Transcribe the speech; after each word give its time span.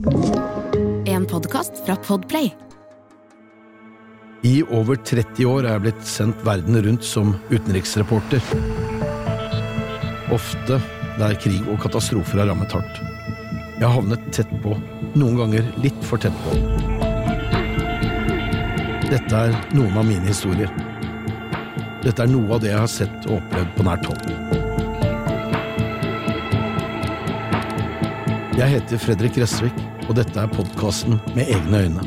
En 0.00 1.26
podkast 1.26 1.72
fra 1.86 1.96
Podplay. 1.96 2.54
I 4.42 4.62
over 4.62 4.96
30 4.96 5.44
år 5.44 5.66
er 5.66 5.74
jeg 5.74 5.82
blitt 5.84 6.06
sendt 6.08 6.40
verden 6.46 6.78
rundt 6.86 7.04
som 7.04 7.34
utenriksreporter. 7.50 8.40
Ofte 10.32 10.78
der 11.18 11.36
krig 11.42 11.68
og 11.68 11.82
katastrofer 11.84 12.40
har 12.40 12.48
rammet 12.48 12.72
hardt. 12.72 13.02
Jeg 13.76 13.84
har 13.84 13.92
havnet 13.98 14.24
tett 14.32 14.54
på, 14.64 14.72
noen 15.20 15.36
ganger 15.42 15.68
litt 15.84 16.00
for 16.08 16.22
tett 16.22 16.38
på. 16.46 16.56
Dette 19.10 19.42
er 19.42 19.52
noen 19.76 20.00
av 20.00 20.08
mine 20.08 20.24
historier. 20.30 20.72
Dette 22.00 22.24
er 22.24 22.32
noe 22.32 22.56
av 22.56 22.64
det 22.64 22.72
jeg 22.72 22.80
har 22.86 22.94
sett 22.94 23.28
og 23.28 23.42
opplevd 23.42 23.76
på 23.76 23.88
nært 23.90 24.08
hold. 24.08 24.58
Jeg 28.60 28.74
heter 28.74 29.00
Fredrik 29.00 29.38
Gressvik, 29.38 29.76
og 30.10 30.16
dette 30.18 30.42
er 30.42 30.50
podkasten 30.50 31.20
Med 31.36 31.46
egne 31.54 31.84
øyne. 31.86 32.02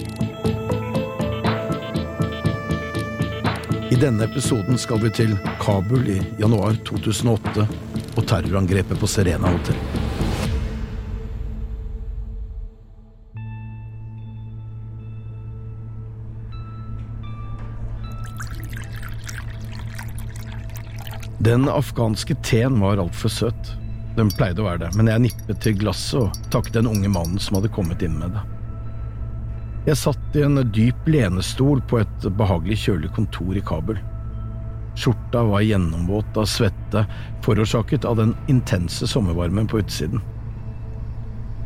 I 3.93 3.95
denne 3.95 4.25
episoden 4.25 4.75
skal 4.81 4.99
vi 5.03 5.11
til 5.13 5.37
Kabul 5.61 6.09
i 6.11 6.17
januar 6.41 6.75
2008 6.83 7.67
og 8.17 8.25
terrorangrepet 8.27 8.99
på 8.99 9.07
Serena 9.07 9.53
hotell. 9.53 9.77
Den 21.43 21.69
afghanske 21.71 22.35
teen 22.43 22.81
var 22.83 22.99
altfor 23.03 23.31
søt. 23.31 23.73
Den 24.17 24.29
pleide 24.37 24.61
å 24.61 24.67
være 24.67 24.83
det, 24.85 24.91
men 24.97 25.09
jeg 25.09 25.23
nippet 25.23 25.61
til 25.65 25.77
glasset 25.79 26.19
og 26.21 26.49
takket 26.53 26.77
den 26.77 26.89
unge 26.91 27.09
mannen 27.09 27.41
som 27.41 27.57
hadde 27.57 27.71
kommet 27.73 28.03
inn 28.05 28.19
med 28.19 28.35
det. 28.35 28.43
Jeg 29.87 29.99
satt 29.99 30.37
i 30.37 30.43
en 30.45 30.61
dyp 30.71 31.07
lenestol 31.09 31.81
på 31.89 31.99
et 31.99 32.27
behagelig 32.37 32.77
kjølig 32.85 33.09
kontor 33.17 33.57
i 33.57 33.63
Kabul. 33.65 33.97
Skjorta 34.95 35.41
var 35.49 35.65
gjennomvåt 35.65 36.37
av 36.37 36.45
svette, 36.47 37.03
forårsaket 37.43 38.05
av 38.05 38.21
den 38.21 38.35
intense 38.53 39.09
sommervarmen 39.09 39.67
på 39.67 39.81
utsiden. 39.81 40.21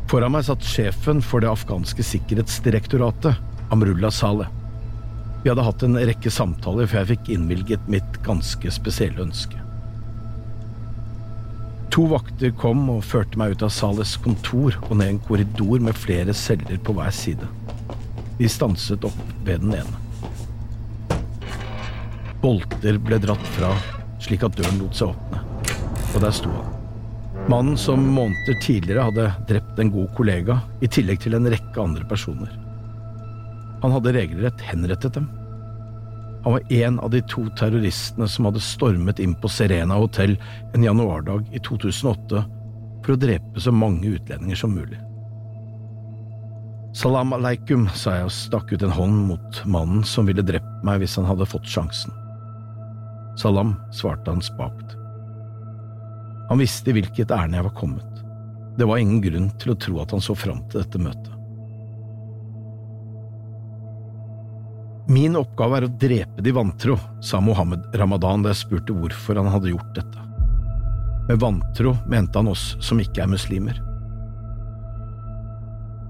Foran 0.08 0.32
meg 0.32 0.48
satt 0.48 0.64
sjefen 0.64 1.20
for 1.20 1.44
det 1.44 1.52
afghanske 1.52 2.02
sikkerhetsdirektoratet, 2.10 3.36
Amrullah 3.70 4.10
Saleh. 4.14 4.48
Vi 5.44 5.52
hadde 5.52 5.68
hatt 5.68 5.84
en 5.84 6.00
rekke 6.00 6.32
samtaler 6.32 6.88
før 6.88 7.04
jeg 7.04 7.12
fikk 7.12 7.32
innvilget 7.36 7.90
mitt 7.92 8.22
ganske 8.24 8.72
spesielle 8.72 9.28
ønske. 9.28 9.60
To 11.98 12.04
vakter 12.06 12.52
kom 12.54 12.84
og 12.92 13.00
førte 13.02 13.34
meg 13.40 13.56
ut 13.56 13.62
av 13.66 13.72
Sales 13.74 14.12
kontor 14.22 14.76
og 14.86 14.92
ned 15.00 15.08
en 15.10 15.16
korridor 15.26 15.80
med 15.82 15.96
flere 15.98 16.30
celler 16.30 16.78
på 16.86 16.92
hver 16.94 17.10
side. 17.10 17.48
De 18.38 18.46
stanset 18.46 19.02
opp 19.08 19.16
ved 19.42 19.64
den 19.64 19.74
ene. 19.80 21.18
Bolter 22.38 23.00
ble 23.02 23.18
dratt 23.18 23.50
fra, 23.56 23.72
slik 24.22 24.46
at 24.46 24.54
døren 24.54 24.78
lot 24.78 24.94
seg 24.94 25.10
åpne, 25.10 25.42
og 26.12 26.22
der 26.22 26.36
sto 26.38 26.52
han. 26.54 26.70
Mannen 27.50 27.74
som 27.82 28.06
måneder 28.14 28.62
tidligere 28.62 29.08
hadde 29.08 29.26
drept 29.50 29.82
en 29.82 29.90
god 29.90 30.14
kollega, 30.14 30.60
i 30.78 30.86
tillegg 30.86 31.26
til 31.26 31.34
en 31.34 31.50
rekke 31.50 31.82
andre 31.82 32.06
personer. 32.06 32.54
Han 33.82 33.98
hadde 33.98 34.14
regelrett 34.14 34.62
henrettet 34.70 35.18
dem. 35.18 35.26
Han 36.44 36.52
var 36.52 36.72
en 36.72 37.00
av 37.00 37.10
de 37.10 37.20
to 37.28 37.44
terroristene 37.58 38.28
som 38.30 38.46
hadde 38.48 38.62
stormet 38.62 39.18
inn 39.22 39.34
på 39.38 39.50
Serena 39.52 39.98
hotell 39.98 40.36
en 40.74 40.86
januardag 40.86 41.48
i 41.52 41.60
2008 41.66 42.44
for 43.04 43.14
å 43.14 43.20
drepe 43.20 43.62
så 43.62 43.74
mange 43.74 44.14
utlendinger 44.16 44.58
som 44.58 44.74
mulig. 44.74 45.00
Salam 46.96 47.34
aleikum, 47.36 47.86
sa 47.94 48.16
jeg 48.16 48.28
og 48.28 48.34
stakk 48.34 48.72
ut 48.72 48.82
en 48.82 48.94
hånd 48.94 49.26
mot 49.28 49.60
mannen 49.68 50.04
som 50.08 50.26
ville 50.26 50.42
drept 50.42 50.84
meg 50.86 51.02
hvis 51.02 51.18
han 51.20 51.28
hadde 51.28 51.46
fått 51.46 51.68
sjansen. 51.68 52.14
Salam, 53.38 53.76
svarte 53.94 54.32
han 54.32 54.42
spakt. 54.42 54.96
Han 56.48 56.58
visste 56.58 56.90
i 56.90 56.96
hvilket 56.96 57.30
ærend 57.34 57.54
jeg 57.54 57.66
var 57.68 57.76
kommet. 57.76 58.22
Det 58.78 58.86
var 58.88 58.98
ingen 58.98 59.20
grunn 59.22 59.50
til 59.60 59.74
å 59.74 59.78
tro 59.78 60.00
at 60.02 60.14
han 60.14 60.24
så 60.24 60.34
fram 60.38 60.64
til 60.70 60.80
dette 60.80 61.02
møtet. 61.02 61.37
Min 65.08 65.38
oppgave 65.40 65.78
er 65.78 65.86
å 65.86 65.94
drepe 66.02 66.42
de 66.44 66.52
vantro, 66.52 66.98
sa 67.24 67.38
Mohammed 67.40 67.86
Ramadan 67.96 68.42
da 68.44 68.50
jeg 68.52 68.60
spurte 68.60 68.92
hvorfor 68.92 69.38
han 69.40 69.48
hadde 69.48 69.70
gjort 69.72 69.94
dette. 69.96 70.24
Med 71.30 71.40
vantro 71.40 71.94
mente 72.12 72.36
han 72.36 72.50
oss 72.52 72.74
som 72.84 73.00
ikke 73.00 73.24
er 73.24 73.30
muslimer. 73.32 73.80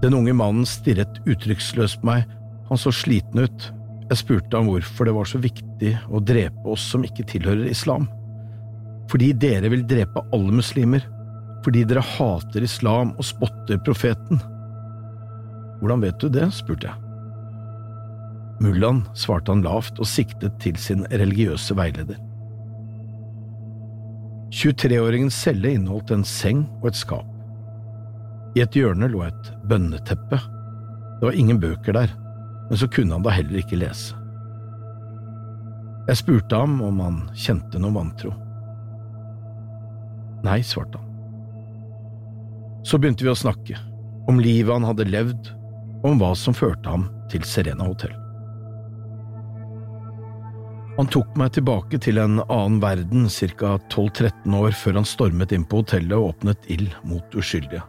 Den 0.03 0.19
unge 0.19 0.35
mannen 0.35 0.67
stirret 0.67 1.21
uttrykksløst 1.23 2.01
på 2.03 2.11
meg, 2.11 2.27
han 2.67 2.79
så 2.79 2.91
sliten 2.91 3.47
ut. 3.47 3.71
Jeg 4.09 4.19
spurte 4.19 4.59
ham 4.59 4.67
hvorfor 4.67 5.07
det 5.07 5.15
var 5.15 5.31
så 5.31 5.39
viktig 5.47 5.95
å 6.11 6.19
drepe 6.19 6.67
oss 6.67 6.91
som 6.91 7.07
ikke 7.07 7.27
tilhører 7.31 7.71
islam. 7.71 8.11
Fordi 9.11 9.31
dere 9.31 9.71
vil 9.71 9.87
drepe 9.87 10.27
alle 10.35 10.59
muslimer, 10.59 11.07
fordi 11.63 11.87
dere 11.87 12.03
hater 12.17 12.67
islam 12.67 13.15
og 13.15 13.31
spotter 13.31 13.79
profeten. 13.79 14.43
Hvordan 15.79 16.03
vet 16.03 16.19
du 16.19 16.27
det? 16.35 16.51
spurte 16.51 16.91
jeg. 16.91 17.08
Mullaen, 18.59 19.05
svarte 19.15 19.53
han 19.53 19.63
lavt 19.63 20.01
og 20.01 20.07
siktet 20.09 20.57
til 20.59 20.75
sin 20.79 21.05
religiøse 21.07 21.75
veileder. 21.79 22.19
23-åringens 24.51 25.37
celle 25.45 25.75
inneholdt 25.77 26.11
en 26.11 26.25
seng 26.27 26.65
og 26.81 26.89
et 26.89 26.99
skap. 26.99 27.27
I 28.57 28.63
et 28.65 28.75
hjørne 28.75 29.07
lå 29.11 29.21
et 29.27 29.51
bønneteppe. 29.69 30.39
Det 31.19 31.27
var 31.27 31.37
ingen 31.37 31.59
bøker 31.61 31.95
der, 31.95 32.15
men 32.69 32.81
så 32.81 32.89
kunne 32.91 33.15
han 33.15 33.23
da 33.23 33.33
heller 33.35 33.61
ikke 33.61 33.79
lese. 33.79 34.17
Jeg 36.09 36.17
spurte 36.17 36.57
ham 36.57 36.79
om 36.81 36.99
han 37.03 37.19
kjente 37.37 37.79
noe 37.79 37.93
vantro. 37.93 38.33
Nei, 40.43 40.61
svarte 40.65 40.97
han. 40.97 41.05
Så 42.87 42.97
begynte 42.97 43.27
vi 43.27 43.31
å 43.31 43.37
snakke, 43.37 43.77
om 44.31 44.39
livet 44.41 44.73
han 44.73 44.87
hadde 44.87 45.07
levd, 45.07 45.51
og 45.99 46.15
om 46.15 46.23
hva 46.23 46.31
som 46.39 46.55
førte 46.57 46.89
ham 46.89 47.05
til 47.29 47.45
Serena 47.45 47.85
hotell. 47.85 48.15
Han 50.99 51.07
tok 51.07 51.37
meg 51.39 51.53
tilbake 51.55 51.95
til 52.03 52.17
en 52.19 52.41
annen 52.41 52.81
verden 52.83 53.29
ca. 53.31 53.77
12–13 53.87 54.55
år 54.57 54.73
før 54.75 54.97
han 54.99 55.05
stormet 55.07 55.53
inn 55.55 55.63
på 55.63 55.79
hotellet 55.79 56.11
og 56.17 56.33
åpnet 56.33 56.65
ild 56.75 56.89
mot 57.07 57.37
uskyldige. 57.39 57.85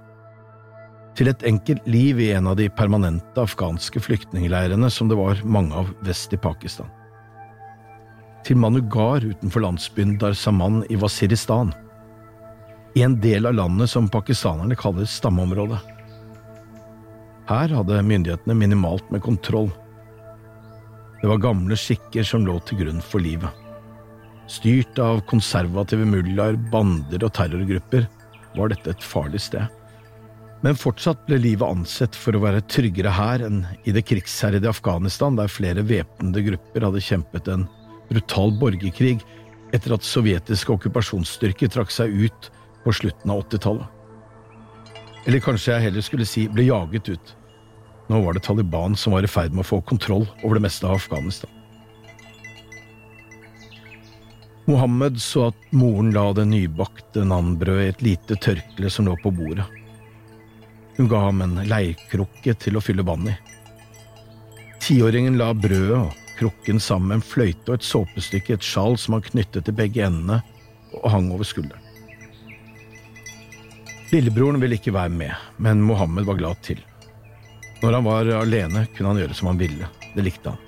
Til 1.19 1.33
et 1.33 1.43
enkelt 1.43 1.89
liv 1.91 2.21
i 2.23 2.29
en 2.37 2.47
av 2.47 2.55
de 2.61 2.69
permanente 2.71 3.43
afghanske 3.43 3.99
flyktningleirene 4.05 4.93
som 4.95 5.11
det 5.11 5.19
var 5.19 5.43
mange 5.43 5.75
av 5.75 5.91
vest 6.07 6.31
i 6.31 6.39
Pakistan. 6.39 6.87
Til 8.47 8.63
Manugar 8.63 9.27
utenfor 9.27 9.67
landsbyen 9.67 10.15
Darsaman 10.23 10.85
i 10.87 11.03
Wasiristan, 11.03 11.75
i 12.95 13.03
en 13.03 13.19
del 13.19 13.51
av 13.51 13.59
landet 13.59 13.91
som 13.91 14.07
pakistanerne 14.07 14.79
kaller 14.79 15.11
stammeområdet. 15.11 15.83
Her 17.51 17.75
hadde 17.75 18.03
myndighetene 18.07 18.55
minimalt 18.55 19.11
med 19.11 19.27
kontroll 19.27 19.75
det 21.21 21.29
var 21.29 21.43
gamle 21.43 21.77
skikker 21.77 22.25
som 22.25 22.47
lå 22.47 22.57
til 22.65 22.81
grunn 22.81 23.03
for 23.05 23.23
livet. 23.23 23.51
Styrt 24.51 24.99
av 24.99 25.21
konservative 25.31 26.07
mullaer, 26.09 26.57
bander 26.73 27.23
og 27.27 27.35
terrorgrupper 27.37 28.09
var 28.57 28.73
dette 28.73 28.95
et 28.95 29.05
farlig 29.05 29.43
sted. 29.45 29.67
Men 30.65 30.77
fortsatt 30.77 31.23
ble 31.29 31.39
livet 31.41 31.65
ansett 31.65 32.17
for 32.17 32.37
å 32.37 32.43
være 32.43 32.65
tryggere 32.69 33.13
her 33.17 33.45
enn 33.47 33.63
i 33.89 33.95
det 33.97 34.03
krigsherjede 34.09 34.69
Afghanistan, 34.69 35.37
der 35.39 35.53
flere 35.53 35.85
væpnede 35.87 36.43
grupper 36.51 36.89
hadde 36.89 37.05
kjempet 37.05 37.49
en 37.53 37.69
brutal 38.11 38.53
borgerkrig 38.61 39.21
etter 39.73 39.95
at 39.95 40.05
sovjetiske 40.05 40.75
okkupasjonsstyrker 40.75 41.71
trakk 41.73 41.95
seg 41.95 42.13
ut 42.27 42.51
på 42.85 42.93
slutten 42.97 43.33
av 43.33 43.45
80-tallet. 43.47 43.87
Eller 45.29 45.45
kanskje 45.45 45.77
jeg 45.77 45.87
heller 45.89 46.05
skulle 46.05 46.29
si 46.29 46.47
ble 46.51 46.67
jaget 46.69 47.13
ut. 47.15 47.35
Nå 48.11 48.21
var 48.21 48.35
det 48.35 48.41
Taliban 48.41 48.97
som 48.97 49.13
var 49.13 49.23
i 49.23 49.31
ferd 49.31 49.55
med 49.55 49.63
å 49.63 49.69
få 49.69 49.81
kontroll 49.87 50.25
over 50.43 50.59
det 50.59 50.65
meste 50.65 50.87
av 50.89 50.97
Afghanistan. 50.99 51.51
Mohammed 54.67 55.21
så 55.23 55.45
at 55.51 55.69
moren 55.71 56.11
la 56.15 56.25
det 56.35 56.49
nybakte 56.51 57.23
nanbrødet 57.27 57.85
i 57.85 57.93
et 57.93 58.03
lite 58.09 58.39
tørkle 58.43 58.91
som 58.91 59.07
lå 59.07 59.15
på 59.23 59.31
bordet. 59.35 59.67
Hun 60.99 61.09
ga 61.11 61.23
ham 61.29 61.47
en 61.47 61.55
leirkrukke 61.71 62.57
til 62.59 62.79
å 62.79 62.83
fylle 62.83 63.07
vann 63.07 63.31
i. 63.31 63.37
Tiåringen 64.83 65.39
la 65.39 65.53
brødet 65.55 66.01
og 66.01 66.37
krukken 66.41 66.83
sammen 66.83 67.13
med 67.13 67.21
en 67.21 67.27
fløyte 67.31 67.71
og 67.71 67.79
et 67.79 67.89
såpestykke 67.93 68.57
i 68.57 68.59
et 68.59 68.71
sjal 68.73 68.99
som 68.99 69.21
han 69.21 69.27
knyttet 69.31 69.69
til 69.69 69.79
begge 69.79 70.03
endene 70.07 70.43
og 70.99 71.11
hang 71.15 71.31
over 71.31 71.47
skulderen. 71.47 71.87
Lillebroren 74.11 74.59
ville 74.59 74.75
ikke 74.81 74.99
være 74.99 75.15
med, 75.15 75.51
men 75.63 75.87
Mohammed 75.87 76.27
var 76.27 76.43
glad 76.43 76.67
til. 76.67 76.83
Når 77.81 77.97
han 77.97 78.05
var 78.05 78.33
alene, 78.41 78.87
kunne 78.95 79.15
han 79.15 79.23
gjøre 79.23 79.37
som 79.37 79.51
han 79.53 79.61
ville. 79.61 79.89
Det 80.15 80.25
likte 80.25 80.53
han. 80.53 80.59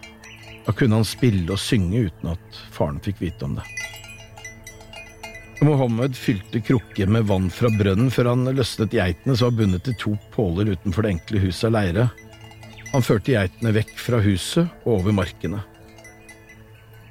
Da 0.67 0.73
kunne 0.73 1.00
han 1.00 1.06
spille 1.06 1.53
og 1.53 1.61
synge 1.61 2.06
uten 2.09 2.32
at 2.32 2.61
faren 2.73 3.00
fikk 3.03 3.20
vite 3.20 3.44
om 3.44 3.56
det. 3.59 3.67
Mohammed 5.62 6.17
fylte 6.19 6.59
krukker 6.61 7.06
med 7.06 7.29
vann 7.29 7.47
fra 7.50 7.70
brønnen 7.79 8.11
før 8.11 8.32
han 8.32 8.49
løsnet 8.50 8.94
geitene 8.97 9.37
som 9.38 9.50
var 9.50 9.61
bundet 9.61 9.85
til 9.87 9.99
to 10.00 10.14
påler 10.35 10.73
utenfor 10.75 11.06
det 11.06 11.12
enkle 11.17 11.43
huset 11.44 11.69
av 11.69 11.76
leire. 11.76 12.09
Han 12.93 13.05
førte 13.06 13.37
geitene 13.37 13.75
vekk 13.76 13.93
fra 14.00 14.19
huset 14.25 14.82
og 14.82 14.97
over 14.99 15.14
markene. 15.17 15.62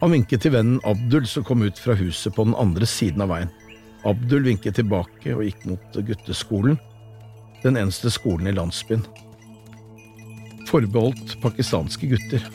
Han 0.02 0.16
vinket 0.16 0.44
til 0.44 0.56
vennen 0.56 0.82
Abdul 0.88 1.28
som 1.30 1.46
kom 1.48 1.64
ut 1.64 1.80
fra 1.80 1.96
huset 1.96 2.36
på 2.36 2.48
den 2.48 2.58
andre 2.60 2.90
siden 2.90 3.24
av 3.24 3.32
veien. 3.32 3.52
Abdul 4.08 4.48
vinket 4.50 4.80
tilbake 4.80 5.36
og 5.36 5.46
gikk 5.46 5.68
mot 5.70 6.00
gutteskolen, 6.08 6.80
den 7.62 7.78
eneste 7.78 8.10
skolen 8.12 8.50
i 8.50 8.56
landsbyen. 8.58 9.06
Forbeholdt 10.72 11.36
pakistanske 11.44 12.08
gutter. 12.08 12.46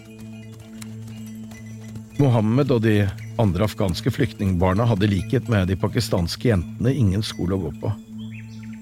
Mohammed 2.16 2.70
og 2.72 2.80
de 2.86 3.02
andre 3.36 3.66
afghanske 3.66 4.08
flyktningbarna 4.08 4.86
hadde 4.88 5.10
likhet 5.10 5.50
med 5.52 5.68
de 5.68 5.76
pakistanske 5.76 6.48
jentene 6.48 6.94
ingen 6.96 7.24
skole 7.26 7.58
å 7.58 7.66
gå 7.66 7.74
på. 7.82 7.92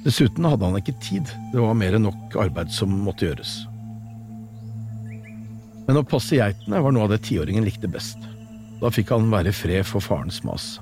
Dessuten 0.04 0.46
hadde 0.46 0.68
han 0.68 0.78
ikke 0.78 0.94
tid, 1.02 1.34
det 1.50 1.58
var 1.58 1.74
mer 1.74 1.96
enn 1.98 2.06
nok 2.06 2.38
arbeid 2.44 2.70
som 2.70 2.94
måtte 2.94 3.26
gjøres. 3.26 3.56
Men 5.88 5.98
å 5.98 6.06
passe 6.06 6.38
geitene 6.38 6.86
var 6.86 6.94
noe 6.94 7.08
av 7.08 7.16
det 7.16 7.24
tiåringen 7.26 7.66
likte 7.66 7.90
best. 7.90 8.20
Da 8.78 8.94
fikk 8.94 9.10
han 9.16 9.32
være 9.34 9.50
i 9.50 9.56
fred 9.56 9.82
for 9.88 10.04
farens 10.04 10.44
mas. 10.46 10.76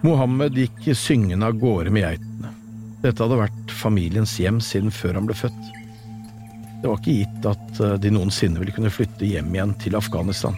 Mohammed 0.00 0.56
gikk 0.56 0.94
syngende 0.96 1.52
av 1.52 1.60
gårde 1.60 1.92
med 1.92 2.08
geitene. 2.08 2.56
Dette 3.04 3.20
hadde 3.20 3.44
vært 3.44 3.80
familiens 3.84 4.38
hjem 4.40 4.64
siden 4.64 4.94
før 4.94 5.20
han 5.20 5.28
ble 5.28 5.36
født. 5.36 5.75
Det 6.80 6.88
var 6.88 7.00
ikke 7.00 7.16
gitt 7.22 7.48
at 7.50 7.80
eh, 7.80 7.96
de 8.02 8.12
noensinne 8.14 8.60
ville 8.60 8.74
kunne 8.74 8.92
flytte 8.92 9.28
hjem 9.28 9.54
igjen 9.54 9.74
til 9.82 9.96
Afghanistan. 9.98 10.56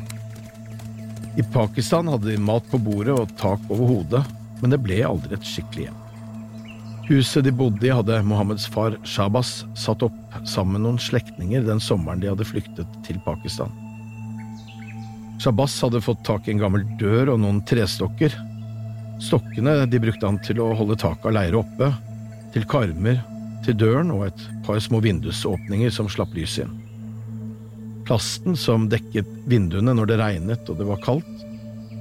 I 1.38 1.44
Pakistan 1.54 2.10
hadde 2.10 2.32
de 2.32 2.40
mat 2.42 2.66
på 2.70 2.80
bordet 2.82 3.14
og 3.14 3.32
tak 3.38 3.62
over 3.70 3.92
hodet, 3.92 4.24
men 4.62 4.74
det 4.74 4.80
ble 4.82 4.98
aldri 5.06 5.36
et 5.36 5.46
skikkelig 5.46 5.86
hjem. 5.88 6.04
Huset 7.08 7.46
de 7.46 7.54
bodde 7.56 7.86
i 7.88 7.94
hadde 7.94 8.18
Mohammeds 8.28 8.66
far 8.68 8.98
Shabas 9.06 9.62
satt 9.78 10.02
opp 10.04 10.16
sammen 10.44 10.76
med 10.76 10.84
noen 10.84 10.98
slektninger 11.00 11.64
den 11.64 11.80
sommeren 11.80 12.20
de 12.20 12.28
hadde 12.28 12.44
flyktet 12.44 12.98
til 13.06 13.22
Pakistan. 13.24 13.72
Shabas 15.38 15.78
hadde 15.84 16.02
fått 16.02 16.26
tak 16.26 16.48
i 16.48 16.52
en 16.52 16.60
gammel 16.60 16.84
dør 17.00 17.32
og 17.36 17.40
noen 17.44 17.62
trestokker, 17.64 18.34
Stokkene 19.18 19.86
de 19.90 19.98
brukte 19.98 20.26
han 20.28 20.38
til 20.42 20.60
å 20.62 20.70
holde 20.78 20.96
taket 20.98 21.26
av 21.26 21.34
leiret 21.34 21.58
oppe, 21.58 21.90
til 22.54 22.64
karmer, 22.70 23.18
til 23.66 23.76
døren 23.78 24.12
og 24.14 24.28
et 24.28 24.44
par 24.66 24.80
små 24.82 25.00
vindusåpninger 25.04 25.92
som 25.94 26.10
slapp 26.12 26.34
lys 26.36 26.58
inn. 26.62 26.76
Plasten 28.08 28.56
som 28.56 28.86
dekket 28.88 29.28
vinduene 29.50 29.92
når 29.96 30.10
det 30.10 30.20
regnet 30.22 30.70
og 30.72 30.78
det 30.80 30.86
var 30.88 31.02
kaldt, 31.04 31.44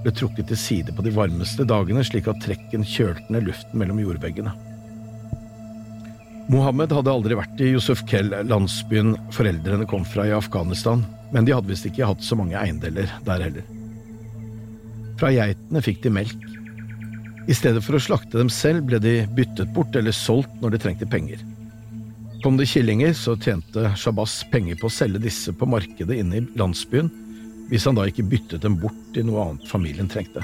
ble 0.04 0.14
trukket 0.16 0.48
til 0.52 0.60
side 0.62 0.94
på 0.96 1.04
de 1.04 1.12
varmeste 1.16 1.66
dagene 1.68 2.04
slik 2.06 2.30
at 2.32 2.40
trekken 2.44 2.86
kjølte 2.88 3.34
ned 3.34 3.50
luften 3.50 3.82
mellom 3.82 4.00
jordveggene. 4.04 4.54
Mohammed 6.48 6.94
hadde 6.96 7.12
aldri 7.12 7.36
vært 7.36 7.60
i 7.60 7.74
Yusuf 7.74 8.06
Kell, 8.08 8.32
landsbyen 8.48 9.18
foreldrene 9.36 9.88
kom 9.90 10.06
fra 10.08 10.30
i 10.30 10.36
Afghanistan, 10.36 11.04
men 11.34 11.44
de 11.44 11.52
hadde 11.52 11.68
visst 11.68 11.90
ikke 11.90 12.08
hatt 12.08 12.24
så 12.24 12.38
mange 12.40 12.56
eiendeler 12.56 13.12
der 13.28 13.44
heller. 13.44 13.66
Fra 15.20 15.34
geitene 15.34 15.82
fikk 15.84 16.06
de 16.06 16.14
melk, 16.14 16.46
i 17.48 17.56
stedet 17.56 17.84
for 17.86 17.96
å 17.96 18.02
slakte 18.04 18.40
dem 18.40 18.50
selv 18.52 18.90
ble 18.90 19.00
de 19.00 19.22
byttet 19.36 19.72
bort 19.76 19.96
eller 19.96 20.16
solgt 20.16 20.52
når 20.62 20.76
de 20.76 20.82
trengte 20.84 21.08
penger. 21.08 21.40
Kom 22.44 22.58
det 22.60 22.68
killinger, 22.70 23.16
så 23.18 23.38
tjente 23.40 23.90
Shabazz 23.98 24.44
penger 24.52 24.78
på 24.80 24.90
å 24.90 24.94
selge 24.94 25.24
disse 25.24 25.54
på 25.56 25.68
markedet 25.70 26.20
inne 26.20 26.42
i 26.42 26.46
landsbyen, 26.60 27.10
hvis 27.72 27.88
han 27.88 27.98
da 27.98 28.06
ikke 28.08 28.28
byttet 28.28 28.64
dem 28.64 28.78
bort 28.80 29.00
til 29.16 29.26
noe 29.28 29.48
annet 29.48 29.72
familien 29.72 30.12
trengte. 30.12 30.44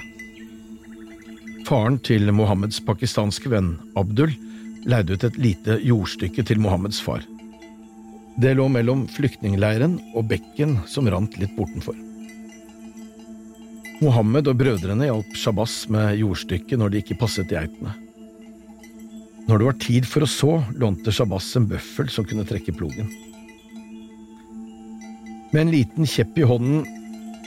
Faren 1.68 2.00
til 2.04 2.28
Mohammeds 2.36 2.82
pakistanske 2.84 3.52
venn 3.52 3.76
Abdul 4.00 4.34
leide 4.90 5.16
ut 5.16 5.28
et 5.28 5.38
lite 5.40 5.78
jordstykke 5.84 6.44
til 6.48 6.60
Mohammeds 6.64 7.00
far. 7.04 7.24
Det 8.42 8.56
lå 8.58 8.66
mellom 8.72 9.06
flyktningleiren 9.12 10.00
og 10.18 10.28
bekken 10.32 10.80
som 10.90 11.08
rant 11.12 11.38
litt 11.40 11.54
bortenfor. 11.56 11.96
Mohammed 14.04 14.50
og 14.52 14.58
brødrene 14.60 15.08
hjalp 15.08 15.36
Shabbas 15.40 15.84
med 15.92 16.18
jordstykket 16.20 16.80
når 16.80 16.92
det 16.92 17.04
ikke 17.04 17.20
passet 17.22 17.52
geitene. 17.52 17.94
Når 19.48 19.60
det 19.60 19.68
var 19.68 19.78
tid 19.80 20.08
for 20.08 20.26
å 20.26 20.30
så, 20.30 20.52
lånte 20.80 21.14
Shabbas 21.16 21.48
en 21.60 21.68
bøffel 21.72 22.12
som 22.12 22.28
kunne 22.28 22.46
trekke 22.48 22.76
plogen. 22.76 23.08
Med 25.54 25.62
en 25.62 25.72
liten 25.72 26.10
kjepp 26.10 26.40
i 26.42 26.46
hånden, 26.50 26.84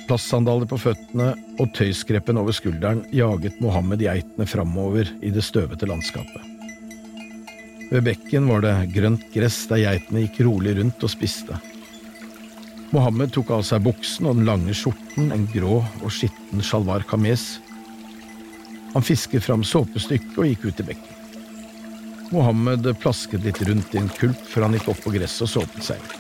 plassandaler 0.07 0.69
på 0.71 0.79
føttene 0.79 1.33
og 1.61 1.73
tøyskreppen 1.77 2.39
over 2.41 2.55
skulderen 2.55 3.03
jaget 3.17 3.61
Mohammed 3.61 4.05
geitene 4.07 4.47
framover 4.49 5.11
i 5.21 5.33
det 5.35 5.45
støvete 5.45 5.89
landskapet. 5.91 6.53
Ved 7.91 8.05
bekken 8.07 8.49
var 8.51 8.63
det 8.65 8.77
grønt 8.95 9.29
gress 9.35 9.65
der 9.71 9.83
geitene 9.83 10.25
gikk 10.25 10.45
rolig 10.47 10.77
rundt 10.79 11.05
og 11.05 11.13
spiste. 11.13 11.59
Mohammed 12.95 13.33
tok 13.35 13.51
av 13.57 13.65
seg 13.67 13.83
buksen 13.83 14.29
og 14.29 14.39
den 14.39 14.47
lange 14.47 14.75
skjorten, 14.77 15.33
en 15.35 15.47
grå 15.51 15.81
og 15.83 16.11
skitten 16.15 16.63
sjalvar 16.65 17.05
kames. 17.09 17.57
Han 18.95 19.05
fisket 19.05 19.45
fram 19.45 19.65
såpestykket 19.67 20.39
og 20.39 20.47
gikk 20.49 20.69
ut 20.69 20.83
i 20.85 20.87
bekken. 20.93 21.13
Mohammed 22.35 22.87
plasket 23.03 23.45
litt 23.47 23.61
rundt 23.67 23.95
i 23.95 24.01
en 24.01 24.11
kulp 24.11 24.39
før 24.51 24.67
han 24.67 24.79
gikk 24.79 24.89
opp 24.93 25.03
på 25.05 25.13
gresset 25.15 25.47
og 25.47 25.53
såpet 25.53 25.91
seg. 25.91 26.15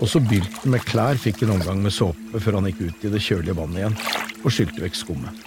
Også 0.00 0.22
bylten 0.24 0.72
med 0.72 0.84
klær 0.88 1.18
fikk 1.20 1.42
en 1.44 1.56
omgang 1.58 1.82
med 1.84 1.92
såpe 1.92 2.40
før 2.40 2.60
han 2.60 2.70
gikk 2.70 2.86
ut 2.86 3.04
i 3.04 3.12
det 3.12 3.20
kjølige 3.24 3.56
vannet 3.58 3.82
igjen 3.82 3.98
og 4.40 4.54
skylte 4.54 4.84
vekk 4.84 4.96
skummet. 4.96 5.42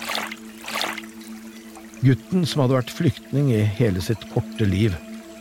Gutten, 2.04 2.44
som 2.46 2.62
hadde 2.62 2.76
vært 2.76 2.92
flyktning 2.94 3.54
i 3.56 3.64
hele 3.80 4.02
sitt 4.04 4.26
korte 4.34 4.68
liv, 4.68 4.96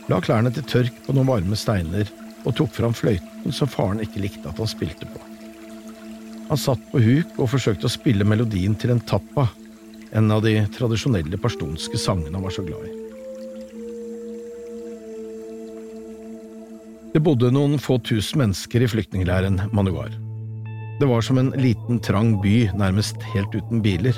la 0.07 0.21
klærne 0.23 0.51
til 0.55 0.65
tørk 0.69 1.01
på 1.05 1.13
noen 1.15 1.29
varme 1.29 1.57
steiner 1.59 2.09
og 2.43 2.55
tok 2.57 2.73
fram 2.75 2.95
fløyten 2.95 3.55
som 3.55 3.71
faren 3.71 4.01
ikke 4.03 4.21
likte 4.23 4.49
at 4.49 4.59
han 4.59 4.69
spilte 4.69 5.07
på. 5.09 5.21
Han 6.49 6.59
satt 6.59 6.81
på 6.91 7.01
huk 7.01 7.37
og 7.39 7.49
forsøkte 7.53 7.87
å 7.87 7.93
spille 7.93 8.27
melodien 8.27 8.75
til 8.77 8.93
en 8.93 9.03
tappa, 9.03 9.47
en 10.13 10.29
av 10.31 10.43
de 10.45 10.57
tradisjonelle 10.75 11.39
pashtunske 11.41 11.97
sangene 11.97 12.35
han 12.35 12.45
var 12.45 12.53
så 12.53 12.65
glad 12.67 12.83
i. 12.89 12.99
Det 17.13 17.21
bodde 17.21 17.51
noen 17.53 17.77
få 17.81 17.99
tusen 18.01 18.41
mennesker 18.41 18.83
i 18.83 18.89
flyktningleiren 18.89 19.59
Manuar. 19.73 20.13
Det 20.99 21.09
var 21.09 21.21
som 21.25 21.37
en 21.37 21.51
liten, 21.57 21.99
trang 22.01 22.35
by, 22.41 22.71
nærmest 22.77 23.21
helt 23.33 23.53
uten 23.53 23.81
biler. 23.85 24.17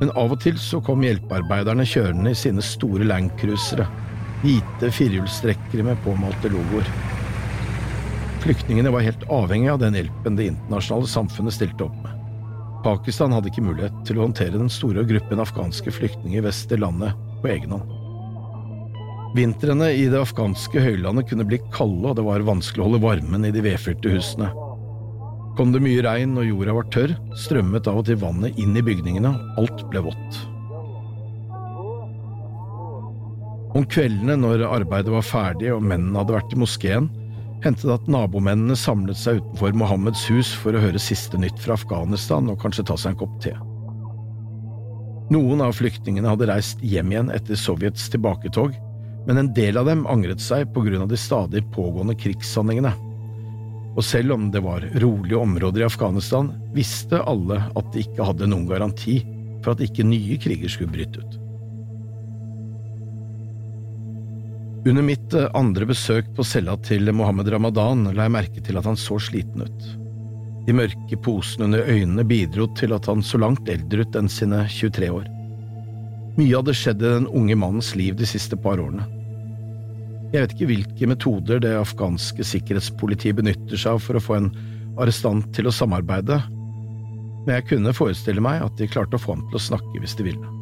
Men 0.00 0.12
av 0.16 0.32
og 0.32 0.40
til 0.44 0.56
så 0.60 0.80
kom 0.84 1.04
hjelpearbeiderne 1.04 1.84
kjørende 1.88 2.32
i 2.32 2.38
sine 2.38 2.64
store 2.64 3.08
landcruisere, 3.08 3.88
hvite 4.42 4.92
firehjulstrekkere 4.92 5.88
med 5.88 6.00
påmalte 6.04 6.52
logoer. 6.52 7.15
Flyktningene 8.46 8.90
var 8.94 9.00
helt 9.02 9.24
avhengig 9.26 9.68
av 9.72 9.78
den 9.82 9.96
hjelpen 9.98 10.36
det 10.38 10.44
internasjonale 10.46 11.08
samfunnet 11.10 11.54
stilte 11.56 11.88
opp 11.88 11.96
med. 11.98 12.12
Pakistan 12.84 13.32
hadde 13.34 13.50
ikke 13.50 13.64
mulighet 13.66 13.96
til 14.06 14.20
å 14.20 14.22
håndtere 14.22 14.60
den 14.60 14.70
store 14.70 15.02
gruppen 15.08 15.42
afghanske 15.42 15.90
flyktninger 15.90 16.44
vest 16.46 16.70
i 16.70 16.78
landet 16.78 17.16
på 17.42 17.50
egen 17.50 17.74
hånd. 17.74 17.90
Vintrene 19.34 19.90
i 19.98 20.06
det 20.12 20.20
afghanske 20.22 20.78
høylandet 20.78 21.26
kunne 21.32 21.48
bli 21.48 21.58
kalde, 21.74 22.12
og 22.12 22.14
det 22.20 22.28
var 22.28 22.46
vanskelig 22.46 22.84
å 22.84 22.86
holde 22.86 23.02
varmen 23.02 23.48
i 23.50 23.50
de 23.50 23.66
vedfylte 23.66 24.14
husene. 24.14 24.52
Kom 25.58 25.74
det 25.74 25.82
mye 25.82 26.06
regn 26.06 26.38
og 26.38 26.46
jorda 26.46 26.78
var 26.78 26.90
tørr, 26.94 27.18
strømmet 27.34 27.90
av 27.90 27.98
og 27.98 28.06
til 28.06 28.22
vannet 28.22 28.62
inn 28.62 28.78
i 28.78 28.86
bygningene, 28.86 29.34
alt 29.58 29.86
ble 29.90 30.06
vått. 30.06 30.42
Om 33.74 33.90
kveldene 33.90 34.38
når 34.38 34.68
arbeidet 34.70 35.18
var 35.18 35.30
ferdig 35.34 35.74
og 35.74 35.82
mennene 35.82 36.22
hadde 36.22 36.38
vært 36.38 36.54
i 36.54 36.62
moskeen, 36.62 37.10
hendte 37.64 37.88
det 37.88 37.94
at 37.96 38.10
nabomennene 38.10 38.76
samlet 38.78 39.18
seg 39.18 39.40
utenfor 39.40 39.76
Mohammeds 39.78 40.26
hus 40.30 40.52
for 40.56 40.76
å 40.76 40.82
høre 40.82 41.00
siste 41.02 41.38
nytt 41.40 41.58
fra 41.62 41.76
Afghanistan 41.78 42.50
og 42.52 42.60
kanskje 42.62 42.86
ta 42.88 42.96
seg 43.00 43.14
en 43.14 43.20
kopp 43.22 43.38
te. 43.44 43.54
Noen 45.34 45.62
av 45.64 45.74
flyktningene 45.74 46.30
hadde 46.30 46.46
reist 46.50 46.82
hjem 46.86 47.10
igjen 47.10 47.32
etter 47.34 47.58
Sovjets 47.58 48.06
tilbaketog, 48.12 48.76
men 49.26 49.40
en 49.40 49.48
del 49.56 49.80
av 49.80 49.88
dem 49.90 50.04
angret 50.06 50.42
seg 50.42 50.68
på 50.74 50.84
grunn 50.86 51.02
av 51.02 51.10
de 51.10 51.18
stadig 51.18 51.64
pågående 51.74 52.14
krigshandlingene. 52.20 52.92
Og 53.96 54.04
selv 54.04 54.36
om 54.36 54.50
det 54.54 54.62
var 54.62 54.84
rolige 55.02 55.40
områder 55.40 55.82
i 55.82 55.88
Afghanistan, 55.88 56.52
visste 56.76 57.22
alle 57.26 57.58
at 57.74 57.90
de 57.94 58.04
ikke 58.04 58.28
hadde 58.28 58.46
noen 58.52 58.68
garanti 58.70 59.18
for 59.64 59.72
at 59.72 59.82
ikke 59.82 60.06
nye 60.06 60.38
kriger 60.38 60.70
skulle 60.70 60.94
bryte 60.94 61.24
ut. 61.24 61.38
Under 64.86 65.02
mitt 65.02 65.34
eh, 65.34 65.48
andre 65.54 65.86
besøk 65.86 66.28
på 66.36 66.44
cella 66.46 66.76
til 66.86 67.10
Mohammed 67.10 67.48
Ramadan 67.50 68.04
la 68.14 68.28
jeg 68.28 68.34
merke 68.36 68.60
til 68.62 68.78
at 68.78 68.86
han 68.86 68.98
så 69.00 69.18
sliten 69.18 69.64
ut. 69.66 69.86
De 70.66 70.74
mørke 70.74 71.18
posene 71.22 71.66
under 71.66 71.88
øynene 71.90 72.24
bidro 72.26 72.68
til 72.78 72.94
at 72.94 73.08
han 73.10 73.22
så 73.22 73.40
langt 73.42 73.66
eldre 73.70 74.04
ut 74.06 74.18
enn 74.18 74.30
sine 74.30 74.62
23 74.70 75.08
år. 75.10 75.24
Mye 76.36 76.52
hadde 76.52 76.74
skjedd 76.78 77.02
i 77.02 77.10
den 77.16 77.26
unge 77.26 77.56
mannens 77.58 77.94
liv 77.98 78.14
de 78.18 78.28
siste 78.30 78.58
par 78.62 78.78
årene. 78.82 79.08
Jeg 80.30 80.42
vet 80.44 80.54
ikke 80.54 80.68
hvilke 80.70 81.08
metoder 81.10 81.62
det 81.62 81.72
afghanske 81.78 82.46
sikkerhetspolitiet 82.46 83.38
benytter 83.38 83.78
seg 83.78 83.96
av 83.96 84.04
for 84.04 84.18
å 84.18 84.22
få 84.22 84.36
en 84.38 84.50
arrestant 85.02 85.48
til 85.56 85.66
å 85.66 85.74
samarbeide, 85.74 86.38
men 87.46 87.54
jeg 87.56 87.66
kunne 87.72 87.94
forestille 87.94 88.42
meg 88.42 88.62
at 88.62 88.78
de 88.78 88.90
klarte 88.90 89.18
å 89.18 89.22
få 89.22 89.34
ham 89.34 89.42
til 89.50 89.58
å 89.58 89.64
snakke 89.66 90.02
hvis 90.02 90.14
de 90.18 90.28
ville. 90.28 90.54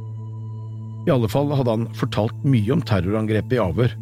I 1.05 1.13
alle 1.13 1.29
fall 1.29 1.53
hadde 1.53 1.77
han 1.77 1.87
fortalt 1.97 2.45
mye 2.49 2.73
om 2.73 2.85
terrorangrepet 2.85 3.57
i 3.57 3.61
avhør, 3.61 3.97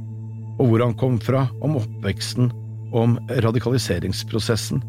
og 0.59 0.68
hvor 0.68 0.85
han 0.85 0.97
kom 0.99 1.18
fra, 1.23 1.47
om 1.64 1.78
oppveksten 1.80 2.50
om 2.92 3.16
radikaliseringsprosessen, 3.42 4.82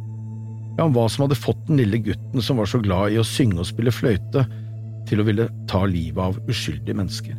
ja, 0.77 0.85
om 0.85 0.93
hva 0.95 1.05
som 1.11 1.25
hadde 1.25 1.39
fått 1.39 1.61
den 1.69 1.79
lille 1.79 2.01
gutten 2.03 2.43
som 2.43 2.59
var 2.59 2.69
så 2.69 2.81
glad 2.83 3.13
i 3.13 3.19
å 3.21 3.27
synge 3.27 3.61
og 3.61 3.69
spille 3.69 3.93
fløyte, 3.93 4.45
til 5.07 5.19
å 5.19 5.27
ville 5.27 5.49
ta 5.69 5.83
livet 5.87 6.21
av 6.23 6.37
uskyldige 6.49 6.95
mennesker. 6.95 7.35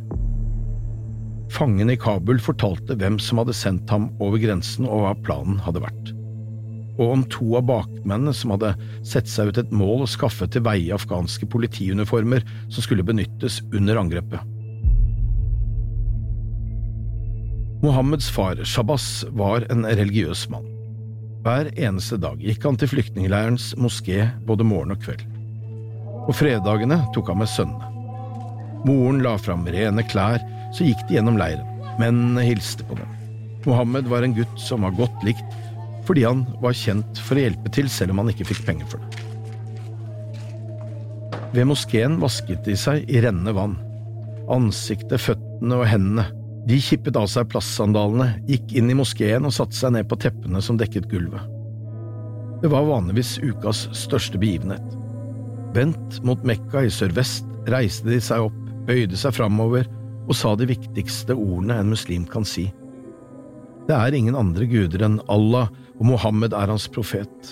Fangen 1.53 1.91
i 1.91 1.97
Kabul 1.99 2.39
fortalte 2.41 2.97
hvem 2.99 3.17
som 3.21 3.41
hadde 3.41 3.55
sendt 3.57 3.89
ham 3.93 4.09
over 4.23 4.41
grensen 4.41 4.87
og 4.87 5.03
hva 5.03 5.13
planen 5.25 5.59
hadde 5.65 5.83
vært. 5.83 6.11
Og 6.95 7.11
om 7.11 7.23
to 7.31 7.57
av 7.59 7.65
bakmennene 7.67 8.33
som 8.35 8.53
hadde 8.55 8.73
sett 9.05 9.27
seg 9.29 9.51
ut 9.51 9.59
et 9.59 9.73
mål 9.75 10.05
å 10.05 10.09
skaffe 10.09 10.47
til 10.51 10.63
veie 10.65 10.95
afghanske 10.95 11.47
politiuniformer 11.51 12.45
som 12.69 12.85
skulle 12.85 13.05
benyttes 13.07 13.59
under 13.75 13.99
angrepet. 13.99 14.54
Mohammeds 17.85 18.31
far, 18.33 18.57
Shabbas, 18.65 19.25
var 19.29 19.61
en 19.69 19.85
religiøs 19.85 20.47
mann. 20.49 20.65
Hver 21.45 21.67
eneste 21.77 22.17
dag 22.17 22.39
gikk 22.41 22.63
han 22.65 22.79
til 22.81 22.89
flyktningleirens 22.89 23.75
moské 23.77 24.23
både 24.47 24.65
morgen 24.65 24.95
og 24.95 25.03
kveld. 25.03 25.21
På 26.25 26.33
fredagene 26.33 26.97
tok 27.13 27.27
han 27.29 27.37
med 27.43 27.51
sønnene. 27.51 27.91
Moren 28.89 29.19
la 29.21 29.35
fram 29.37 29.67
rene 29.69 30.01
klær 30.09 30.41
så 30.73 30.87
gikk 30.87 31.03
de 31.05 31.19
gjennom 31.19 31.37
leiren. 31.37 31.67
Mennene 32.01 32.47
hilste 32.47 32.87
på 32.89 32.97
dem. 32.97 33.11
Mohammed 33.67 34.09
var 34.09 34.25
en 34.25 34.33
gutt 34.33 34.55
som 34.61 34.81
var 34.87 34.95
godt 34.97 35.21
likt, 35.27 35.59
fordi 36.07 36.23
han 36.25 36.41
var 36.63 36.73
kjent 36.77 37.21
for 37.21 37.37
å 37.37 37.43
hjelpe 37.45 37.69
til 37.75 37.91
selv 37.93 38.15
om 38.15 38.23
han 38.23 38.31
ikke 38.33 38.47
fikk 38.49 38.63
penger 38.65 38.89
for 38.89 39.03
det. 39.03 39.09
Ved 41.53 41.69
moskeen 41.69 42.17
vasket 42.23 42.65
de 42.65 42.73
seg 42.81 43.05
i 43.05 43.21
rennende 43.21 43.53
vann. 43.53 43.77
Ansiktet, 44.49 45.21
føttene 45.21 45.77
og 45.83 45.85
hendene. 45.91 46.25
De 46.65 46.77
kippet 46.81 47.17
av 47.19 47.27
seg 47.29 47.49
plastsandalene, 47.51 48.39
gikk 48.49 48.73
inn 48.79 48.89
i 48.89 48.97
moskeen 48.97 49.45
og 49.45 49.53
satte 49.53 49.77
seg 49.77 49.93
ned 49.93 50.07
på 50.09 50.17
teppene 50.21 50.61
som 50.65 50.79
dekket 50.81 51.05
gulvet. 51.11 51.43
Det 52.63 52.71
var 52.73 52.87
vanligvis 52.87 53.35
ukas 53.43 53.83
største 53.93 54.39
begivenhet. 54.41 54.85
Vendt 55.75 56.21
mot 56.25 56.41
Mekka 56.47 56.85
i 56.87 56.93
sørvest 56.93 57.45
reiste 57.69 58.09
de 58.09 58.17
seg 58.23 58.47
opp, 58.47 58.57
bøyde 58.87 59.17
seg 59.19 59.35
framover 59.37 59.85
og 60.25 60.33
sa 60.37 60.55
de 60.57 60.65
viktigste 60.69 61.35
ordene 61.35 61.77
en 61.81 61.91
muslim 61.93 62.25
kan 62.29 62.47
si. 62.47 62.71
Det 63.85 63.93
er 63.93 64.17
ingen 64.17 64.37
andre 64.37 64.65
guder 64.65 65.03
enn 65.05 65.19
Allah, 65.29 65.69
og 65.99 66.09
Mohammed 66.09 66.55
er 66.57 66.71
hans 66.71 66.87
profet. 66.89 67.51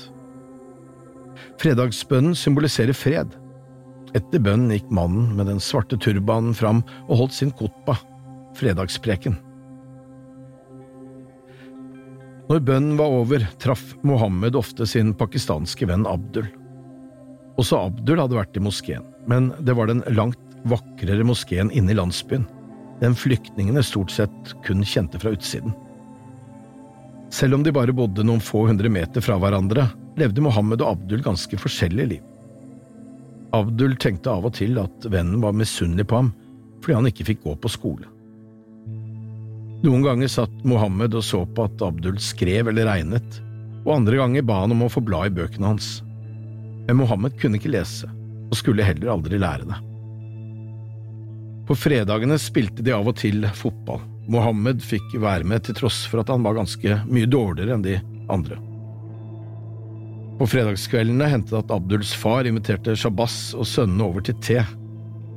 Fredagsbønnen 1.61 2.33
symboliserer 2.37 2.97
fred. 2.97 3.35
Etter 4.17 4.41
bønnen 4.41 4.73
gikk 4.73 4.89
mannen 4.93 5.35
med 5.37 5.51
den 5.51 5.61
svarte 5.61 5.99
turbanen 6.01 6.57
fram 6.57 6.81
og 7.05 7.19
holdt 7.21 7.37
sin 7.37 7.53
kotba, 7.53 7.99
fredagspreken. 8.57 9.37
Når 12.49 12.65
bønnen 12.67 12.97
var 12.99 13.13
over, 13.21 13.45
traff 13.61 13.93
Mohammed 14.03 14.57
ofte 14.59 14.85
sin 14.89 15.13
pakistanske 15.17 15.87
venn 15.89 16.07
Abdul. 16.09 16.49
Også 17.61 17.79
Abdul 17.87 18.19
hadde 18.19 18.37
vært 18.37 18.57
i 18.59 18.63
moskeen, 18.63 19.05
men 19.29 19.53
det 19.63 19.77
var 19.77 19.89
den 19.89 20.03
langt 20.11 20.41
vakrere 20.67 21.25
moskeen 21.27 21.71
inne 21.73 21.93
i 21.93 21.97
landsbyen 21.97 22.45
den 23.03 23.15
flyktningene 23.15 23.83
stort 23.83 24.11
sett 24.11 24.53
kun 24.63 24.83
kjente 24.87 25.19
fra 25.19 25.33
utsiden. 25.35 25.73
Selv 27.33 27.57
om 27.57 27.63
de 27.65 27.73
bare 27.73 27.95
bodde 27.95 28.23
noen 28.23 28.43
få 28.43 28.67
hundre 28.69 28.91
meter 28.93 29.23
fra 29.25 29.35
hverandre, 29.41 29.89
levde 30.19 30.43
Mohammed 30.45 30.83
og 30.83 30.93
Abdul 30.93 31.23
ganske 31.25 31.57
forskjellige 31.59 32.11
liv. 32.13 32.21
Abdul 33.53 33.97
tenkte 34.01 34.31
av 34.31 34.47
og 34.47 34.55
til 34.57 34.79
at 34.81 35.07
vennen 35.11 35.41
var 35.43 35.57
misunnelig 35.57 36.07
på 36.09 36.21
ham 36.21 36.33
fordi 36.83 36.95
han 36.97 37.07
ikke 37.07 37.25
fikk 37.29 37.43
gå 37.45 37.53
på 37.63 37.69
skole. 37.71 38.09
Noen 39.83 40.03
ganger 40.05 40.29
satt 40.31 40.53
Mohammed 40.63 41.15
og 41.19 41.25
så 41.27 41.41
på 41.43 41.65
at 41.67 41.81
Abdul 41.83 42.15
skrev 42.23 42.69
eller 42.71 42.87
regnet, 42.87 43.39
og 43.83 43.97
andre 43.97 44.21
ganger 44.21 44.45
ba 44.47 44.61
han 44.61 44.71
om 44.71 44.85
å 44.85 44.91
få 44.91 45.03
bla 45.03 45.25
i 45.27 45.33
bøkene 45.33 45.73
hans. 45.73 45.97
Men 46.87 47.01
Mohammed 47.01 47.35
kunne 47.41 47.59
ikke 47.59 47.73
lese, 47.73 48.07
og 48.47 48.55
skulle 48.55 48.85
heller 48.87 49.11
aldri 49.11 49.39
lære 49.43 49.67
det. 49.67 49.79
På 51.67 51.75
fredagene 51.75 52.39
spilte 52.39 52.83
de 52.83 52.95
av 52.95 53.07
og 53.11 53.17
til 53.19 53.43
fotball. 53.55 53.99
Mohammed 54.31 54.79
fikk 54.83 55.17
være 55.19 55.47
med 55.47 55.65
til 55.67 55.75
tross 55.75 56.05
for 56.07 56.23
at 56.23 56.31
han 56.31 56.43
var 56.47 56.55
ganske 56.55 57.01
mye 57.09 57.27
dårligere 57.27 57.75
enn 57.75 57.83
de 57.83 57.97
andre. 58.31 58.59
På 60.39 60.47
fredagskveldene 60.49 61.27
hendte 61.29 61.57
det 61.57 61.65
at 61.65 61.75
Abduls 61.75 62.15
far 62.15 62.47
inviterte 62.47 62.95
Shabazz 62.99 63.51
og 63.57 63.67
sønnene 63.67 64.07
over 64.07 64.23
til 64.23 64.39
te. 64.43 64.63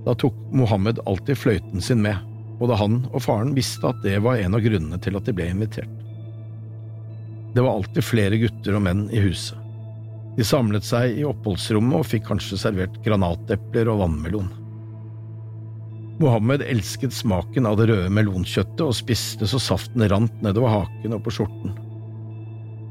Da 0.06 0.14
tok 0.14 0.38
Mohammed 0.54 1.02
alltid 1.06 1.42
fløyten 1.42 1.82
sin 1.82 2.02
med. 2.06 2.22
Både 2.60 2.78
han 2.80 3.02
og 3.12 3.22
faren 3.24 3.54
visste 3.56 3.90
at 3.90 4.02
det 4.04 4.16
var 4.24 4.40
en 4.40 4.56
av 4.56 4.64
grunnene 4.64 4.98
til 5.02 5.18
at 5.18 5.28
de 5.28 5.34
ble 5.36 5.48
invitert. 5.52 6.02
Det 7.56 7.64
var 7.64 7.78
alltid 7.78 8.04
flere 8.04 8.38
gutter 8.40 8.76
og 8.76 8.84
menn 8.84 9.06
i 9.12 9.20
huset. 9.24 9.56
De 10.36 10.44
samlet 10.44 10.84
seg 10.84 11.16
i 11.16 11.24
oppholdsrommet 11.24 11.96
og 11.96 12.08
fikk 12.10 12.26
kanskje 12.28 12.58
servert 12.60 12.96
granatepler 13.04 13.88
og 13.88 14.02
vannmelon. 14.02 14.50
Mohammed 16.20 16.64
elsket 16.64 17.12
smaken 17.12 17.68
av 17.68 17.78
det 17.80 17.90
røde 17.90 18.12
melonkjøttet 18.12 18.84
og 18.84 18.96
spiste 18.96 19.48
så 19.48 19.60
saften 19.60 20.04
rant 20.08 20.44
nedover 20.44 20.72
haken 20.72 21.16
og 21.16 21.24
på 21.24 21.34
skjorten. 21.38 21.74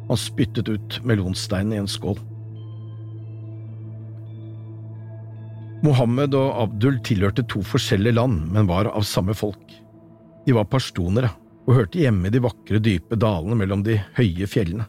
Han 0.09 0.21
spyttet 0.21 0.69
ut 0.69 0.99
melonsteinen 1.05 1.73
i 1.73 1.81
en 1.81 1.89
skål. 1.89 2.19
Mohammed 5.85 6.33
og 6.37 6.53
Abdul 6.63 6.97
tilhørte 7.05 7.43
to 7.51 7.61
forskjellige 7.65 8.15
land, 8.17 8.47
men 8.53 8.69
var 8.69 8.89
av 8.89 9.05
samme 9.05 9.35
folk. 9.37 9.73
De 10.45 10.55
var 10.55 10.69
pashtunere 10.69 11.29
og 11.65 11.79
hørte 11.79 12.01
hjemme 12.01 12.29
i 12.29 12.33
de 12.33 12.41
vakre, 12.41 12.81
dype 12.81 13.17
dalene 13.19 13.57
mellom 13.57 13.83
de 13.85 13.99
høye 14.17 14.47
fjellene. 14.49 14.85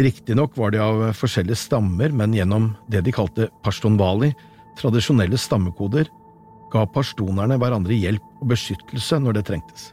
Riktignok 0.00 0.56
var 0.58 0.72
de 0.74 0.80
av 0.82 1.04
forskjellige 1.14 1.60
stammer, 1.60 2.12
men 2.12 2.34
gjennom 2.34 2.72
det 2.90 3.04
de 3.06 3.14
kalte 3.14 3.48
pashtunwali, 3.64 4.32
tradisjonelle 4.80 5.38
stammekoder, 5.38 6.08
ga 6.72 6.82
pashtunerne 6.90 7.58
hverandre 7.60 7.94
hjelp 7.94 8.42
og 8.42 8.50
beskyttelse 8.50 9.20
når 9.22 9.38
det 9.38 9.44
trengtes. 9.50 9.92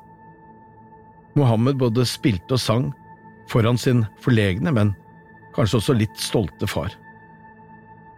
Mohammed 1.38 1.78
både 1.80 2.08
spilte 2.10 2.58
og 2.58 2.64
sang, 2.64 2.90
foran 3.52 3.78
sin 3.80 4.06
forlegne, 4.24 4.74
men 4.74 4.96
kanskje 5.56 5.80
også 5.80 5.96
litt 6.00 6.18
stolte 6.20 6.68
far. 6.68 6.96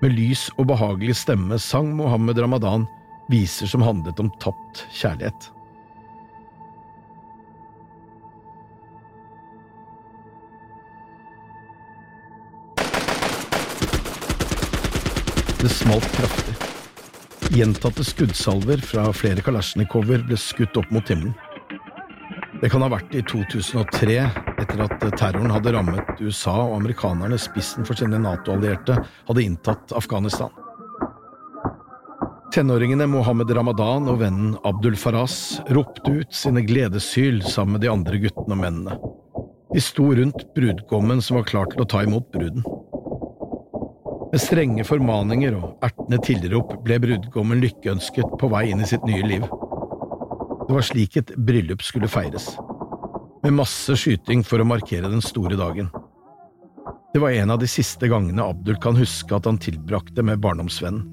Med 0.04 0.18
lys 0.18 0.50
og 0.60 0.68
behagelig 0.68 1.14
stemme 1.16 1.56
sang 1.64 1.94
Mohammed 1.96 2.42
Ramadan 2.44 2.84
viser 3.32 3.70
som 3.72 3.86
handlet 3.86 4.18
om 4.20 4.28
tapt 4.44 4.82
kjærlighet. 4.92 5.48
Det 15.64 15.72
smalt 15.72 16.10
kraftig. 16.18 16.58
Gjentatte 17.56 18.04
skuddsalver 18.04 18.84
fra 18.84 19.08
flere 19.16 19.46
kalasjnikover 19.46 20.28
ble 20.28 20.36
skutt 20.36 20.76
opp 20.84 20.92
mot 20.92 21.08
himmelen. 21.08 21.32
Det 22.64 22.70
kan 22.72 22.80
ha 22.80 22.88
vært 22.88 23.12
i 23.12 23.20
2003, 23.28 24.14
etter 24.62 24.82
at 24.86 25.02
terroren 25.20 25.52
hadde 25.52 25.74
rammet 25.76 26.22
USA 26.24 26.54
og 26.62 26.78
amerikanerne 26.78 27.36
spissen 27.36 27.84
for 27.84 28.00
sine 28.00 28.22
Nato-allierte 28.24 28.96
hadde 29.28 29.44
inntatt 29.44 29.92
Afghanistan. 30.00 30.48
Tenåringene 32.56 33.10
Mohammed 33.12 33.52
Ramadan 33.58 34.08
og 34.08 34.22
vennen 34.22 34.54
Abdul 34.64 34.96
Faraz 34.96 35.58
ropte 35.76 36.14
ut 36.22 36.32
sine 36.32 36.64
gledeshyl 36.64 37.42
sammen 37.44 37.76
med 37.76 37.84
de 37.84 37.92
andre 37.92 38.22
guttene 38.24 38.56
og 38.56 38.62
mennene. 38.62 38.96
De 39.74 39.84
sto 39.84 40.08
rundt 40.16 40.48
brudgommen 40.56 41.20
som 41.26 41.42
var 41.42 41.50
klar 41.52 41.68
til 41.74 41.84
å 41.84 41.90
ta 41.90 42.06
imot 42.08 42.32
bruden. 42.32 42.64
Med 44.32 44.40
strenge 44.40 44.88
formaninger 44.88 45.60
og 45.60 45.84
ertende 45.84 46.24
tilrop 46.24 46.78
ble 46.88 47.04
brudgommen 47.10 47.60
lykkeønsket 47.66 48.40
på 48.40 48.54
vei 48.56 48.70
inn 48.72 48.88
i 48.88 48.88
sitt 48.88 49.04
nye 49.10 49.28
liv. 49.36 49.52
Det 50.64 50.72
var 50.78 50.86
slik 50.86 51.18
et 51.20 51.32
bryllup 51.36 51.82
skulle 51.84 52.08
feires, 52.08 52.54
med 53.44 53.58
masse 53.58 53.98
skyting 54.00 54.46
for 54.48 54.64
å 54.64 54.68
markere 54.68 55.12
den 55.12 55.24
store 55.24 55.58
dagen. 55.60 55.90
Det 57.14 57.20
var 57.22 57.36
en 57.36 57.52
av 57.54 57.60
de 57.60 57.68
siste 57.68 58.08
gangene 58.10 58.46
Abdul 58.48 58.80
kan 58.82 58.96
huske 58.98 59.36
at 59.36 59.46
han 59.50 59.60
tilbrakte 59.62 60.24
med 60.26 60.40
barndomsvennen. 60.42 61.04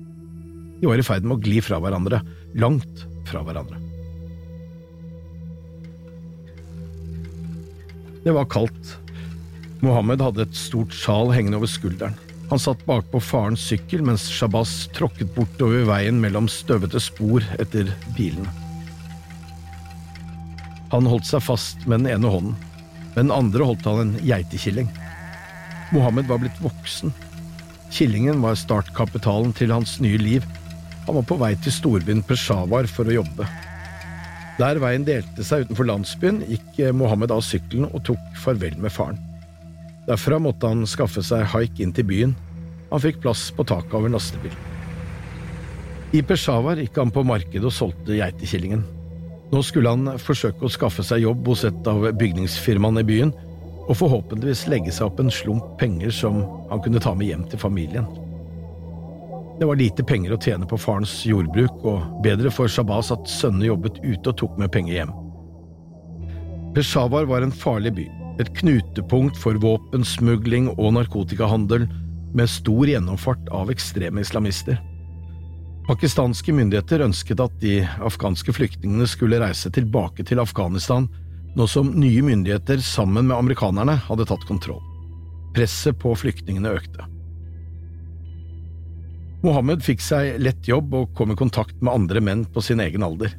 De 0.80 0.88
var 0.88 1.02
i 1.02 1.04
ferd 1.04 1.26
med 1.26 1.36
å 1.36 1.42
gli 1.42 1.58
fra 1.60 1.80
hverandre, 1.82 2.22
langt 2.62 3.02
fra 3.28 3.42
hverandre. 3.44 3.82
Det 8.24 8.32
var 8.36 8.48
kaldt. 8.52 8.96
Mohammed 9.82 10.22
hadde 10.22 10.46
et 10.46 10.56
stort 10.56 10.94
sjal 10.94 11.34
hengende 11.34 11.58
over 11.58 11.68
skulderen. 11.68 12.16
Han 12.54 12.62
satt 12.62 12.86
bakpå 12.86 13.20
farens 13.22 13.66
sykkel 13.66 14.02
mens 14.06 14.30
Shabazz 14.30 14.88
tråkket 14.96 15.34
bortover 15.34 15.86
veien 15.90 16.22
mellom 16.22 16.48
støvete 16.50 17.02
spor 17.02 17.44
etter 17.62 17.92
bilene. 18.16 18.69
Han 20.90 21.06
holdt 21.06 21.28
seg 21.28 21.42
fast 21.46 21.86
med 21.86 22.02
den 22.02 22.16
ene 22.16 22.30
hånden, 22.32 22.56
med 23.14 23.24
den 23.24 23.34
andre 23.34 23.66
holdt 23.66 23.86
han 23.86 24.02
en 24.02 24.14
geitekilling. 24.26 24.90
Mohammed 25.94 26.26
var 26.30 26.42
blitt 26.42 26.58
voksen. 26.62 27.12
Killingen 27.90 28.42
var 28.42 28.58
startkapitalen 28.58 29.54
til 29.56 29.72
hans 29.74 29.96
nye 30.02 30.18
liv. 30.18 30.46
Han 31.06 31.16
var 31.18 31.26
på 31.26 31.38
vei 31.40 31.54
til 31.62 31.74
storbyen 31.74 32.22
Peshawar 32.26 32.86
for 32.90 33.10
å 33.10 33.16
jobbe. 33.20 33.46
Der 34.60 34.78
veien 34.82 35.06
delte 35.06 35.46
seg 35.46 35.64
utenfor 35.64 35.88
landsbyen, 35.88 36.42
gikk 36.50 36.82
Mohammed 36.94 37.32
av 37.34 37.42
sykkelen 37.46 37.88
og 37.90 38.04
tok 38.06 38.20
farvel 38.38 38.76
med 38.78 38.92
faren. 38.94 39.18
Derfra 40.06 40.38
måtte 40.42 40.68
han 40.68 40.86
skaffe 40.90 41.22
seg 41.24 41.46
haik 41.54 41.80
inn 41.80 41.94
til 41.96 42.06
byen. 42.10 42.36
Han 42.90 43.02
fikk 43.02 43.22
plass 43.22 43.48
på 43.54 43.66
taket 43.66 43.94
av 43.94 44.06
en 44.06 44.18
lastebil. 44.18 44.54
I 46.10 46.22
Peshawar 46.26 46.80
gikk 46.82 46.98
han 46.98 47.12
på 47.14 47.22
markedet 47.26 47.68
og 47.68 47.74
solgte 47.74 48.18
geitekillingen. 48.18 48.82
Nå 49.50 49.62
skulle 49.66 49.90
han 49.90 50.18
forsøke 50.22 50.66
å 50.66 50.70
skaffe 50.70 51.02
seg 51.06 51.24
jobb 51.24 51.48
hos 51.50 51.64
et 51.66 51.88
av 51.90 52.06
bygningsfirmaene 52.20 53.02
i 53.02 53.08
byen, 53.08 53.32
og 53.88 53.96
forhåpentligvis 53.98 54.68
legge 54.70 54.92
seg 54.94 55.08
opp 55.08 55.18
en 55.22 55.32
slump 55.34 55.72
penger 55.80 56.12
som 56.14 56.44
han 56.70 56.82
kunne 56.84 57.02
ta 57.02 57.14
med 57.18 57.32
hjem 57.32 57.48
til 57.50 57.62
familien. 57.62 58.06
Det 59.58 59.66
var 59.68 59.76
lite 59.76 60.06
penger 60.06 60.36
å 60.36 60.40
tjene 60.40 60.68
på 60.68 60.78
farens 60.80 61.18
jordbruk, 61.26 61.82
og 61.82 62.22
bedre 62.24 62.52
for 62.54 62.70
Shabazz 62.70 63.10
at 63.12 63.28
sønnene 63.28 63.72
jobbet 63.72 63.98
ute 64.04 64.30
og 64.30 64.38
tok 64.40 64.56
med 64.62 64.72
penger 64.72 65.00
hjem. 65.00 65.12
Peshawar 66.76 67.26
var 67.26 67.42
en 67.42 67.52
farlig 67.52 67.96
by 67.98 68.06
et 68.40 68.50
knutepunkt 68.56 69.36
for 69.36 69.58
våpensmugling 69.60 70.70
og 70.78 70.94
narkotikahandel, 70.96 71.88
med 72.30 72.46
stor 72.46 72.86
gjennomfart 72.86 73.48
av 73.52 73.72
ekstreme 73.72 74.22
islamister. 74.22 74.78
Pakistanske 75.90 76.52
myndigheter 76.54 77.02
ønsket 77.02 77.40
at 77.42 77.54
de 77.58 77.80
afghanske 77.98 78.52
flyktningene 78.54 79.08
skulle 79.10 79.40
reise 79.42 79.72
tilbake 79.74 80.22
til 80.22 80.38
Afghanistan, 80.38 81.08
nå 81.58 81.66
som 81.66 81.90
nye 81.98 82.22
myndigheter 82.22 82.78
sammen 82.78 83.26
med 83.26 83.34
amerikanerne 83.34 83.96
hadde 84.04 84.28
tatt 84.30 84.46
kontroll. 84.46 84.78
Presset 85.56 85.98
på 85.98 86.14
flyktningene 86.14 86.76
økte. 86.78 87.08
Mohammed 89.42 89.82
fikk 89.82 90.04
seg 90.04 90.38
lett 90.38 90.70
jobb 90.70 90.94
og 90.94 91.10
kom 91.18 91.34
i 91.34 91.40
kontakt 91.42 91.82
med 91.82 91.90
andre 91.96 92.22
menn 92.22 92.46
på 92.46 92.62
sin 92.62 92.78
egen 92.86 93.02
alder. 93.02 93.34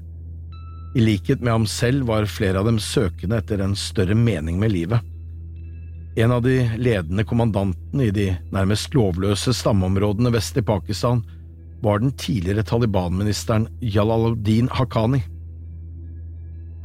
I 0.92 1.08
likhet 1.08 1.40
med 1.40 1.54
ham 1.56 1.72
selv 1.72 2.10
var 2.12 2.28
flere 2.28 2.60
av 2.60 2.68
dem 2.68 2.84
søkende 2.84 3.40
etter 3.40 3.64
en 3.64 3.80
større 3.80 4.18
mening 4.28 4.60
med 4.60 4.76
livet. 4.76 5.00
En 6.20 6.36
av 6.36 6.44
de 6.44 6.66
ledende 6.76 7.24
kommandantene 7.24 8.10
i 8.10 8.12
de 8.12 8.34
nærmest 8.52 8.92
lovløse 8.92 9.56
stammeområdene 9.56 10.36
vest 10.36 10.60
i 10.60 10.68
Pakistan 10.68 11.24
var 11.82 12.00
den 12.00 12.12
tidligere 12.18 12.64
Taliban-ministeren 12.64 13.68
Jalaluddin 13.82 14.70
Haqqani. 14.72 15.24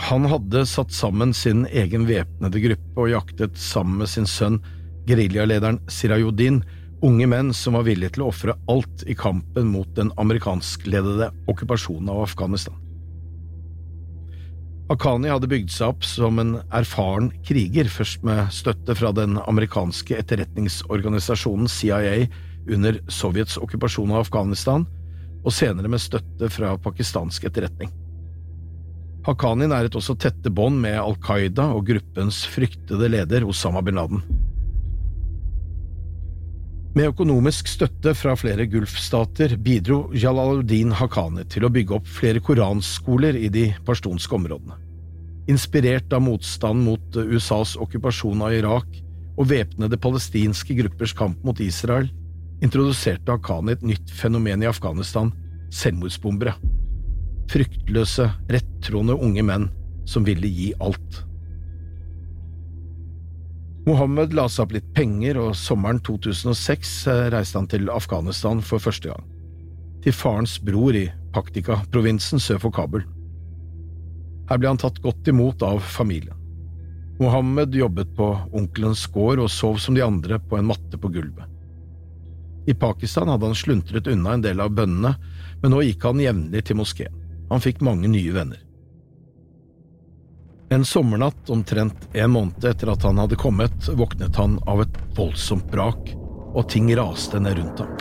Han 0.09 0.29
hadde 0.29 0.67
satt 0.69 0.93
sammen 0.93 1.33
sin 1.35 1.65
egen 1.67 2.05
væpnede 2.09 2.61
gruppe 2.65 3.05
og 3.05 3.13
jaktet 3.13 3.57
sammen 3.61 4.03
med 4.03 4.13
sin 4.13 4.29
sønn, 4.29 4.59
geriljalederen 5.09 5.79
Sirajuddin, 5.89 6.63
unge 7.05 7.29
menn 7.29 7.53
som 7.55 7.77
var 7.77 7.87
villige 7.87 8.17
til 8.17 8.25
å 8.25 8.33
ofre 8.33 8.57
alt 8.73 9.05
i 9.09 9.17
kampen 9.17 9.69
mot 9.73 9.89
den 9.97 10.11
amerikanskledede 10.21 11.31
okkupasjonen 11.49 12.11
av 12.13 12.25
Afghanistan. 12.25 12.77
Haqqani 14.87 15.33
hadde 15.33 15.49
bygd 15.51 15.73
seg 15.75 15.97
opp 15.97 16.05
som 16.07 16.39
en 16.39 16.53
erfaren 16.77 17.33
kriger, 17.47 17.89
først 17.91 18.23
med 18.27 18.53
støtte 18.55 18.95
fra 18.95 19.11
den 19.17 19.35
amerikanske 19.43 20.15
etterretningsorganisasjonen 20.21 21.67
CIA 21.71 22.29
under 22.73 23.01
Sovjets 23.09 23.59
okkupasjon 23.61 24.13
av 24.15 24.25
Afghanistan, 24.27 24.87
og 25.47 25.55
senere 25.55 25.91
med 25.91 26.03
støtte 26.03 26.51
fra 26.51 26.75
pakistansk 26.83 27.47
etterretning. 27.47 27.93
Haqqani 29.27 29.67
næret 29.71 29.97
også 29.99 30.15
tette 30.23 30.51
bånd 30.55 30.79
med 30.83 30.99
Al 31.01 31.17
Qaida 31.23 31.69
og 31.75 31.89
gruppens 31.89 32.45
fryktede 32.51 33.09
leder 33.11 33.47
Osama 33.47 33.83
bin 33.83 33.99
Laden. 33.99 34.23
Med 36.97 37.11
økonomisk 37.11 37.69
støtte 37.69 38.15
fra 38.17 38.33
flere 38.39 38.65
gulfstater 38.73 39.57
bidro 39.61 40.07
Jalaluddin 40.17 40.95
Haqqani 40.97 41.45
til 41.53 41.67
å 41.67 41.73
bygge 41.75 41.99
opp 41.99 42.07
flere 42.09 42.41
koranskoler 42.41 43.37
i 43.37 43.51
de 43.53 43.67
pashtunske 43.85 44.39
områdene. 44.39 44.79
Inspirert 45.51 46.15
av 46.17 46.25
motstand 46.25 46.87
mot 46.87 47.19
USAs 47.19 47.75
okkupasjon 47.83 48.47
av 48.47 48.55
Irak 48.57 48.87
og 49.37 49.51
væpnede 49.51 49.99
palestinske 50.01 50.79
gruppers 50.79 51.13
kamp 51.15 51.43
mot 51.45 51.61
Israel, 51.61 52.09
introduserte 52.65 53.35
Haqqani 53.35 53.77
et 53.77 53.85
nytt 53.85 54.13
fenomen 54.13 54.65
i 54.65 54.71
Afghanistan– 54.71 55.33
selvmordsbombere. 55.77 56.55
Fryktløse, 57.51 58.31
rettroende 58.51 59.17
unge 59.23 59.45
menn 59.47 59.69
som 60.09 60.27
ville 60.27 60.49
gi 60.51 60.73
alt. 60.83 61.23
Mohammed 63.87 64.33
la 64.35 64.49
seg 64.51 64.65
opp 64.65 64.73
litt 64.75 64.87
penger, 64.97 65.39
og 65.39 65.55
sommeren 65.59 66.01
2006 66.03 66.95
eh, 67.13 67.27
reiste 67.35 67.61
han 67.61 67.69
til 67.71 67.91
Afghanistan 67.93 68.63
for 68.65 68.83
første 68.83 69.13
gang. 69.13 69.29
Til 70.03 70.15
farens 70.15 70.57
bror 70.63 70.97
i 70.99 71.07
Paktika-provinsen 71.35 72.43
sør 72.43 72.65
for 72.65 72.75
Kabul. 72.75 73.05
Her 74.51 74.59
ble 74.59 74.73
han 74.73 74.81
tatt 74.83 74.99
godt 75.05 75.31
imot 75.31 75.63
av 75.67 75.83
familien. 75.87 76.35
Mohammed 77.21 77.75
jobbet 77.75 78.11
på 78.19 78.27
onkelens 78.59 79.07
gård 79.15 79.41
og 79.43 79.51
sov 79.51 79.79
som 79.83 79.95
de 79.97 80.03
andre 80.05 80.39
på 80.43 80.59
en 80.59 80.67
matte 80.69 80.99
på 81.01 81.11
gulvet. 81.15 81.47
I 82.67 82.75
Pakistan 82.75 83.29
hadde 83.29 83.47
han 83.47 83.55
sluntret 83.55 84.07
unna 84.07 84.33
en 84.35 84.43
del 84.43 84.61
av 84.61 84.75
bønnene, 84.75 85.15
men 85.63 85.71
nå 85.71 85.83
gikk 85.87 86.03
han 86.09 86.21
jevnlig 86.21 86.65
til 86.67 86.81
moskeen. 86.81 87.15
Han 87.51 87.63
fikk 87.63 87.83
mange 87.87 88.11
nye 88.11 88.33
venner. 88.35 88.63
En 90.75 90.85
sommernatt, 90.85 91.47
omtrent 91.51 92.09
en 92.13 92.33
måned 92.35 92.65
etter 92.67 92.91
at 92.91 93.07
han 93.07 93.23
hadde 93.23 93.39
kommet, 93.39 93.87
våknet 93.87 94.35
han 94.37 94.59
av 94.67 94.83
et 94.83 94.99
voldsomt 95.15 95.71
brak, 95.71 96.11
og 96.59 96.67
ting 96.73 96.91
raste 96.99 97.39
ned 97.39 97.61
rundt 97.61 97.85
ham. 97.85 97.95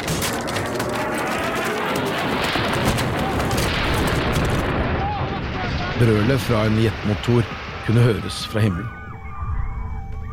Brølet 5.99 6.41
fra 6.41 6.65
en 6.65 6.82
jetmotor 6.82 7.45
kunne 7.86 8.10
høres 8.10 8.41
fra 8.49 8.65
himmelen. 8.65 8.89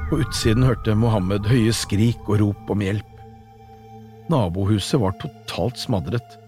På 0.09 0.25
utsiden 0.25 0.65
hørte 0.65 0.97
Mohammed 0.97 1.47
høye 1.53 1.77
skrik 1.77 2.25
og 2.27 2.41
rop 2.41 2.73
om 2.73 2.81
hjelp. 2.81 3.12
Nabohuset 4.31 5.01
var 5.01 5.17
totalt 5.23 5.79
smadret. 5.79 6.39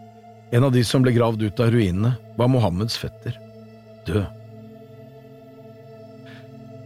En 0.55 0.65
av 0.65 0.73
de 0.73 0.85
som 0.87 1.03
ble 1.03 1.15
gravd 1.17 1.43
ut 1.43 1.61
av 1.61 1.73
ruinene, 1.75 2.15
var 2.39 2.51
Mohammeds 2.53 2.97
fetter. 3.01 3.39
Død. 4.07 4.25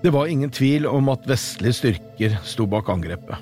Det 0.03 0.11
var 0.15 0.31
ingen 0.31 0.51
tvil 0.51 0.87
om 0.87 1.11
at 1.11 1.27
vestlige 1.27 1.75
styrker 1.75 2.39
sto 2.47 2.69
bak 2.71 2.89
angrepet. 2.93 3.37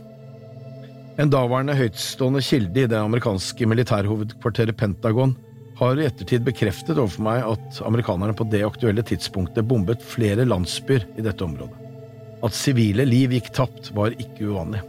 En 1.20 1.30
daværende 1.32 1.76
høytstående 1.76 2.42
kilde 2.44 2.82
i 2.82 2.88
det 2.88 2.98
amerikanske 2.98 3.68
militærhovedkvarteret 3.68 4.76
Pentagon 4.76 5.36
har 5.76 6.00
i 6.00 6.06
ettertid 6.08 6.44
bekreftet 6.44 6.96
overfor 6.96 7.24
meg 7.26 7.44
at 7.44 7.80
amerikanerne 7.84 8.36
på 8.36 8.48
det 8.52 8.62
aktuelle 8.64 9.04
tidspunktet 9.04 9.68
bombet 9.68 10.04
flere 10.04 10.48
landsbyer 10.48 11.04
i 11.16 11.24
dette 11.24 11.44
området. 11.44 11.76
At 12.44 12.56
sivile 12.56 13.04
liv 13.08 13.32
gikk 13.36 13.52
tapt, 13.56 13.92
var 13.96 14.16
ikke 14.16 14.48
uvanlig. 14.48 14.80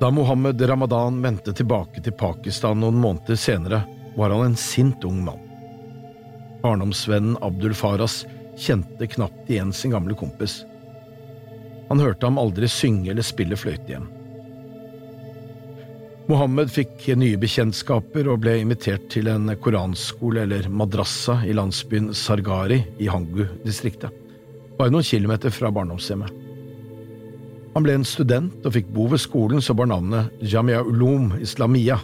Da 0.00 0.10
Mohammed 0.10 0.62
Ramadan 0.62 1.22
vendte 1.22 1.52
tilbake 1.56 2.02
til 2.04 2.12
Pakistan 2.12 2.82
noen 2.82 2.98
måneder 3.00 3.38
senere, 3.40 3.80
var 4.16 4.32
han 4.34 4.50
en 4.50 4.58
sint 4.60 5.04
ung 5.08 5.22
mann. 5.24 5.40
Barndomsvennen 6.60 7.38
Abdul 7.40 7.74
Faras 7.74 8.26
kjente 8.60 9.08
knapt 9.08 9.48
igjen 9.50 9.72
sin 9.72 9.94
gamle 9.96 10.14
kompis. 10.14 10.64
Han 11.88 12.00
hørte 12.02 12.28
ham 12.28 12.38
aldri 12.42 12.68
synge 12.68 13.10
eller 13.14 13.24
spille 13.24 13.56
fløyte 13.56 13.88
igjen. 13.94 14.08
Mohammed 16.26 16.72
fikk 16.74 17.06
nye 17.16 17.38
bekjentskaper 17.40 18.28
og 18.28 18.40
ble 18.42 18.58
invitert 18.60 19.06
til 19.14 19.30
en 19.30 19.48
koranskole 19.62 20.42
eller 20.42 20.66
madrassa 20.68 21.38
i 21.46 21.54
landsbyen 21.56 22.10
Sargari 22.18 22.82
i 22.98 23.06
Hangu-distriktet, 23.08 24.10
bare 24.76 24.92
noen 24.92 25.06
kilometer 25.06 25.54
fra 25.54 25.70
barndomshjemmet. 25.72 26.45
Han 27.76 27.84
ble 27.84 27.92
en 27.98 28.06
student 28.08 28.64
og 28.64 28.72
fikk 28.72 28.86
bo 28.88 29.04
ved 29.12 29.20
skolen 29.20 29.60
som 29.60 29.76
bar 29.76 29.90
navnet 29.90 30.32
Jamia 30.40 30.78
Ulum 30.80 31.34
Islamia. 31.44 31.98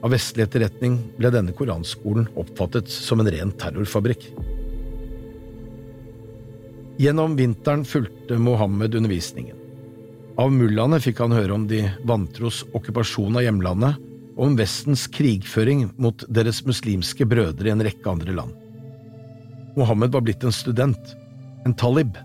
Av 0.00 0.08
vestlig 0.14 0.46
etterretning 0.46 0.94
ble 1.18 1.28
denne 1.34 1.52
koranskolen 1.52 2.24
oppfattet 2.40 2.88
som 2.88 3.20
en 3.20 3.28
ren 3.28 3.52
terrorfabrikk. 3.60 4.24
Gjennom 6.96 7.34
vinteren 7.36 7.84
fulgte 7.84 8.38
Mohammed 8.40 8.96
undervisningen. 8.96 9.58
Av 10.40 10.48
mullaene 10.52 11.02
fikk 11.04 11.20
han 11.20 11.36
høre 11.36 11.52
om 11.52 11.66
de 11.68 11.82
vantros 12.08 12.62
okkupasjon 12.72 13.36
av 13.36 13.44
hjemlandet 13.44 14.00
og 14.38 14.42
om 14.46 14.56
Vestens 14.56 15.04
krigføring 15.12 15.90
mot 16.00 16.24
deres 16.32 16.62
muslimske 16.64 17.28
brødre 17.28 17.68
i 17.68 17.74
en 17.74 17.84
rekke 17.84 18.08
andre 18.08 18.38
land. 18.40 18.56
Mohammed 19.76 20.16
var 20.16 20.24
blitt 20.24 20.48
en 20.48 20.56
student, 20.64 21.12
en 21.68 21.76
talib. 21.76 22.16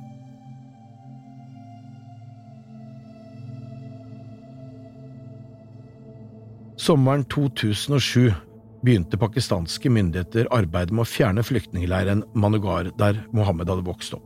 Sommeren 6.81 7.23
2007 7.29 8.33
begynte 8.81 9.17
pakistanske 9.17 9.89
myndigheter 9.93 10.47
arbeidet 10.49 10.89
med 10.89 11.03
å 11.03 11.11
fjerne 11.11 11.43
flyktningleiren 11.45 12.23
Manugar, 12.33 12.89
der 12.97 13.19
Mohammed 13.37 13.69
hadde 13.69 13.85
vokst 13.85 14.15
opp. 14.17 14.25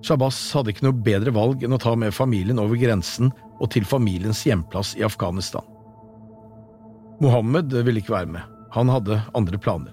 Shabazz 0.00 0.54
hadde 0.56 0.72
ikke 0.72 0.86
noe 0.86 0.96
bedre 1.04 1.34
valg 1.36 1.66
enn 1.66 1.76
å 1.76 1.80
ta 1.82 1.92
med 2.00 2.16
familien 2.16 2.62
over 2.62 2.80
grensen 2.80 3.28
og 3.58 3.68
til 3.76 3.84
familiens 3.84 4.40
hjemplass 4.48 4.94
i 4.96 5.04
Afghanistan. 5.04 5.68
Mohammed 7.20 7.76
ville 7.76 8.00
ikke 8.00 8.16
være 8.16 8.32
med, 8.38 8.58
han 8.72 8.88
hadde 8.88 9.20
andre 9.36 9.60
planer. 9.60 9.92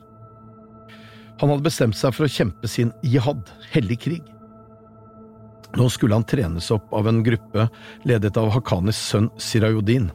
Han 1.41 1.51
hadde 1.51 1.67
bestemt 1.67 1.99
seg 1.99 2.15
for 2.15 2.29
å 2.29 2.31
kjempe 2.31 2.71
sin 2.71 2.95
jihad, 3.03 3.43
hellig 3.75 4.05
krig. 4.07 4.35
Nå 5.75 5.91
skulle 5.91 6.15
han 6.15 6.31
trenes 6.31 6.71
opp 6.71 6.93
av 6.95 7.11
en 7.11 7.25
gruppe 7.27 7.67
ledet 8.07 8.37
av 8.39 8.53
Hakanis 8.55 9.09
sønn 9.11 9.33
Sirayuddin. 9.35 10.13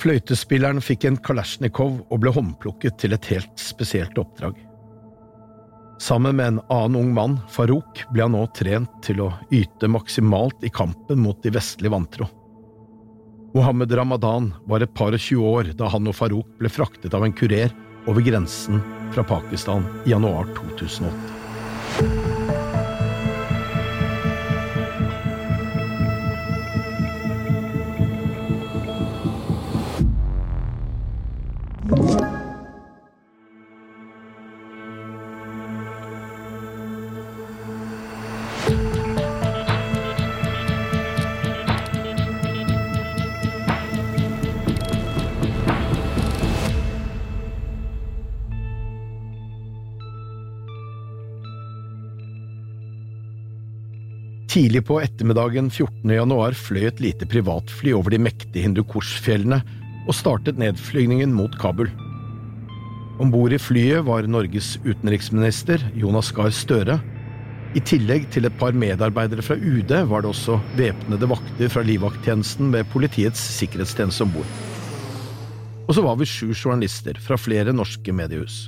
Fløytespilleren 0.00 0.80
fikk 0.80 1.04
en 1.04 1.18
kalasjnikov 1.20 1.98
og 2.08 2.20
ble 2.22 2.32
håndplukket 2.32 2.96
til 3.02 3.12
et 3.12 3.26
helt 3.34 3.60
spesielt 3.60 4.16
oppdrag. 4.20 4.56
Sammen 6.00 6.38
med 6.38 6.46
en 6.46 6.60
annen 6.72 6.96
ung 6.96 7.10
mann, 7.12 7.34
Farouk, 7.52 8.06
ble 8.08 8.24
han 8.24 8.32
nå 8.32 8.46
trent 8.56 9.02
til 9.04 9.20
å 9.20 9.34
yte 9.52 9.90
maksimalt 9.92 10.64
i 10.64 10.72
kampen 10.72 11.20
mot 11.20 11.42
de 11.44 11.52
vestlige 11.52 11.92
vantro. 11.92 12.30
Mohammed 13.52 13.92
Ramadan 13.98 14.52
var 14.70 14.80
et 14.80 14.94
par 14.96 15.12
og 15.12 15.20
tjue 15.20 15.52
år 15.58 15.74
da 15.76 15.90
han 15.92 16.08
og 16.08 16.16
Farouk 16.16 16.48
ble 16.62 16.72
fraktet 16.72 17.16
av 17.16 17.26
en 17.26 17.36
kurer 17.36 17.74
over 18.08 18.24
grensen 18.24 18.80
fra 19.12 19.26
Pakistan 19.26 19.84
i 20.06 20.14
januar 20.14 20.48
2008. 20.56 21.39
Tidlig 54.60 54.82
på 54.84 54.98
ettermiddagen 55.00 55.70
14. 55.72 56.10
januar 56.12 56.52
fløy 56.52 56.82
et 56.90 56.98
lite 57.00 57.24
privatfly 57.32 57.94
over 57.96 58.12
de 58.12 58.18
mektige 58.20 58.66
Hindukush-fjellene 58.66 59.56
og 60.04 60.12
startet 60.12 60.58
nedflygningen 60.60 61.30
mot 61.32 61.54
Kabul. 61.62 61.88
Om 63.24 63.30
bord 63.32 63.54
i 63.56 63.60
flyet 63.62 64.04
var 64.04 64.28
Norges 64.28 64.74
utenriksminister 64.84 65.80
Jonas 65.96 66.28
Gahr 66.36 66.52
Støre. 66.52 66.98
I 67.72 67.80
tillegg 67.88 68.26
til 68.34 68.50
et 68.50 68.58
par 68.60 68.76
medarbeidere 68.76 69.46
fra 69.46 69.56
UD 69.56 69.94
var 70.10 70.26
det 70.26 70.34
også 70.34 70.58
væpnede 70.76 71.30
vakter 71.30 71.72
fra 71.72 71.86
livvakttjenesten 71.88 72.68
ved 72.74 72.90
Politiets 72.92 73.40
sikkerhetstjeneste 73.62 74.26
om 74.28 74.34
bord. 74.34 74.52
Og 75.86 75.96
så 75.96 76.04
var 76.04 76.20
vi 76.20 76.28
sju 76.28 76.52
journalister 76.52 77.16
fra 77.16 77.40
flere 77.40 77.72
norske 77.72 78.12
mediehus. 78.12 78.66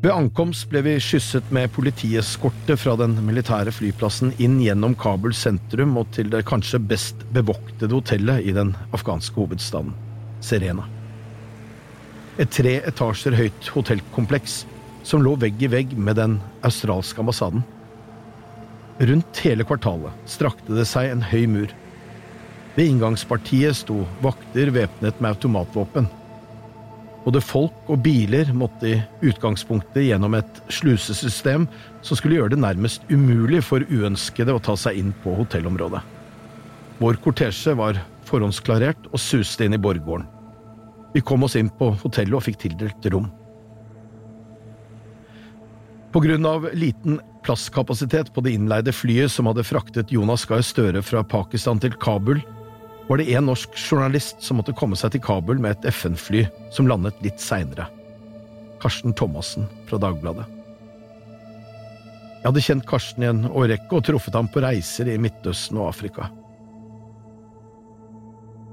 Ved 0.00 0.14
ankomst 0.14 0.64
ble 0.72 0.80
vi 0.80 0.94
skysset 0.96 1.50
med 1.52 1.68
politieskorte 1.74 2.72
fra 2.80 2.94
den 2.96 3.18
militære 3.20 3.72
flyplassen 3.76 4.30
inn 4.40 4.54
gjennom 4.64 4.94
Kabul 4.96 5.34
sentrum 5.36 5.98
og 6.00 6.06
til 6.16 6.30
det 6.32 6.46
kanskje 6.48 6.78
best 6.80 7.20
bevoktede 7.36 7.92
hotellet 7.92 8.46
i 8.48 8.54
den 8.56 8.70
afghanske 8.96 9.36
hovedstaden, 9.36 9.92
Serena. 10.40 10.86
Et 12.40 12.48
tre 12.48 12.78
etasjer 12.88 13.36
høyt 13.36 13.68
hotellkompleks 13.74 14.62
som 15.04 15.20
lå 15.20 15.34
vegg 15.42 15.60
i 15.60 15.68
vegg 15.68 15.92
med 15.92 16.16
den 16.16 16.38
australske 16.64 17.20
ambassaden. 17.20 17.60
Rundt 19.04 19.42
hele 19.44 19.66
kvartalet 19.68 20.16
strakte 20.24 20.78
det 20.78 20.86
seg 20.88 21.10
en 21.10 21.26
høy 21.28 21.44
mur. 21.58 21.76
Ved 22.78 22.88
inngangspartiet 22.88 23.76
sto 23.82 24.06
vakter 24.24 24.72
væpnet 24.72 25.20
med 25.20 25.34
automatvåpen. 25.34 26.08
Både 27.24 27.42
folk 27.44 27.90
og 27.92 28.00
biler 28.04 28.48
måtte 28.56 28.94
i 28.94 29.00
utgangspunktet 29.28 30.06
gjennom 30.06 30.38
et 30.38 30.60
slusesystem 30.72 31.66
som 32.00 32.16
skulle 32.16 32.38
gjøre 32.38 32.54
det 32.54 32.62
nærmest 32.62 33.04
umulig 33.12 33.60
for 33.66 33.84
uønskede 33.90 34.54
å 34.56 34.62
ta 34.64 34.76
seg 34.78 34.96
inn 35.02 35.12
på 35.24 35.34
hotellområdet. 35.42 36.00
Vår 37.00 37.20
kortesje 37.24 37.74
var 37.76 38.00
forhåndsklarert 38.28 39.10
og 39.10 39.20
suste 39.20 39.66
inn 39.66 39.76
i 39.76 39.80
borggården. 39.80 40.26
Vi 41.12 41.20
kom 41.26 41.44
oss 41.44 41.58
inn 41.58 41.70
på 41.74 41.90
hotellet 42.02 42.38
og 42.38 42.44
fikk 42.46 42.60
tildelt 42.64 43.08
rom. 43.12 43.28
På 46.10 46.22
grunn 46.22 46.46
av 46.46 46.68
liten 46.74 47.20
plasskapasitet 47.44 48.32
på 48.34 48.42
det 48.44 48.54
innleide 48.56 48.94
flyet 48.94 49.30
som 49.32 49.46
hadde 49.50 49.66
fraktet 49.66 50.12
Jonas 50.14 50.46
Gahr 50.48 50.64
Støre 50.66 51.02
fra 51.06 51.22
Pakistan 51.26 51.80
til 51.82 51.94
Kabul, 52.02 52.40
var 53.10 53.18
det 53.18 53.32
en 53.34 53.48
norsk 53.50 53.74
journalist 53.74 54.38
som 54.38 54.60
måtte 54.60 54.70
komme 54.78 54.94
seg 54.94 55.10
til 55.10 55.22
Kabul 55.24 55.58
med 55.58 55.72
et 55.74 55.88
FN-fly 55.90 56.44
som 56.70 56.86
landet 56.86 57.16
litt 57.24 57.42
seinere. 57.42 57.88
Karsten 58.78 59.16
Thomassen 59.18 59.64
fra 59.88 59.98
Dagbladet. 59.98 60.44
Jeg 62.36 62.46
hadde 62.46 62.62
kjent 62.62 62.86
Karsten 62.86 63.24
i 63.26 63.30
en 63.32 63.40
årrekke 63.50 63.98
og 63.98 64.04
truffet 64.06 64.38
ham 64.38 64.46
på 64.46 64.62
reiser 64.62 65.10
i 65.10 65.18
Midtøsten 65.18 65.80
og 65.80 65.88
Afrika. 65.90 66.28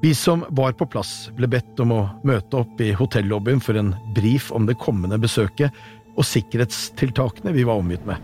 Vi 0.06 0.13
som 0.13 0.45
var 0.54 0.78
på 0.78 0.86
plass, 0.86 1.32
ble 1.34 1.50
bedt 1.50 1.82
om 1.82 1.95
å 1.95 2.02
møte 2.21 2.62
opp 2.62 2.84
i 2.86 2.93
hotellobbyen 2.93 3.63
for 3.65 3.82
en 3.82 3.95
brief 4.13 4.52
om 4.54 4.69
det 4.69 4.78
kommende 4.78 5.17
besøket 5.17 5.73
og 6.13 6.30
sikkerhetstiltakene 6.30 7.58
vi 7.58 7.65
var 7.65 7.82
omgitt 7.82 8.06
med. 8.06 8.21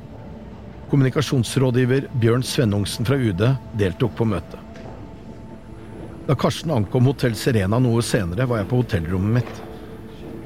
Kommunikasjonsrådgiver 0.94 2.06
Bjørn 2.22 2.46
Svennungsen 2.46 3.10
fra 3.10 3.18
UD 3.18 3.42
deltok 3.82 4.14
på 4.22 4.30
møtet. 4.30 4.63
Da 6.28 6.36
Karsten 6.36 6.72
ankom 6.72 7.06
Hotell 7.06 7.34
Serena 7.36 7.82
noe 7.84 8.02
senere, 8.02 8.46
var 8.48 8.62
jeg 8.62 8.70
på 8.72 8.78
hotellrommet 8.80 9.42
mitt. 9.42 9.58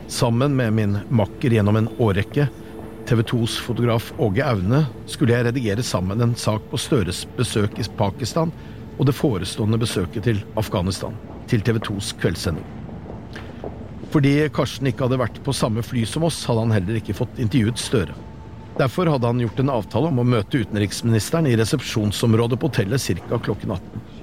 Sammen 0.09 0.55
med 0.57 0.73
min 0.73 0.95
makker 1.13 1.53
gjennom 1.53 1.77
en 1.77 1.89
årrekke, 2.01 2.47
TV 3.05 3.21
2s 3.21 3.59
fotograf 3.61 4.07
Åge 4.17 4.41
Aune, 4.41 4.79
skulle 5.05 5.35
jeg 5.35 5.45
redigere 5.45 5.85
sammen 5.85 6.23
en 6.23 6.33
sak 6.35 6.65
på 6.71 6.79
Støres 6.81 7.21
besøk 7.37 7.77
i 7.77 7.85
Pakistan 7.99 8.49
og 8.97 9.05
det 9.05 9.13
forestående 9.13 9.77
besøket 9.77 10.25
til 10.25 10.41
Afghanistan, 10.57 11.13
til 11.45 11.61
TV 11.61 11.77
2s 11.91 12.09
kveldssending. 12.23 12.65
Fordi 14.09 14.33
Karsten 14.49 14.89
ikke 14.89 15.05
hadde 15.05 15.21
vært 15.21 15.37
på 15.45 15.53
samme 15.53 15.85
fly 15.85 16.07
som 16.09 16.25
oss, 16.25 16.41
hadde 16.49 16.65
han 16.65 16.73
heller 16.79 16.97
ikke 16.97 17.19
fått 17.21 17.37
intervjuet 17.43 17.77
Støre. 17.77 18.17
Derfor 18.81 19.13
hadde 19.13 19.29
han 19.29 19.45
gjort 19.45 19.61
en 19.61 19.75
avtale 19.77 20.09
om 20.09 20.25
å 20.25 20.25
møte 20.25 20.57
utenriksministeren 20.57 21.49
i 21.49 21.57
resepsjonsområdet 21.59 22.57
på 22.57 22.71
hotellet 22.71 23.21
ca. 23.29 23.37
klokken 23.45 23.77
18. 23.77 24.16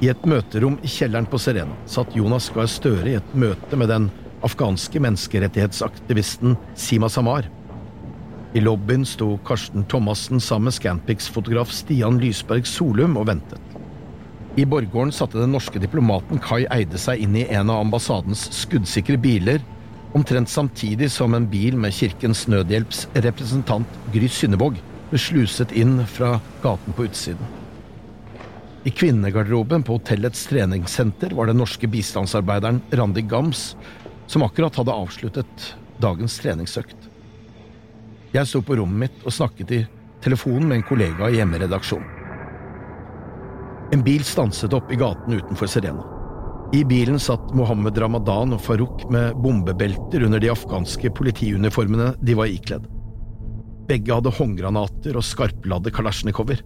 I 0.00 0.08
et 0.08 0.22
møterom 0.24 0.78
i 0.80 0.88
kjelleren 0.88 1.26
på 1.28 1.36
Serena 1.40 1.74
satt 1.90 2.14
Jonas 2.16 2.46
Gahr 2.54 2.68
Støre 2.72 3.10
i 3.10 3.18
et 3.18 3.34
møte 3.36 3.76
med 3.76 3.90
den 3.92 4.06
afghanske 4.46 5.02
menneskerettighetsaktivisten 5.04 6.54
Sima 6.72 7.10
Samar. 7.12 7.50
I 8.56 8.62
lobbyen 8.64 9.04
sto 9.04 9.34
Karsten 9.44 9.84
Thomassen 9.92 10.40
sammen 10.40 10.70
med 10.70 10.78
Scanpix-fotograf 10.78 11.70
Stian 11.76 12.16
Lysberg 12.22 12.64
Solum 12.66 13.18
og 13.20 13.28
ventet. 13.28 13.60
I 14.56 14.64
borggården 14.64 15.12
satte 15.14 15.38
den 15.38 15.52
norske 15.52 15.78
diplomaten 15.78 16.40
Kai 16.42 16.64
Eide 16.72 16.98
seg 16.98 17.20
inn 17.22 17.36
i 17.36 17.44
en 17.52 17.68
av 17.70 17.84
ambassadens 17.84 18.48
skuddsikre 18.56 19.20
biler, 19.20 19.60
omtrent 20.16 20.50
samtidig 20.50 21.12
som 21.12 21.36
en 21.36 21.46
bil 21.52 21.76
med 21.78 21.94
Kirkens 21.94 22.48
Nødhjelps 22.50 23.04
representant 23.20 24.00
Gry 24.16 24.32
Synnevåg 24.32 24.80
ble 25.12 25.20
sluset 25.20 25.76
inn 25.76 26.00
fra 26.08 26.38
gaten 26.64 26.96
på 26.96 27.06
utsiden. 27.06 27.60
I 28.84 28.90
kvinnegarderoben 28.90 29.82
på 29.82 29.92
hotellets 29.92 30.46
treningssenter 30.46 31.30
var 31.36 31.46
den 31.46 31.58
norske 31.60 31.86
bistandsarbeideren 31.86 32.80
Randi 32.90 33.22
Gams, 33.22 33.76
som 34.26 34.42
akkurat 34.42 34.76
hadde 34.76 34.94
avsluttet 34.94 35.66
dagens 36.00 36.38
treningsøkt. 36.40 36.96
Jeg 38.32 38.48
sto 38.48 38.62
på 38.64 38.78
rommet 38.78 39.02
mitt 39.04 39.26
og 39.26 39.34
snakket 39.36 39.74
i 39.76 39.80
telefonen 40.24 40.70
med 40.70 40.80
en 40.80 40.86
kollega 40.88 41.28
i 41.28 41.36
hjemmeredaksjonen. 41.36 42.16
En 43.92 44.04
bil 44.06 44.24
stanset 44.24 44.72
opp 44.72 44.92
i 44.94 44.96
gaten 44.96 45.34
utenfor 45.34 45.68
Serena. 45.68 46.06
I 46.72 46.84
bilen 46.86 47.18
satt 47.20 47.50
Mohammed 47.58 47.98
Ramadan 47.98 48.54
og 48.54 48.62
Farouk 48.62 49.02
med 49.10 49.34
bombebelter 49.42 50.24
under 50.24 50.40
de 50.40 50.52
afghanske 50.52 51.10
politiuniformene 51.18 52.12
de 52.22 52.36
var 52.38 52.48
ikledd. 52.48 52.86
Begge 53.90 54.14
hadde 54.14 54.32
håndgranater 54.38 55.18
og 55.18 55.26
skarpladde 55.26 55.90
kalasjnikover. 55.92 56.62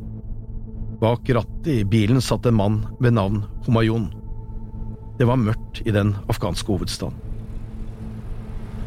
Bak 1.00 1.30
rattet 1.30 1.66
i 1.66 1.84
bilen 1.84 2.20
satt 2.22 2.46
en 2.46 2.54
mann 2.54 2.82
ved 3.00 3.16
navn 3.16 3.42
Homayon. 3.66 4.12
Det 5.18 5.26
var 5.26 5.40
mørkt 5.40 5.80
i 5.86 5.94
den 5.94 6.14
afghanske 6.30 6.70
hovedstaden. 6.70 7.16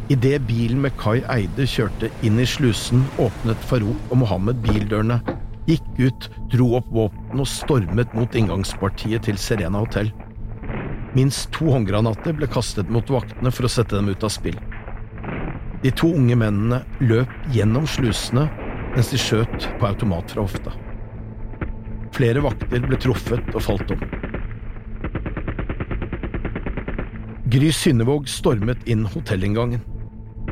Idet 0.10 0.46
bilen 0.48 0.80
med 0.86 0.96
Kai 1.02 1.20
Eide 1.28 1.66
kjørte 1.68 2.08
inn 2.24 2.40
i 2.40 2.46
slusen, 2.48 3.04
åpnet 3.20 3.60
Farouk 3.68 4.08
og 4.08 4.22
Mohammed 4.22 4.62
bildørene, 4.64 5.20
gikk 5.68 5.88
ut, 6.00 6.30
dro 6.54 6.70
opp 6.80 6.88
våpen 6.96 7.44
og 7.44 7.52
stormet 7.52 8.16
mot 8.16 8.40
inngangspartiet 8.40 9.28
til 9.28 9.40
Serena 9.42 9.84
hotell. 9.84 10.14
Minst 11.18 11.52
to 11.56 11.68
håndgranater 11.74 12.40
ble 12.40 12.48
kastet 12.48 12.88
mot 12.94 13.12
vaktene 13.12 13.52
for 13.52 13.68
å 13.68 13.74
sette 13.76 14.00
dem 14.00 14.08
ut 14.08 14.24
av 14.24 14.32
spill. 14.32 14.56
De 15.84 15.92
to 15.92 16.14
unge 16.16 16.40
mennene 16.40 16.86
løp 17.04 17.36
gjennom 17.52 17.88
slusene 17.90 18.48
mens 18.96 19.12
de 19.12 19.20
skjøt 19.20 19.68
på 19.78 19.92
automat 19.92 20.32
fra 20.32 20.48
hofta. 20.48 20.72
Flere 22.18 22.42
vakter 22.42 22.82
ble 22.82 22.98
truffet 22.98 23.52
og 23.54 23.62
falt 23.62 23.92
om. 23.94 24.00
Gry 27.54 27.70
Synnevåg 27.72 28.26
stormet 28.32 28.82
inn 28.90 29.06
hotellinngangen. 29.06 29.84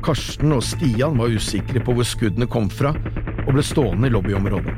Karsten 0.05 0.53
og 0.53 0.61
Stian 0.63 1.17
var 1.17 1.33
usikre 1.33 1.81
på 1.81 1.95
hvor 1.97 2.05
skuddene 2.05 2.45
kom 2.45 2.69
fra, 2.69 2.93
og 3.47 3.51
ble 3.55 3.65
stående 3.65 4.11
i 4.11 4.13
lobbyområdet. 4.13 4.77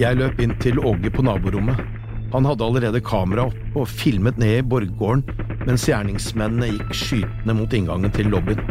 Jeg 0.00 0.20
løp 0.20 0.38
inn 0.40 0.54
til 0.62 0.78
Åge 0.78 1.10
på 1.10 1.26
naborommet. 1.26 1.82
Han 2.30 2.46
hadde 2.46 2.64
allerede 2.64 3.02
kamera 3.02 3.48
oppe 3.50 3.82
og 3.82 3.90
filmet 3.90 4.38
ned 4.38 4.60
i 4.60 4.66
borggården 4.70 5.26
mens 5.66 5.88
gjerningsmennene 5.90 6.70
gikk 6.70 6.94
skytende 6.96 7.56
mot 7.58 7.74
inngangen 7.74 8.14
til 8.14 8.30
lobbyen. 8.30 8.62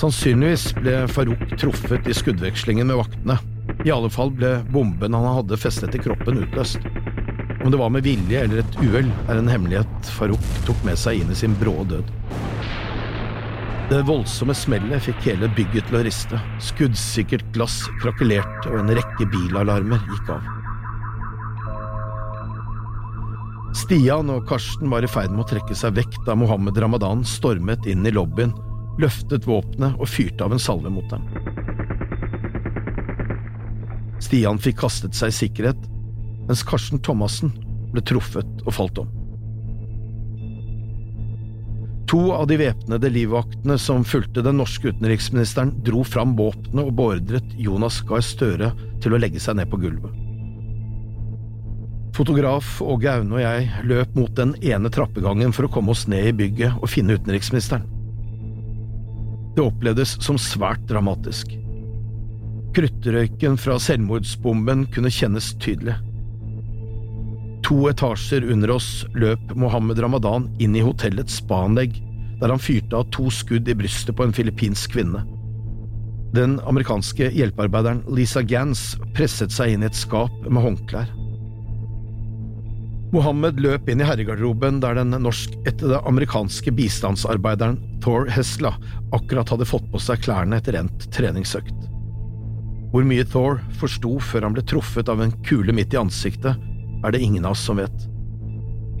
Sannsynligvis 0.00 0.70
ble 0.80 1.02
Farouk 1.12 1.52
truffet 1.60 2.08
i 2.08 2.16
skuddvekslingen 2.16 2.88
med 2.88 3.04
vaktene. 3.04 3.36
I 3.84 3.92
alle 3.92 4.08
fall 4.10 4.30
ble 4.32 4.62
bomben 4.72 5.14
han 5.14 5.26
hadde 5.36 5.60
festet 5.60 5.94
i 5.94 6.00
kroppen, 6.00 6.40
utløst. 6.46 6.80
Om 7.64 7.70
det 7.70 7.80
var 7.80 7.90
med 7.92 8.04
vilje 8.04 8.40
eller 8.44 8.62
et 8.62 8.78
uhell, 8.80 9.10
er 9.28 9.40
en 9.40 9.48
hemmelighet 9.48 10.08
Farouk 10.16 10.44
tok 10.64 10.80
med 10.84 10.96
seg 11.00 11.20
inn 11.20 11.32
i 11.32 11.36
sin 11.36 11.56
brå 11.60 11.76
død. 11.88 12.08
Det 13.90 14.00
voldsomme 14.08 14.56
smellet 14.56 15.04
fikk 15.04 15.26
hele 15.28 15.50
bygget 15.52 15.90
til 15.90 15.98
å 15.98 16.02
riste. 16.06 16.40
Skuddsikkert 16.64 17.44
glass 17.52 17.82
krakelerte, 18.00 18.72
og 18.72 18.80
en 18.80 18.94
rekke 18.96 19.28
bilalarmer 19.32 20.00
gikk 20.08 20.32
av. 20.38 20.48
Stian 23.76 24.32
og 24.32 24.46
Karsten 24.48 24.88
var 24.88 25.04
i 25.04 25.10
ferd 25.10 25.34
med 25.34 25.44
å 25.44 25.50
trekke 25.50 25.76
seg 25.76 25.96
vekk 25.98 26.22
da 26.24 26.36
Mohammed 26.38 26.78
Ramadan 26.80 27.24
stormet 27.28 27.84
inn 27.90 28.06
i 28.08 28.14
lobbyen, 28.14 28.54
løftet 29.02 29.44
våpenet 29.50 30.00
og 30.00 30.08
fyrte 30.08 30.46
av 30.46 30.56
en 30.56 30.62
salve 30.62 30.92
mot 30.94 31.08
dem. 31.12 31.28
Stian 34.22 34.60
fikk 34.62 34.80
kastet 34.84 35.16
seg 35.16 35.32
i 35.32 35.36
sikkerhet, 35.40 35.90
mens 36.48 36.64
Karsten 36.66 37.02
Thomassen 37.02 37.52
ble 37.92 38.02
truffet 38.04 38.64
og 38.64 38.74
falt 38.76 39.00
om. 39.02 39.12
To 42.10 42.20
av 42.36 42.46
de 42.46 42.58
væpnede 42.60 43.08
livvaktene 43.10 43.78
som 43.80 44.04
fulgte 44.06 44.44
den 44.44 44.58
norske 44.60 44.92
utenriksministeren, 44.92 45.72
dro 45.86 46.04
fram 46.06 46.36
våpnene 46.38 46.84
og 46.84 46.92
beordret 46.98 47.56
Jonas 47.58 48.02
Gahr 48.06 48.22
Støre 48.22 48.70
til 49.02 49.16
å 49.16 49.20
legge 49.20 49.40
seg 49.42 49.56
ned 49.58 49.72
på 49.72 49.80
gulvet. 49.82 50.12
Fotograf 52.14 52.76
Åge 52.84 53.10
Aune 53.10 53.34
og 53.34 53.42
jeg 53.42 53.88
løp 53.90 54.14
mot 54.14 54.30
den 54.38 54.52
ene 54.62 54.92
trappegangen 54.94 55.50
for 55.56 55.66
å 55.66 55.72
komme 55.74 55.90
oss 55.96 56.04
ned 56.06 56.28
i 56.30 56.36
bygget 56.44 56.76
og 56.78 56.92
finne 56.92 57.16
utenriksministeren. 57.18 57.88
Det 59.56 59.64
opplevdes 59.64 60.14
som 60.22 60.38
svært 60.38 60.84
dramatisk. 60.90 61.56
Kruttrøyken 62.74 63.54
fra 63.60 63.76
selvmordsbomben 63.78 64.88
kunne 64.94 65.12
kjennes 65.14 65.52
tydelig. 65.62 65.94
To 67.64 67.76
etasjer 67.86 68.44
under 68.50 68.72
oss 68.74 69.04
løp 69.14 69.54
Mohammed 69.54 70.00
Ramadan 70.02 70.48
inn 70.58 70.74
i 70.74 70.82
hotellets 70.82 71.38
spaanlegg, 71.38 71.94
der 72.40 72.50
han 72.50 72.60
fyrte 72.60 72.98
av 72.98 73.06
to 73.14 73.30
skudd 73.32 73.70
i 73.70 73.76
brystet 73.78 74.18
på 74.18 74.26
en 74.26 74.34
filippinsk 74.34 74.96
kvinne. 74.96 75.22
Den 76.34 76.58
amerikanske 76.66 77.30
hjelpearbeideren 77.30 78.02
Lisa 78.10 78.42
Gans 78.42 78.96
presset 79.14 79.54
seg 79.54 79.76
inn 79.76 79.86
i 79.86 79.88
et 79.88 79.96
skap 79.96 80.34
med 80.48 80.66
håndklær. 80.66 81.14
Mohammed 83.14 83.62
løp 83.62 83.86
inn 83.86 84.02
i 84.02 84.08
herregarderoben 84.08 84.82
der 84.82 84.98
den 84.98 85.14
norsk-ættede 85.22 86.02
amerikanske 86.10 86.74
bistandsarbeideren 86.74 87.78
Thor 88.02 88.26
Hesla 88.34 88.74
akkurat 89.14 89.54
hadde 89.54 89.70
fått 89.70 89.86
på 89.94 90.02
seg 90.02 90.26
klærne 90.26 90.58
etter 90.58 90.82
endt 90.82 91.06
treningsøkt. 91.14 91.93
Hvor 92.94 93.02
mye 93.02 93.24
Thor 93.26 93.56
forsto 93.74 94.20
før 94.22 94.44
han 94.46 94.54
ble 94.54 94.62
truffet 94.70 95.08
av 95.10 95.18
en 95.18 95.32
kule 95.42 95.74
midt 95.74 95.96
i 95.96 95.98
ansiktet, 95.98 96.60
er 97.02 97.10
det 97.10 97.20
ingen 97.26 97.42
av 97.42 97.56
oss 97.56 97.64
som 97.66 97.80
vet. 97.82 98.04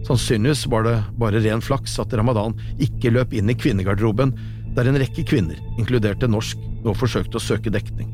Sannsynligvis 0.08 0.64
var 0.72 0.82
det 0.82 0.96
bare 1.20 1.38
ren 1.44 1.62
flaks 1.62 1.94
at 2.02 2.12
Ramadan 2.18 2.56
ikke 2.82 3.12
løp 3.14 3.36
inn 3.38 3.52
i 3.52 3.54
kvinnegarderoben, 3.54 4.32
der 4.74 4.90
en 4.90 4.98
rekke 4.98 5.22
kvinner, 5.30 5.60
inkludert 5.78 6.26
en 6.26 6.34
norsk, 6.34 6.58
nå 6.82 6.96
forsøkte 6.98 7.38
å 7.38 7.44
søke 7.44 7.70
dekning. 7.70 8.10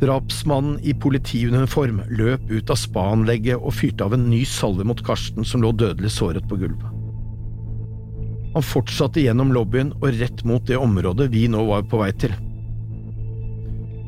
Drapsmannen 0.00 0.80
i 0.80 0.96
politiuniform 0.96 2.00
løp 2.16 2.48
ut 2.48 2.72
av 2.72 2.80
spaanlegget 2.80 3.60
og 3.60 3.76
fyrte 3.76 4.08
av 4.08 4.16
en 4.16 4.24
ny 4.32 4.40
salve 4.48 4.88
mot 4.88 5.04
Karsten 5.04 5.44
som 5.44 5.60
lå 5.60 5.74
dødelig 5.76 6.14
såret 6.16 6.48
på 6.48 6.62
gulvet. 6.64 6.88
Han 8.56 8.64
fortsatte 8.64 9.20
gjennom 9.20 9.52
lobbyen 9.52 9.92
og 10.00 10.16
rett 10.16 10.44
mot 10.48 10.64
det 10.64 10.80
området 10.80 11.28
vi 11.36 11.44
nå 11.52 11.68
var 11.68 11.84
på 11.92 12.00
vei 12.00 12.10
til. 12.24 12.32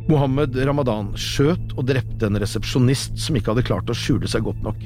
Mohammed 0.07 0.55
Ramadan 0.69 1.09
skjøt 1.19 1.73
og 1.75 1.89
drepte 1.89 2.29
en 2.29 2.39
resepsjonist 2.39 3.17
som 3.19 3.39
ikke 3.39 3.51
hadde 3.51 3.67
klart 3.67 3.91
å 3.91 3.97
skjule 3.97 4.29
seg 4.31 4.45
godt 4.47 4.61
nok. 4.63 4.85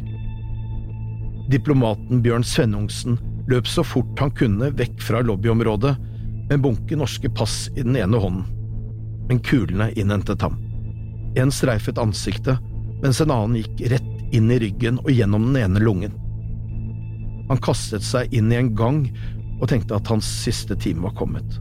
Diplomaten 1.53 2.23
Bjørn 2.25 2.47
Svennungsen 2.47 3.19
løp 3.51 3.69
så 3.69 3.85
fort 3.85 4.23
han 4.23 4.33
kunne 4.33 4.71
vekk 4.79 5.03
fra 5.05 5.21
lobbyområdet 5.27 5.93
med 6.01 6.57
en 6.57 6.65
bunke 6.65 6.97
norske 6.97 7.29
pass 7.37 7.67
i 7.75 7.85
den 7.85 7.99
ene 8.01 8.21
hånden, 8.23 8.47
men 9.29 9.43
kulene 9.45 9.91
innhentet 9.99 10.41
ham. 10.47 10.57
En 11.37 11.53
streifet 11.53 12.01
ansiktet, 12.01 12.57
mens 13.03 13.21
en 13.21 13.35
annen 13.35 13.61
gikk 13.61 13.85
rett 13.93 14.35
inn 14.35 14.49
i 14.51 14.61
ryggen 14.63 15.03
og 15.05 15.13
gjennom 15.13 15.51
den 15.51 15.61
ene 15.67 15.85
lungen. 15.85 16.17
Han 17.51 17.61
kastet 17.61 18.07
seg 18.07 18.33
inn 18.33 18.49
i 18.55 18.59
en 18.61 18.73
gang 18.79 19.05
og 19.61 19.69
tenkte 19.69 19.99
at 19.99 20.09
hans 20.09 20.29
siste 20.47 20.79
time 20.81 21.05
var 21.05 21.19
kommet. 21.19 21.61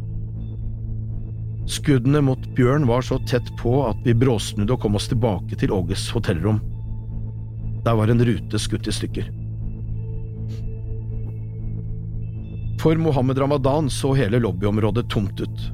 Skuddene 1.70 2.22
mot 2.26 2.48
Bjørn 2.58 2.88
var 2.90 3.04
så 3.06 3.20
tett 3.30 3.52
på 3.60 3.76
at 3.86 4.00
vi 4.02 4.16
bråsnudde 4.18 4.74
og 4.74 4.82
kom 4.82 4.98
oss 4.98 5.10
tilbake 5.12 5.58
til 5.62 5.74
Åges 5.76 6.08
hotellrom. 6.16 6.58
Der 7.86 7.98
var 8.00 8.10
en 8.10 8.24
rute 8.26 8.60
skutt 8.60 8.90
i 8.90 8.94
stykker. 8.96 9.30
For 12.82 12.98
Mohammed 12.98 13.38
Ramadan 13.38 13.90
så 13.94 14.16
hele 14.18 14.40
lobbyområdet 14.42 15.10
tomt 15.14 15.42
ut. 15.42 15.66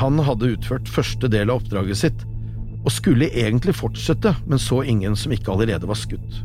Han 0.00 0.18
hadde 0.18 0.50
utført 0.56 0.90
første 0.90 1.30
del 1.30 1.52
av 1.52 1.62
oppdraget 1.62 2.00
sitt, 2.00 2.26
og 2.82 2.90
skulle 2.92 3.30
egentlig 3.30 3.76
fortsette, 3.78 4.34
men 4.50 4.58
så 4.58 4.82
ingen 4.82 5.14
som 5.16 5.32
ikke 5.32 5.52
allerede 5.54 5.86
var 5.88 6.00
skutt. 6.00 6.42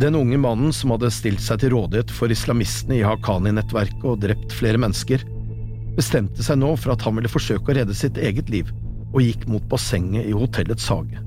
Den 0.00 0.14
unge 0.16 0.38
mannen 0.40 0.72
som 0.72 0.94
hadde 0.94 1.10
stilt 1.12 1.42
seg 1.42 1.60
til 1.62 1.74
rådighet 1.74 2.12
for 2.14 2.32
islamistene 2.32 3.00
i 3.00 3.04
Haqqani-nettverket 3.06 4.06
og 4.08 4.22
drept 4.22 4.54
flere 4.56 4.80
mennesker, 4.80 5.24
bestemte 5.96 6.44
seg 6.44 6.60
nå 6.60 6.72
for 6.80 6.94
at 6.94 7.04
han 7.06 7.18
ville 7.18 7.30
forsøke 7.30 7.72
å 7.72 7.76
redde 7.76 7.96
sitt 7.96 8.18
eget 8.20 8.50
liv, 8.52 8.70
og 9.12 9.24
gikk 9.24 9.46
mot 9.50 9.64
bassenget 9.70 10.28
i 10.28 10.36
hotellets 10.36 10.88
hage. 10.88 11.20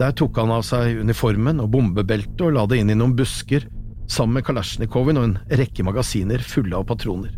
Der 0.00 0.14
tok 0.18 0.38
han 0.40 0.52
av 0.52 0.64
seg 0.66 0.98
uniformen 1.04 1.60
og 1.62 1.70
bombebeltet 1.74 2.40
og 2.44 2.56
la 2.56 2.66
det 2.68 2.80
inn 2.82 2.92
i 2.92 2.98
noen 2.98 3.14
busker, 3.16 3.68
sammen 4.10 4.38
med 4.38 4.46
kalasjnikoven 4.48 5.20
og 5.20 5.28
en 5.28 5.38
rekke 5.60 5.84
magasiner 5.86 6.42
fulle 6.44 6.76
av 6.76 6.88
patroner. 6.88 7.32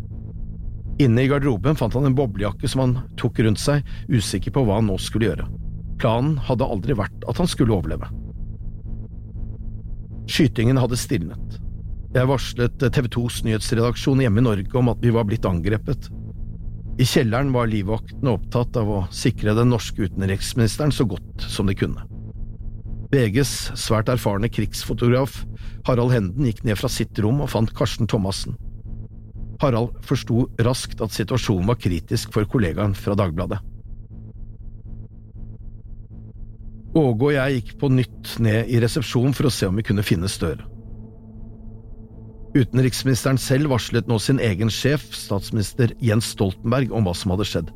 Inne 1.03 1.25
i 1.25 1.29
garderoben 1.29 1.75
fant 1.75 1.95
han 1.97 2.07
en 2.07 2.15
boblejakke 2.15 2.69
som 2.71 2.81
han 2.83 2.95
tok 3.19 3.41
rundt 3.43 3.59
seg, 3.59 3.83
usikker 4.07 4.55
på 4.55 4.63
hva 4.63 4.79
han 4.79 4.87
nå 4.89 4.95
skulle 5.01 5.29
gjøre. 5.29 5.47
Planen 5.99 6.37
hadde 6.47 6.67
aldri 6.67 6.95
vært 6.97 7.27
at 7.29 7.39
han 7.39 7.51
skulle 7.51 7.75
overleve. 7.75 8.07
Skytingen 10.31 10.79
hadde 10.79 10.99
stilnet. 10.99 11.59
Jeg 12.15 12.29
varslet 12.29 12.79
TV 12.79 13.09
2s 13.11 13.41
nyhetsredaksjon 13.43 14.21
hjemme 14.23 14.39
i 14.39 14.43
Norge 14.45 14.77
om 14.79 14.87
at 14.87 15.01
vi 15.03 15.11
var 15.11 15.25
blitt 15.27 15.43
angrepet. 15.49 16.07
I 16.95 17.03
kjelleren 17.03 17.49
var 17.51 17.67
livvaktene 17.67 18.31
opptatt 18.37 18.77
av 18.79 18.87
å 18.87 18.99
sikre 19.11 19.51
den 19.57 19.67
norske 19.73 20.05
utenriksministeren 20.07 20.93
så 20.95 21.03
godt 21.11 21.43
som 21.51 21.67
de 21.67 21.75
kunne. 21.75 22.05
VGs 23.11 23.51
svært 23.75 24.07
erfarne 24.13 24.47
krigsfotograf 24.47 25.41
Harald 25.89 26.13
Henden 26.15 26.47
gikk 26.47 26.61
ned 26.63 26.79
fra 26.79 26.87
sitt 26.91 27.19
rom 27.19 27.41
og 27.43 27.51
fant 27.51 27.73
Karsten 27.75 28.07
Thomassen. 28.07 28.55
Harald 29.59 29.97
forsto 30.07 30.45
raskt 30.63 31.03
at 31.03 31.11
situasjonen 31.15 31.67
var 31.67 31.79
kritisk 31.83 32.31
for 32.35 32.47
kollegaen 32.47 32.95
fra 32.95 33.17
Dagbladet. 33.19 33.59
Åge 36.95 37.27
og 37.27 37.35
jeg 37.35 37.59
gikk 37.59 37.75
på 37.83 37.91
nytt 37.91 38.37
ned 38.39 38.71
i 38.71 38.79
resepsjonen 38.79 39.35
for 39.35 39.49
å 39.49 39.53
se 39.53 39.67
om 39.67 39.75
vi 39.75 39.83
kunne 39.83 40.07
finne 40.07 40.31
Støre. 40.31 40.74
Utenriksministeren 42.55 43.37
selv 43.41 43.73
varslet 43.73 44.07
nå 44.07 44.15
sin 44.23 44.39
egen 44.39 44.69
sjef, 44.71 45.09
statsminister 45.11 45.91
Jens 45.99 46.29
Stoltenberg, 46.31 46.93
om 46.95 47.03
hva 47.03 47.13
som 47.17 47.33
hadde 47.33 47.47
skjedd. 47.49 47.73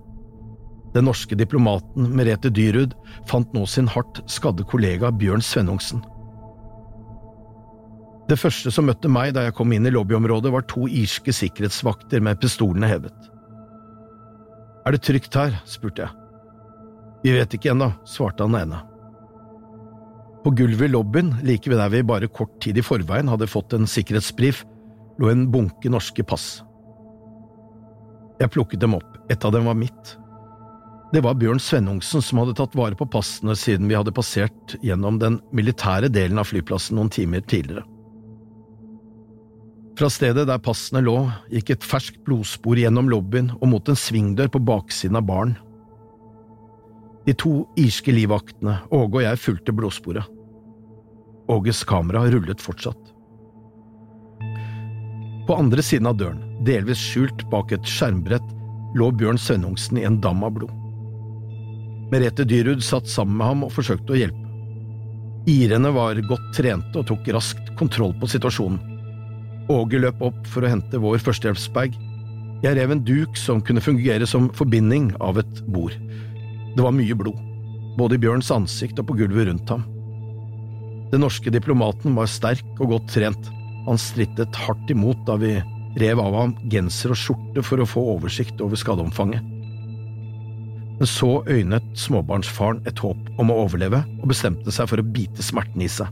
Den 0.96 1.06
norske 1.06 1.36
diplomaten 1.38 2.08
Merete 2.18 2.50
Dyrud 2.50 2.96
fant 3.30 3.52
nå 3.54 3.65
sin 3.70 3.89
hardt 3.92 4.24
skadde 4.32 4.65
kollega 4.72 5.12
Bjørn 5.12 5.44
Svennungsen. 5.46 6.02
Det 8.30 8.38
første 8.38 8.72
som 8.72 8.86
møtte 8.86 9.10
meg 9.12 9.34
da 9.36 9.48
jeg 9.48 9.56
kom 9.58 9.74
inn 9.74 9.89
i 9.89 9.94
lobbyområdet, 9.94 10.52
var 10.54 10.65
to 10.70 10.86
irske 10.88 11.34
sikkerhetsvakter 11.34 12.22
med 12.24 12.39
pistolene 12.42 12.89
hevet. 12.89 13.30
Er 14.86 14.96
det 14.96 15.04
trygt 15.06 15.36
her? 15.36 15.58
spurte 15.68 16.06
jeg. 16.06 16.15
Vi 17.26 17.34
vet 17.36 17.54
ikke 17.58 17.74
ennå, 17.74 17.92
svarte 18.08 18.46
han 18.46 18.56
ene. 18.56 18.84
På 20.44 20.54
gulvet 20.56 20.88
i 20.88 20.94
lobbyen, 20.94 21.34
like 21.44 21.68
ved 21.70 21.82
der 21.82 21.92
vi 21.92 22.06
bare 22.06 22.30
kort 22.32 22.54
tid 22.63 22.78
i 22.80 22.86
forveien 22.86 23.28
hadde 23.28 23.50
fått 23.50 23.74
en 23.76 23.89
sikkerhetsbrief, 23.89 24.63
lå 25.19 25.29
en 25.29 25.45
bunke 25.51 25.91
norske 25.91 26.23
pass. 26.23 26.62
Jeg 28.39 28.51
plukket 28.53 28.79
dem 28.79 28.95
opp, 28.95 29.17
et 29.29 29.43
av 29.45 29.51
dem 29.51 29.67
var 29.67 29.75
mitt. 29.75 30.15
Det 31.12 31.23
var 31.25 31.36
Bjørn 31.41 31.60
Svennungsen 31.60 32.23
som 32.23 32.39
hadde 32.39 32.55
tatt 32.60 32.75
vare 32.77 32.95
på 32.95 33.08
passene 33.10 33.55
siden 33.58 33.89
vi 33.89 33.97
hadde 33.97 34.13
passert 34.15 34.75
gjennom 34.86 35.17
den 35.19 35.39
militære 35.55 36.12
delen 36.13 36.39
av 36.39 36.47
flyplassen 36.51 36.99
noen 36.99 37.10
timer 37.12 37.41
tidligere. 37.41 37.84
Fra 39.99 40.08
stedet 40.08 40.45
der 40.47 40.62
passene 40.63 41.01
lå, 41.03 41.17
gikk 41.51 41.73
et 41.73 41.84
ferskt 41.84 42.21
blodspor 42.23 42.79
gjennom 42.79 43.10
lobbyen 43.12 43.49
og 43.58 43.65
mot 43.73 43.89
en 43.91 43.99
svingdør 43.99 44.47
på 44.53 44.62
baksiden 44.63 45.19
av 45.19 45.25
baren. 45.27 45.58
De 47.27 47.36
to 47.36 47.65
irske 47.77 48.13
livvaktene, 48.15 48.77
Åge 48.95 49.19
og 49.19 49.25
jeg, 49.25 49.41
fulgte 49.43 49.75
blodsporet. 49.75 50.29
Åges 51.51 51.84
kamera 51.89 52.23
rullet 52.32 52.63
fortsatt. 52.63 53.18
På 55.49 55.55
andre 55.57 55.81
siden 55.81 56.05
av 56.05 56.19
døren, 56.19 56.43
delvis 56.62 56.99
skjult 57.01 57.39
bak 57.49 57.71
et 57.73 57.88
skjermbrett, 57.89 58.51
lå 58.93 59.07
Bjørn 59.17 59.39
Svennungsen 59.41 59.97
i 59.97 60.03
en 60.05 60.19
dam 60.21 60.43
av 60.45 60.51
blod. 60.59 60.75
Merete 62.12 62.45
Dyrud 62.45 62.83
satt 62.85 63.09
sammen 63.09 63.39
med 63.39 63.49
ham 63.49 63.65
og 63.65 63.73
forsøkte 63.73 64.13
å 64.13 64.19
hjelpe. 64.19 64.45
Irene 65.49 65.89
var 65.95 66.21
godt 66.29 66.51
trente 66.53 67.01
og 67.01 67.09
tok 67.09 67.31
raskt 67.33 67.73
kontroll 67.81 68.13
på 68.21 68.29
situasjonen. 68.29 68.77
Åge 69.73 70.05
løp 70.05 70.21
opp 70.29 70.39
for 70.53 70.62
å 70.62 70.69
hente 70.69 71.01
vår 71.01 71.17
førstehjelpsbag. 71.25 71.97
Jeg 72.62 72.77
rev 72.77 72.93
en 72.93 73.05
duk 73.09 73.33
som 73.33 73.65
kunne 73.65 73.81
fungere 73.81 74.29
som 74.29 74.51
forbinding 74.53 75.15
av 75.17 75.41
et 75.41 75.62
bord. 75.73 75.97
Det 76.75 76.85
var 76.85 76.93
mye 76.93 77.17
blod, 77.17 77.41
både 77.97 78.19
i 78.19 78.21
Bjørns 78.21 78.53
ansikt 78.53 79.01
og 79.01 79.09
på 79.09 79.23
gulvet 79.23 79.49
rundt 79.49 79.73
ham. 79.73 79.81
Den 81.09 81.25
norske 81.25 81.49
diplomaten 81.49 82.13
var 82.13 82.29
sterk 82.29 82.67
og 82.77 82.99
godt 82.99 83.15
trent. 83.17 83.55
Han 83.89 83.97
strittet 83.97 84.56
hardt 84.67 84.91
imot 84.93 85.25
da 85.25 85.36
vi 85.41 85.56
rev 85.97 86.19
av 86.21 86.36
ham 86.38 86.52
genser 86.69 87.15
og 87.15 87.17
skjorte 87.17 87.63
for 87.65 87.82
å 87.82 87.88
få 87.89 88.04
oversikt 88.13 88.62
over 88.62 88.78
skadeomfanget. 88.78 89.41
Men 90.99 91.10
så 91.10 91.30
øynet 91.47 91.88
småbarnsfaren 91.97 92.84
et 92.89 93.02
håp 93.02 93.41
om 93.41 93.49
å 93.49 93.58
overleve, 93.63 94.04
og 94.19 94.30
bestemte 94.30 94.69
seg 94.75 94.91
for 94.91 95.02
å 95.02 95.08
bite 95.15 95.41
smerten 95.45 95.82
i 95.82 95.89
seg. 95.89 96.12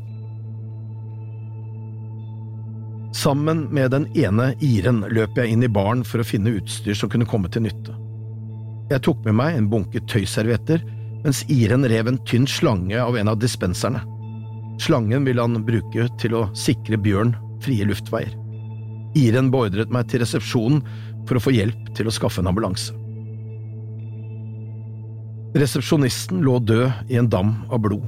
Sammen 3.13 3.65
med 3.73 3.91
den 3.93 4.09
ene 4.17 4.51
iren 4.63 5.03
løp 5.13 5.37
jeg 5.37 5.53
inn 5.53 5.65
i 5.65 5.71
baren 5.71 6.05
for 6.07 6.23
å 6.23 6.27
finne 6.27 6.57
utstyr 6.57 6.97
som 6.97 7.11
kunne 7.13 7.29
komme 7.29 7.51
til 7.53 7.67
nytte. 7.67 7.93
Jeg 8.89 9.03
tok 9.05 9.21
med 9.27 9.37
meg 9.37 9.57
en 9.57 9.69
bunke 9.69 10.01
tøyservietter, 10.09 10.81
mens 11.21 11.45
iren 11.51 11.85
rev 11.85 12.09
en 12.09 12.21
tynn 12.25 12.47
slange 12.49 12.97
av 12.97 13.17
en 13.19 13.29
av 13.33 13.37
dispenserne. 13.41 14.01
Slangen 14.81 15.25
ville 15.27 15.43
han 15.43 15.65
bruke 15.67 16.07
til 16.21 16.37
å 16.37 16.47
sikre 16.55 16.97
Bjørn 17.01 17.35
frie 17.63 17.87
luftveier. 17.87 18.33
Iren 19.17 19.51
beordret 19.53 19.91
meg 19.93 20.09
til 20.11 20.21
resepsjonen 20.23 20.83
for 21.27 21.39
å 21.39 21.43
få 21.43 21.53
hjelp 21.55 21.91
til 21.97 22.09
å 22.09 22.13
skaffe 22.13 22.43
en 22.43 22.51
ambulanse. 22.51 22.93
Resepsjonisten 25.57 26.43
lå 26.45 26.59
død 26.59 27.11
i 27.11 27.17
en 27.17 27.29
dam 27.31 27.55
av 27.73 27.81
blod. 27.81 28.03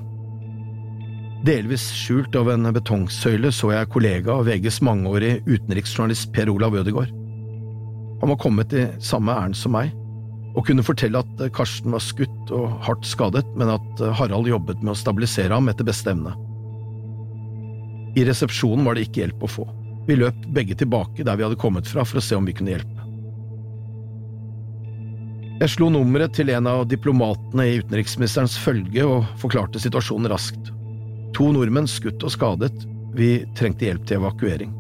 Delvis 1.48 1.86
skjult 1.96 2.36
av 2.36 2.50
en 2.52 2.68
betongsøyle 2.76 3.52
så 3.56 3.72
jeg 3.72 3.90
kollega 3.94 4.36
av 4.36 4.50
VGs 4.50 4.82
mangeårige 4.84 5.40
utenriksjournalist 5.48 6.34
Per 6.36 6.52
Olav 6.52 6.76
Ødegaard. 6.82 7.14
Han 8.20 8.34
var 8.34 8.42
kommet 8.44 8.76
i 8.76 8.84
samme 9.00 9.32
ærend 9.32 9.56
som 9.56 9.72
meg, 9.72 9.94
og 10.58 10.66
kunne 10.68 10.84
fortelle 10.84 11.22
at 11.24 11.44
Karsten 11.56 11.96
var 11.96 12.04
skutt 12.04 12.52
og 12.52 12.74
hardt 12.84 13.08
skadet, 13.08 13.46
men 13.56 13.72
at 13.72 14.04
Harald 14.20 14.50
jobbet 14.52 14.84
med 14.84 14.92
å 14.92 15.00
stabilisere 15.00 15.56
ham 15.56 15.72
etter 15.72 15.88
beste 15.88 16.12
evne. 16.12 16.36
I 18.20 18.26
resepsjonen 18.28 18.84
var 18.84 18.98
det 18.98 19.06
ikke 19.08 19.22
hjelp 19.22 19.44
å 19.46 19.48
få. 19.48 19.64
Vi 20.08 20.18
løp 20.18 20.42
begge 20.52 20.76
tilbake 20.76 21.24
der 21.24 21.38
vi 21.40 21.46
hadde 21.46 21.60
kommet 21.62 21.88
fra 21.88 22.04
for 22.04 22.20
å 22.20 22.24
se 22.24 22.36
om 22.36 22.48
vi 22.50 22.56
kunne 22.58 22.74
hjelpe. 22.74 23.06
Jeg 25.62 25.72
slo 25.72 25.88
nummeret 25.92 26.36
til 26.36 26.52
en 26.52 26.68
av 26.68 26.84
diplomatene 26.92 27.68
i 27.70 27.80
utenriksministerens 27.80 28.58
følge 28.60 29.08
og 29.08 29.32
forklarte 29.40 29.80
situasjonen 29.80 30.28
raskt. 30.32 30.74
To 31.38 31.48
nordmenn 31.56 31.88
skutt 31.88 32.28
og 32.28 32.36
skadet, 32.36 32.76
vi 33.16 33.46
trengte 33.56 33.88
hjelp 33.88 34.04
til 34.08 34.20
evakuering. 34.20 34.76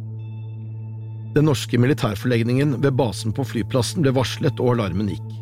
Den 1.37 1.47
norske 1.47 1.79
militærforlegningen 1.79 2.81
ved 2.83 2.99
basen 2.99 3.31
på 3.35 3.47
flyplassen 3.47 4.03
ble 4.03 4.17
varslet 4.19 4.59
og 4.59 4.75
alarmen 4.75 5.13
gikk. 5.15 5.35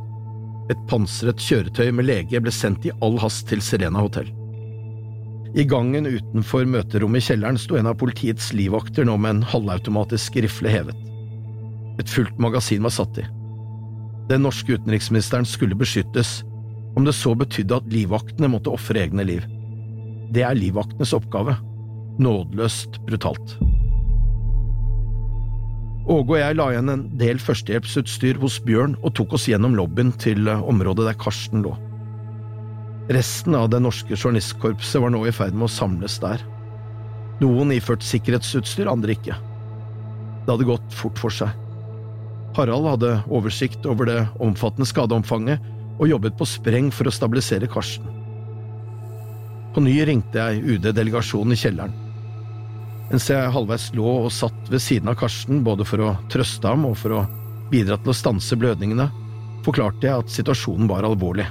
Et 0.70 0.90
pansret 0.92 1.42
kjøretøy 1.42 1.90
med 1.96 2.12
lege 2.12 2.46
ble 2.46 2.54
sendt 2.54 2.86
i 2.86 2.94
all 3.02 3.18
hast 3.24 3.50
til 3.50 3.64
Serena 3.66 4.06
hotell. 4.06 4.30
I 5.56 5.64
gangen 5.64 6.08
utenfor 6.10 6.68
møterommet 6.68 7.24
i 7.24 7.30
kjelleren 7.30 7.60
sto 7.62 7.78
en 7.80 7.88
av 7.88 8.00
politiets 8.02 8.52
livvakter 8.58 9.08
nå 9.08 9.16
med 9.22 9.38
en 9.38 9.46
halvautomatisk 9.48 10.40
rifle 10.44 10.72
hevet. 10.72 10.98
Et 12.02 12.10
fullt 12.12 12.36
magasin 12.42 12.84
var 12.84 12.94
satt 12.94 13.22
i. 13.22 13.26
Den 14.28 14.44
norske 14.44 14.76
utenriksministeren 14.76 15.48
skulle 15.48 15.78
beskyttes, 15.78 16.42
om 16.98 17.06
det 17.08 17.16
så 17.16 17.34
betydde 17.38 17.80
at 17.80 17.90
livvaktene 17.94 18.50
måtte 18.52 18.74
ofre 18.74 19.06
egne 19.06 19.24
liv. 19.28 19.46
Det 20.36 20.44
er 20.44 20.58
livvaktenes 20.58 21.16
oppgave. 21.16 21.56
Nådeløst 22.20 23.00
brutalt. 23.08 23.56
Åge 26.08 26.34
og 26.34 26.38
jeg 26.40 26.56
la 26.56 26.70
igjen 26.72 26.92
en 26.92 27.04
del 27.20 27.40
førstehjelpsutstyr 27.44 28.40
hos 28.42 28.62
Bjørn 28.64 28.96
og 29.04 29.14
tok 29.20 29.36
oss 29.38 29.48
gjennom 29.52 29.76
lobbyen 29.78 30.14
til 30.20 30.48
området 30.48 31.10
der 31.10 31.20
Karsten 31.20 31.64
lå. 31.66 31.76
Resten 33.08 33.56
av 33.56 33.70
det 33.72 33.80
norske 33.80 34.18
journalistkorpset 34.18 35.00
var 35.02 35.14
nå 35.14 35.22
i 35.28 35.32
ferd 35.32 35.56
med 35.56 35.70
å 35.70 35.72
samles 35.72 36.18
der. 36.20 36.42
Noen 37.40 37.72
iført 37.72 38.04
sikkerhetsutstyr, 38.04 38.90
andre 38.92 39.16
ikke. 39.16 39.38
Det 40.44 40.52
hadde 40.52 40.68
gått 40.68 40.96
fort 40.96 41.20
for 41.22 41.32
seg. 41.32 41.54
Harald 42.58 42.88
hadde 42.90 43.14
oversikt 43.32 43.86
over 43.88 44.10
det 44.10 44.22
omfattende 44.44 44.88
skadeomfanget 44.90 45.64
og 45.98 46.10
jobbet 46.10 46.36
på 46.40 46.48
spreng 46.50 46.90
for 46.92 47.08
å 47.08 47.14
stabilisere 47.14 47.70
Karsten. 47.72 48.10
På 49.76 49.84
ny 49.86 49.94
ringte 50.10 50.42
jeg 50.42 50.76
UD-delegasjonen 50.76 51.54
i 51.56 51.60
kjelleren. 51.62 51.94
Mens 53.08 53.30
jeg 53.32 53.54
halvveis 53.54 53.86
lå 53.96 54.08
og 54.26 54.34
satt 54.36 54.68
ved 54.72 54.84
siden 54.84 55.14
av 55.14 55.16
Karsten, 55.22 55.62
både 55.64 55.88
for 55.88 56.04
å 56.04 56.16
trøste 56.34 56.68
ham 56.68 56.84
og 56.90 56.98
for 57.00 57.22
å 57.22 57.24
bidra 57.72 57.96
til 58.02 58.12
å 58.12 58.18
stanse 58.18 58.58
blødningene, 58.60 59.08
forklarte 59.64 60.10
jeg 60.10 60.26
at 60.26 60.34
situasjonen 60.34 60.92
var 60.92 61.08
alvorlig. 61.08 61.48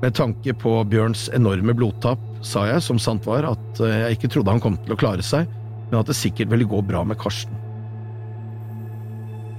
Med 0.00 0.14
tanke 0.16 0.54
på 0.56 0.78
Bjørns 0.88 1.26
enorme 1.36 1.74
blodtap 1.76 2.20
sa 2.46 2.62
jeg, 2.70 2.80
som 2.80 2.98
sant 3.00 3.26
var, 3.28 3.44
at 3.50 3.80
eh, 3.84 3.98
jeg 4.06 4.16
ikke 4.16 4.30
trodde 4.32 4.54
han 4.54 4.62
kom 4.64 4.78
til 4.80 4.94
å 4.94 5.00
klare 5.00 5.24
seg, 5.24 5.50
men 5.90 5.98
at 5.98 6.08
det 6.08 6.16
sikkert 6.16 6.48
ville 6.52 6.68
gå 6.68 6.80
bra 6.88 7.02
med 7.04 7.20
Karsten. 7.20 7.52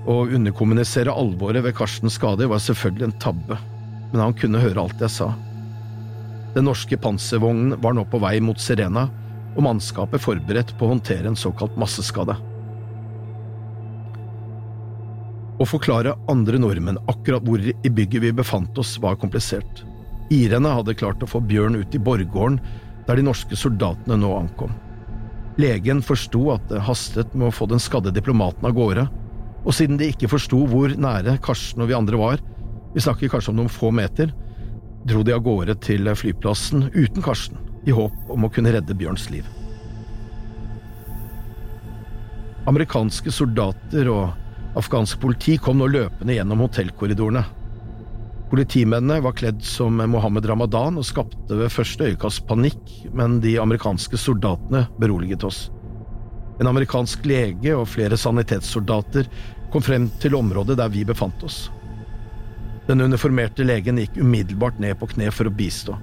Å 0.09 0.15
underkommunisere 0.33 1.13
alvoret 1.13 1.61
ved 1.61 1.75
Karstens 1.77 2.17
skader 2.17 2.49
var 2.49 2.63
selvfølgelig 2.63 3.11
en 3.11 3.19
tabbe, 3.21 3.57
men 4.09 4.23
han 4.23 4.33
kunne 4.33 4.63
høre 4.63 4.81
alt 4.81 5.03
jeg 5.05 5.13
sa. 5.13 5.29
Den 6.55 6.65
norske 6.65 6.97
panservognen 6.97 7.77
var 7.83 7.93
nå 7.93 8.07
på 8.09 8.19
vei 8.23 8.39
mot 8.41 8.59
Serena, 8.59 9.05
og 9.51 9.61
mannskapet 9.67 10.23
forberedt 10.23 10.73
på 10.79 10.87
å 10.87 10.95
håndtere 10.95 11.29
en 11.29 11.37
såkalt 11.37 11.77
masseskade. 11.77 12.33
Å 15.61 15.69
forklare 15.69 16.17
andre 16.31 16.57
nordmenn 16.57 16.97
akkurat 17.11 17.45
hvor 17.45 17.61
i 17.61 17.93
bygget 17.93 18.25
vi 18.25 18.33
befant 18.41 18.81
oss, 18.81 18.97
var 18.97 19.21
komplisert. 19.21 19.85
Irene 20.31 20.71
hadde 20.77 20.95
klart 20.95 21.23
å 21.23 21.29
få 21.29 21.41
Bjørn 21.43 21.75
ut 21.81 21.95
i 21.95 21.99
borggården, 22.01 22.59
der 23.07 23.19
de 23.19 23.25
norske 23.27 23.57
soldatene 23.57 24.17
nå 24.21 24.31
ankom. 24.37 24.71
Legen 25.59 25.99
forsto 26.05 26.45
at 26.53 26.63
det 26.69 26.83
hastet 26.87 27.33
med 27.35 27.49
å 27.49 27.55
få 27.55 27.67
den 27.67 27.81
skadde 27.83 28.13
diplomaten 28.15 28.67
av 28.69 28.75
gårde, 28.77 29.07
og 29.61 29.75
siden 29.75 29.99
de 29.99 30.09
ikke 30.09 30.31
forsto 30.31 30.63
hvor 30.71 30.93
nære 30.95 31.35
Karsten 31.43 31.83
og 31.83 31.91
vi 31.91 31.97
andre 31.97 32.19
var, 32.21 32.41
vi 32.95 33.03
snakker 33.03 33.31
kanskje 33.31 33.51
om 33.51 33.59
noen 33.59 33.71
få 33.71 33.91
meter, 33.93 34.31
dro 35.07 35.23
de 35.25 35.35
av 35.35 35.43
gårde 35.43 35.75
til 35.83 36.07
flyplassen 36.15 36.87
uten 36.93 37.25
Karsten, 37.25 37.59
i 37.85 37.93
håp 37.95 38.31
om 38.31 38.45
å 38.45 38.51
kunne 38.53 38.71
redde 38.73 38.95
Bjørns 38.97 39.27
liv. 39.33 39.47
Amerikanske 42.69 43.33
soldater 43.33 44.07
og 44.13 44.77
afghansk 44.77 45.19
politi 45.19 45.57
kom 45.57 45.81
nå 45.81 45.87
løpende 45.89 46.35
gjennom 46.35 46.61
hotellkorridorene. 46.63 47.41
Politimennene 48.51 49.21
var 49.23 49.31
kledd 49.31 49.61
som 49.63 49.95
Mohammed 50.11 50.45
Ramadan 50.45 50.97
og 50.99 51.05
skapte 51.07 51.55
ved 51.55 51.71
første 51.71 52.09
øyekast 52.09 52.43
panikk, 52.49 52.81
men 53.15 53.37
de 53.39 53.53
amerikanske 53.63 54.19
soldatene 54.19 54.89
beroliget 54.99 55.45
oss. 55.47 55.69
En 56.59 56.67
amerikansk 56.67 57.23
lege 57.25 57.71
og 57.71 57.87
flere 57.87 58.19
sanitetssoldater 58.19 59.29
kom 59.71 59.85
frem 59.85 60.09
til 60.19 60.35
området 60.35 60.75
der 60.81 60.91
vi 60.91 61.05
befant 61.07 61.45
oss. 61.47 61.69
Den 62.89 63.05
uniformerte 63.07 63.63
legen 63.63 64.03
gikk 64.03 64.19
umiddelbart 64.19 64.83
ned 64.83 64.99
på 64.99 65.07
kne 65.13 65.31
for 65.31 65.47
å 65.47 65.55
bistå. 65.55 65.95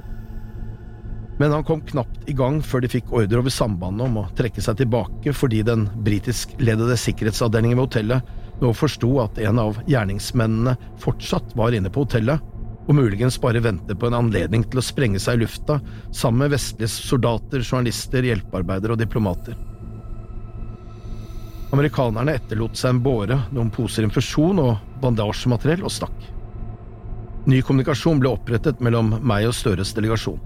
Men 1.38 1.53
han 1.53 1.68
kom 1.68 1.84
knapt 1.84 2.30
i 2.32 2.34
gang 2.34 2.62
før 2.64 2.80
de 2.80 2.94
fikk 2.96 3.12
ordre 3.12 3.42
over 3.42 3.53
sambandet 3.53 4.09
om 4.09 4.22
å 4.22 4.28
trekke 4.40 4.64
seg 4.64 4.80
tilbake 4.80 5.36
fordi 5.36 5.61
den 5.68 5.84
britiskledede 6.07 6.96
sikkerhetsavdelingen 6.96 7.76
ved 7.76 7.90
hotellet 7.90 8.38
nå 8.61 8.73
forsto 8.75 9.11
at 9.23 9.39
en 9.39 9.61
av 9.63 9.79
gjerningsmennene 9.87 10.77
fortsatt 11.03 11.55
var 11.59 11.77
inne 11.77 11.91
på 11.93 12.05
hotellet, 12.07 12.43
og 12.89 12.97
muligens 12.97 13.37
bare 13.41 13.61
ventet 13.61 13.99
på 14.01 14.09
en 14.09 14.17
anledning 14.17 14.65
til 14.65 14.81
å 14.81 14.85
sprenge 14.85 15.21
seg 15.21 15.37
i 15.37 15.43
lufta 15.43 15.77
sammen 16.09 16.47
med 16.47 16.55
vestlige 16.55 16.89
soldater, 16.89 17.61
journalister, 17.61 18.25
hjelpearbeidere 18.25 18.97
og 18.97 19.03
diplomater. 19.03 19.59
Amerikanerne 21.77 22.33
etterlot 22.39 22.81
seg 22.81 22.95
en 22.95 23.03
båre, 23.05 23.37
noen 23.53 23.69
poser 23.71 24.07
infusjon 24.09 24.63
og 24.63 24.79
bandasjemateriell 25.03 25.85
og 25.85 25.93
stakk. 25.93 26.17
Ny 27.49 27.61
kommunikasjon 27.65 28.23
ble 28.23 28.33
opprettet 28.33 28.81
mellom 28.85 29.19
meg 29.21 29.51
og 29.51 29.57
Støres 29.57 29.93
delegasjon. 29.97 30.41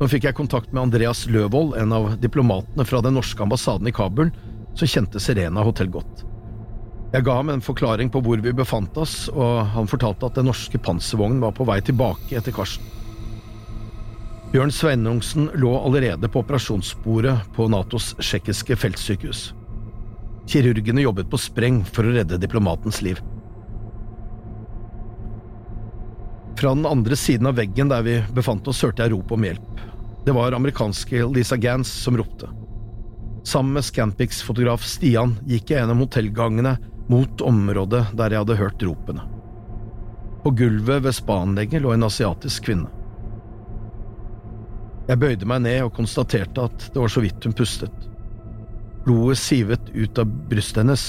Nå 0.00 0.08
fikk 0.08 0.24
jeg 0.26 0.36
kontakt 0.36 0.72
med 0.72 0.86
Andreas 0.86 1.26
Løvold, 1.28 1.76
en 1.78 1.92
av 1.94 2.14
diplomatene 2.20 2.84
fra 2.88 3.04
den 3.04 3.14
norske 3.20 3.44
ambassaden 3.44 3.86
i 3.86 3.94
Kabul, 3.94 4.32
som 4.74 4.88
kjente 4.88 5.20
Serena 5.20 5.62
hotell 5.62 5.92
godt. 5.92 6.24
Jeg 7.12 7.26
ga 7.26 7.34
ham 7.36 7.50
en 7.52 7.60
forklaring 7.60 8.08
på 8.08 8.22
hvor 8.24 8.40
vi 8.40 8.54
befant 8.56 8.96
oss, 8.96 9.26
og 9.28 9.66
han 9.74 9.88
fortalte 9.90 10.30
at 10.30 10.38
den 10.38 10.46
norske 10.48 10.78
panservognen 10.80 11.42
var 11.44 11.52
på 11.52 11.66
vei 11.68 11.76
tilbake 11.84 12.38
etter 12.38 12.54
Karsten. 12.56 12.86
Bjørn 14.52 14.72
Sveinungsen 14.72 15.50
lå 15.60 15.72
allerede 15.76 16.28
på 16.28 16.40
operasjonsbordet 16.40 17.34
på 17.56 17.66
Natos 17.72 18.14
tsjekkiske 18.20 18.76
feltsykehus. 18.80 19.42
Kirurgene 20.48 21.04
jobbet 21.04 21.28
på 21.32 21.40
spreng 21.40 21.82
for 21.88 22.08
å 22.08 22.14
redde 22.16 22.40
diplomatens 22.40 23.00
liv. 23.04 23.20
Fra 26.56 26.72
den 26.72 26.88
andre 26.88 27.16
siden 27.16 27.48
av 27.48 27.56
veggen 27.60 27.92
der 27.92 28.04
vi 28.08 28.18
befant 28.36 28.68
oss, 28.68 28.80
hørte 28.84 29.04
jeg 29.04 29.12
rop 29.12 29.32
om 29.36 29.44
hjelp. 29.44 29.84
Det 30.24 30.32
var 30.36 30.56
amerikanske 30.56 31.26
Lisa 31.32 31.60
Gans 31.60 31.92
som 31.92 32.16
ropte. 32.16 32.48
Sammen 33.44 33.76
med 33.76 33.84
Scampix-fotograf 33.84 34.84
Stian 34.86 35.36
gikk 35.48 35.72
jeg 35.72 35.80
gjennom 35.80 36.04
hotellgangene 36.04 36.76
mot 37.10 37.40
området 37.40 38.04
der 38.18 38.34
jeg 38.34 38.44
hadde 38.44 38.58
hørt 38.60 38.84
ropene. 38.86 39.24
På 40.42 40.50
gulvet 40.58 41.04
ved 41.04 41.14
spa-anlegget 41.14 41.82
lå 41.82 41.94
en 41.94 42.06
asiatisk 42.06 42.66
kvinne. 42.66 42.90
Jeg 45.08 45.18
bøyde 45.18 45.46
meg 45.50 45.64
ned 45.64 45.82
og 45.86 45.96
konstaterte 45.96 46.68
at 46.68 46.86
det 46.94 47.00
var 47.00 47.10
så 47.10 47.22
vidt 47.24 47.44
hun 47.46 47.54
pustet. 47.58 48.08
Blodet 49.06 49.38
sivet 49.38 49.90
ut 49.94 50.18
av 50.18 50.30
brystet 50.50 50.84
hennes. 50.84 51.06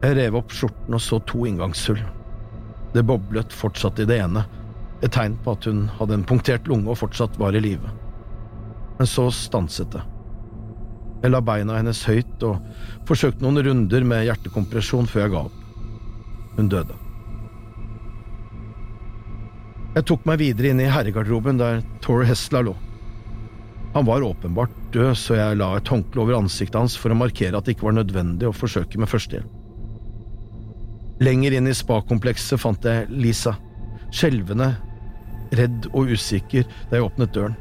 Jeg 0.00 0.16
rev 0.16 0.38
opp 0.38 0.54
skjorten 0.54 0.96
og 0.96 1.02
så 1.02 1.18
to 1.28 1.42
inngangshull. 1.46 2.00
Det 2.94 3.06
boblet 3.06 3.54
fortsatt 3.54 3.98
i 4.02 4.06
det 4.08 4.18
ene, 4.22 4.44
et 5.02 5.12
tegn 5.14 5.36
på 5.42 5.54
at 5.56 5.66
hun 5.68 5.84
hadde 5.98 6.18
en 6.18 6.26
punktert 6.26 6.70
lunge 6.70 6.90
og 6.92 7.00
fortsatt 7.02 7.38
var 7.40 7.56
i 7.56 7.62
live. 7.62 7.90
Men 8.98 9.08
så 9.08 9.30
stanset 9.34 9.92
det. 9.94 10.02
Jeg 11.20 11.34
la 11.34 11.40
beina 11.44 11.76
hennes 11.76 12.00
høyt 12.08 12.44
og 12.48 12.60
forsøkte 13.08 13.44
noen 13.44 13.60
runder 13.66 14.06
med 14.08 14.24
hjertekompresjon 14.24 15.08
før 15.10 15.26
jeg 15.26 15.32
ga 15.34 15.42
opp. 15.50 15.58
Hun 16.56 16.70
døde. 16.72 16.96
Jeg 19.96 20.06
tok 20.06 20.24
meg 20.28 20.38
videre 20.40 20.70
inn 20.70 20.80
i 20.80 20.88
herregarderoben 20.88 21.58
der 21.60 21.82
Tor 22.04 22.24
Hesla 22.24 22.62
lå. 22.64 22.76
Han 23.92 24.06
var 24.06 24.22
åpenbart 24.22 24.74
død, 24.94 25.16
så 25.18 25.34
jeg 25.34 25.58
la 25.58 25.72
et 25.76 25.88
håndkle 25.90 26.22
over 26.22 26.38
ansiktet 26.38 26.78
hans 26.78 26.94
for 26.96 27.10
å 27.10 27.18
markere 27.18 27.58
at 27.58 27.66
det 27.66 27.74
ikke 27.74 27.88
var 27.88 27.98
nødvendig 27.98 28.46
å 28.48 28.54
forsøke 28.54 29.00
med 29.02 29.10
førstehjelp. 29.10 29.56
Lenger 31.20 31.58
inn 31.58 31.68
i 31.68 31.74
spakomplekset 31.76 32.62
fant 32.62 32.86
jeg 32.86 33.10
Lisa, 33.12 33.56
skjelvende, 34.14 34.70
redd 35.58 35.90
og 35.90 36.14
usikker 36.14 36.64
da 36.88 36.96
jeg 36.96 37.08
åpnet 37.10 37.34
døren. 37.34 37.58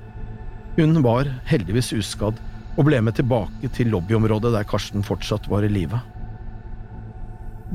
Hun 0.77 1.01
var 1.03 1.27
heldigvis 1.49 1.91
uskadd 1.97 2.37
og 2.79 2.87
ble 2.87 3.01
med 3.03 3.17
tilbake 3.17 3.67
til 3.75 3.91
lobbyområdet 3.91 4.53
der 4.55 4.67
Karsten 4.67 5.03
fortsatt 5.03 5.49
var 5.51 5.65
i 5.67 5.71
live. 5.71 5.99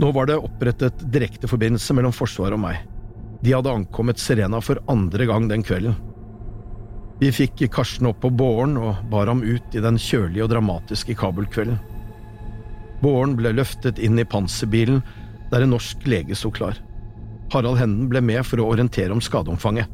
Nå 0.00 0.10
var 0.16 0.26
det 0.26 0.40
opprettet 0.40 1.04
direkteforbindelse 1.12 1.94
mellom 1.94 2.14
Forsvaret 2.16 2.56
og 2.56 2.62
meg. 2.64 2.80
De 3.44 3.52
hadde 3.52 3.74
ankommet 3.76 4.18
Serena 4.18 4.62
for 4.64 4.80
andre 4.90 5.28
gang 5.28 5.46
den 5.50 5.62
kvelden. 5.62 5.94
Vi 7.20 7.30
fikk 7.30 7.62
Karsten 7.70 8.08
opp 8.08 8.24
på 8.24 8.32
båren 8.32 8.78
og 8.80 9.04
bar 9.12 9.28
ham 9.30 9.44
ut 9.44 9.76
i 9.76 9.84
den 9.84 10.00
kjølige 10.00 10.48
og 10.48 10.50
dramatiske 10.50 11.14
Kabul-kvelden. 11.20 11.78
Båren 13.04 13.36
ble 13.36 13.52
løftet 13.54 14.00
inn 14.02 14.18
i 14.18 14.26
panserbilen 14.26 15.02
der 15.52 15.62
en 15.62 15.74
norsk 15.76 16.08
lege 16.08 16.34
sto 16.34 16.50
klar. 16.50 16.80
Harald 17.52 17.78
Henden 17.78 18.08
ble 18.10 18.24
med 18.24 18.42
for 18.48 18.58
å 18.58 18.72
orientere 18.72 19.12
om 19.12 19.22
skadeomfanget. 19.22 19.86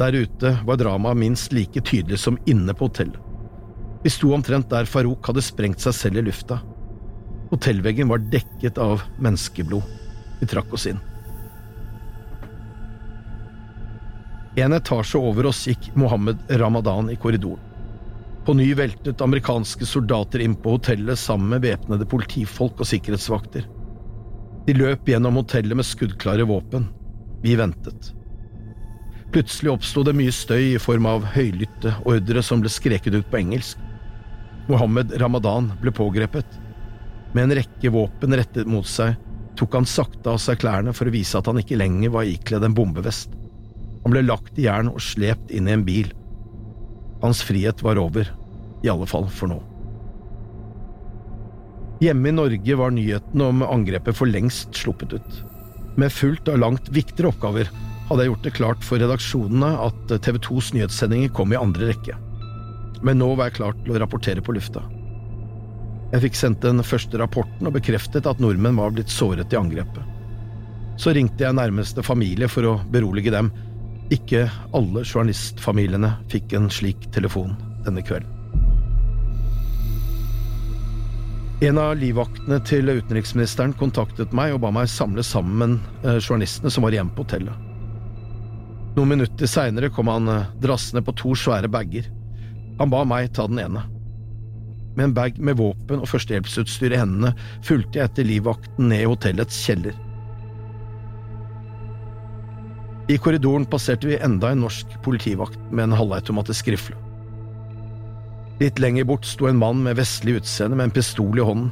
Der 0.00 0.16
ute 0.16 0.56
var 0.64 0.80
dramaet 0.80 1.20
minst 1.20 1.52
like 1.52 1.84
tydelig 1.84 2.24
som 2.24 2.40
inne 2.48 2.72
på 2.74 2.88
hotellet. 2.88 3.29
Vi 4.02 4.10
sto 4.10 4.32
omtrent 4.34 4.70
der 4.70 4.88
Farouk 4.88 5.26
hadde 5.28 5.44
sprengt 5.44 5.82
seg 5.84 5.96
selv 5.96 6.20
i 6.20 6.24
lufta. 6.24 6.60
Hotellveggen 7.50 8.08
var 8.08 8.22
dekket 8.32 8.78
av 8.80 9.02
menneskeblod. 9.20 9.84
Vi 10.40 10.48
trakk 10.48 10.72
oss 10.72 10.86
inn. 10.88 11.00
En 14.60 14.72
etasje 14.72 15.18
over 15.20 15.50
oss 15.50 15.66
gikk 15.68 15.90
Mohammed 15.98 16.40
Ramadan 16.60 17.10
i 17.10 17.16
korridoren. 17.16 17.66
På 18.44 18.54
ny 18.56 18.70
veltet 18.74 19.20
amerikanske 19.20 19.86
soldater 19.86 20.40
inn 20.40 20.56
på 20.56 20.78
hotellet 20.78 21.18
sammen 21.20 21.52
med 21.52 21.66
væpnede 21.66 22.08
politifolk 22.08 22.80
og 22.80 22.88
sikkerhetsvakter. 22.88 23.66
De 24.66 24.74
løp 24.74 25.08
gjennom 25.08 25.36
hotellet 25.36 25.76
med 25.76 25.86
skuddklare 25.86 26.46
våpen. 26.48 26.88
Vi 27.44 27.52
ventet. 27.56 28.14
Plutselig 29.30 29.74
oppsto 29.74 30.02
det 30.06 30.16
mye 30.16 30.32
støy 30.34 30.72
i 30.72 30.82
form 30.82 31.06
av 31.06 31.28
høylytte 31.36 31.92
ordre 32.08 32.42
som 32.42 32.64
ble 32.64 32.72
skreket 32.72 33.14
ut 33.14 33.28
på 33.30 33.42
engelsk. 33.44 33.78
Mohammed 34.70 35.12
Ramadan 35.20 35.72
ble 35.82 35.92
pågrepet. 35.94 36.46
Med 37.34 37.44
en 37.44 37.56
rekke 37.58 37.90
våpen 37.90 38.36
rettet 38.38 38.68
mot 38.70 38.86
seg 38.86 39.16
tok 39.58 39.74
han 39.76 39.88
sakte 39.88 40.30
av 40.32 40.38
seg 40.42 40.60
klærne 40.62 40.94
for 40.96 41.10
å 41.10 41.14
vise 41.14 41.38
at 41.38 41.48
han 41.50 41.58
ikke 41.60 41.78
lenger 41.78 42.12
var 42.14 42.28
ikledd 42.28 42.64
en 42.64 42.76
bombevest. 42.76 43.34
Han 44.04 44.14
ble 44.14 44.22
lagt 44.24 44.58
i 44.58 44.68
jern 44.68 44.92
og 44.92 45.02
slept 45.04 45.50
inn 45.52 45.68
i 45.68 45.74
en 45.74 45.84
bil. 45.84 46.12
Hans 47.20 47.42
frihet 47.44 47.82
var 47.84 48.00
over, 48.00 48.30
i 48.80 48.88
alle 48.88 49.08
fall 49.10 49.26
for 49.28 49.50
nå. 49.50 49.58
Hjemme 52.00 52.30
i 52.30 52.32
Norge 52.32 52.78
var 52.80 52.94
nyheten 52.96 53.42
om 53.44 53.66
angrepet 53.66 54.16
for 54.16 54.30
lengst 54.30 54.72
sluppet 54.78 55.18
ut. 55.18 55.42
Med 56.00 56.14
fullt 56.14 56.48
av 56.48 56.62
langt 56.62 56.88
viktigere 56.94 57.34
oppgaver 57.34 57.68
hadde 58.08 58.24
jeg 58.24 58.32
gjort 58.32 58.46
det 58.46 58.56
klart 58.56 58.86
for 58.86 59.02
redaksjonene 59.02 59.74
at 59.84 60.14
TV 60.24 60.40
2s 60.40 60.72
nyhetssendinger 60.78 61.34
kom 61.36 61.52
i 61.52 61.60
andre 61.60 61.90
rekke. 61.90 62.16
Men 63.06 63.20
nå 63.20 63.32
var 63.34 63.48
jeg 63.48 63.58
klar 63.60 63.76
til 63.80 63.94
å 63.94 64.00
rapportere 64.02 64.44
på 64.44 64.54
lufta. 64.56 64.82
Jeg 66.10 66.24
fikk 66.24 66.38
sendt 66.38 66.64
den 66.64 66.82
første 66.82 67.20
rapporten 67.20 67.68
og 67.68 67.76
bekreftet 67.76 68.26
at 68.26 68.40
nordmenn 68.42 68.78
var 68.80 68.90
blitt 68.94 69.12
såret 69.12 69.52
i 69.54 69.58
angrepet. 69.58 70.02
Så 71.00 71.14
ringte 71.16 71.46
jeg 71.46 71.56
nærmeste 71.56 72.02
familie 72.04 72.50
for 72.50 72.66
å 72.66 72.74
berolige 72.92 73.32
dem, 73.32 73.52
ikke 74.10 74.48
alle 74.74 75.04
journalistfamiliene 75.06 76.10
fikk 76.32 76.56
en 76.58 76.66
slik 76.72 77.06
telefon 77.14 77.54
denne 77.86 78.02
kvelden. 78.04 78.36
En 81.60 81.76
av 81.76 81.92
livvaktene 82.00 82.56
til 82.64 82.88
utenriksministeren 82.88 83.74
kontaktet 83.76 84.32
meg 84.32 84.54
og 84.54 84.62
ba 84.64 84.70
meg 84.72 84.88
samle 84.88 85.20
sammen 85.24 85.76
eh, 86.00 86.16
journalistene 86.16 86.72
som 86.72 86.86
var 86.86 86.96
igjen 86.96 87.10
på 87.12 87.26
hotellet. 87.26 87.52
Noen 88.96 89.12
minutter 89.12 89.48
seinere 89.48 89.90
kom 89.92 90.08
han 90.08 90.28
eh, 90.32 90.48
drassende 90.64 91.04
på 91.04 91.14
to 91.20 91.34
svære 91.36 91.68
bager. 91.70 92.08
Han 92.80 92.92
ba 92.92 93.04
meg 93.04 93.32
ta 93.36 93.46
den 93.46 93.60
ene. 93.60 93.84
Med 94.96 95.04
en 95.04 95.14
bag 95.14 95.36
med 95.38 95.58
våpen 95.60 96.00
og 96.00 96.08
førstehjelpsutstyr 96.10 96.94
i 96.96 97.00
hendene 97.00 97.34
fulgte 97.66 98.00
jeg 98.00 98.08
etter 98.08 98.26
livvakten 98.26 98.88
ned 98.90 99.04
i 99.04 99.10
hotellets 99.10 99.58
kjeller. 99.66 99.94
I 103.10 103.18
korridoren 103.18 103.66
passerte 103.66 104.06
vi 104.06 104.18
enda 104.22 104.52
en 104.52 104.62
norsk 104.64 104.96
politivakt 105.04 105.58
med 105.70 105.88
en 105.88 105.96
halvautomatisk 105.98 106.70
rifle. 106.72 106.96
Litt 108.60 108.78
lenger 108.78 109.06
bort 109.08 109.26
sto 109.26 109.48
en 109.48 109.58
mann 109.60 109.82
med 109.82 109.98
vestlig 109.98 110.38
utseende 110.40 110.78
med 110.78 110.88
en 110.88 110.94
pistol 110.94 111.38
i 111.40 111.44
hånden. 111.44 111.70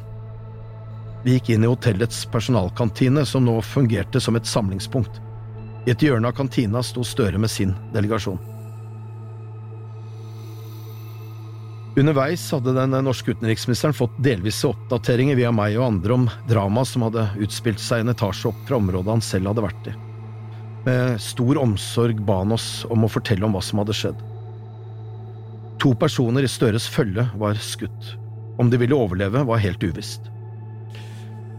Vi 1.24 1.36
gikk 1.36 1.50
inn 1.54 1.66
i 1.66 1.70
hotellets 1.70 2.24
personalkantine, 2.32 3.24
som 3.26 3.44
nå 3.44 3.58
fungerte 3.62 4.20
som 4.22 4.38
et 4.38 4.48
samlingspunkt. 4.48 5.20
I 5.86 5.92
et 5.94 6.04
hjørne 6.04 6.30
av 6.30 6.36
kantina 6.38 6.82
sto 6.84 7.04
Støre 7.06 7.40
med 7.40 7.52
sin 7.52 7.74
delegasjon. 7.94 8.57
Underveis 11.98 12.44
hadde 12.54 12.76
den 12.76 12.94
norske 13.02 13.32
utenriksministeren 13.34 13.96
fått 13.96 14.18
delvise 14.22 14.68
oppdateringer 14.70 15.38
via 15.38 15.50
meg 15.54 15.78
og 15.80 15.88
andre 15.88 16.14
om 16.14 16.28
dramaet 16.50 16.92
som 16.92 17.08
hadde 17.08 17.30
utspilt 17.42 17.82
seg 17.82 18.04
en 18.04 18.14
etasje 18.14 18.52
opp 18.52 18.60
fra 18.68 18.78
området 18.78 19.16
han 19.16 19.24
selv 19.24 19.50
hadde 19.50 19.66
vært 19.66 19.90
i 19.90 19.96
med 20.88 21.20
stor 21.20 21.58
omsorg 21.58 22.20
ba 22.24 22.42
han 22.42 22.54
oss 22.56 22.86
om 22.92 23.04
å 23.04 23.12
fortelle 23.12 23.46
om 23.46 23.54
hva 23.56 23.62
som 23.64 23.82
hadde 23.82 23.96
skjedd. 23.96 24.22
To 25.82 25.94
personer 25.98 26.46
i 26.46 26.50
Støres 26.50 26.88
følge 26.90 27.28
var 27.38 27.58
skutt. 27.62 28.14
Om 28.58 28.70
de 28.70 28.80
ville 28.80 28.96
overleve, 28.96 29.44
var 29.46 29.62
helt 29.62 29.84
uvisst. 29.84 30.26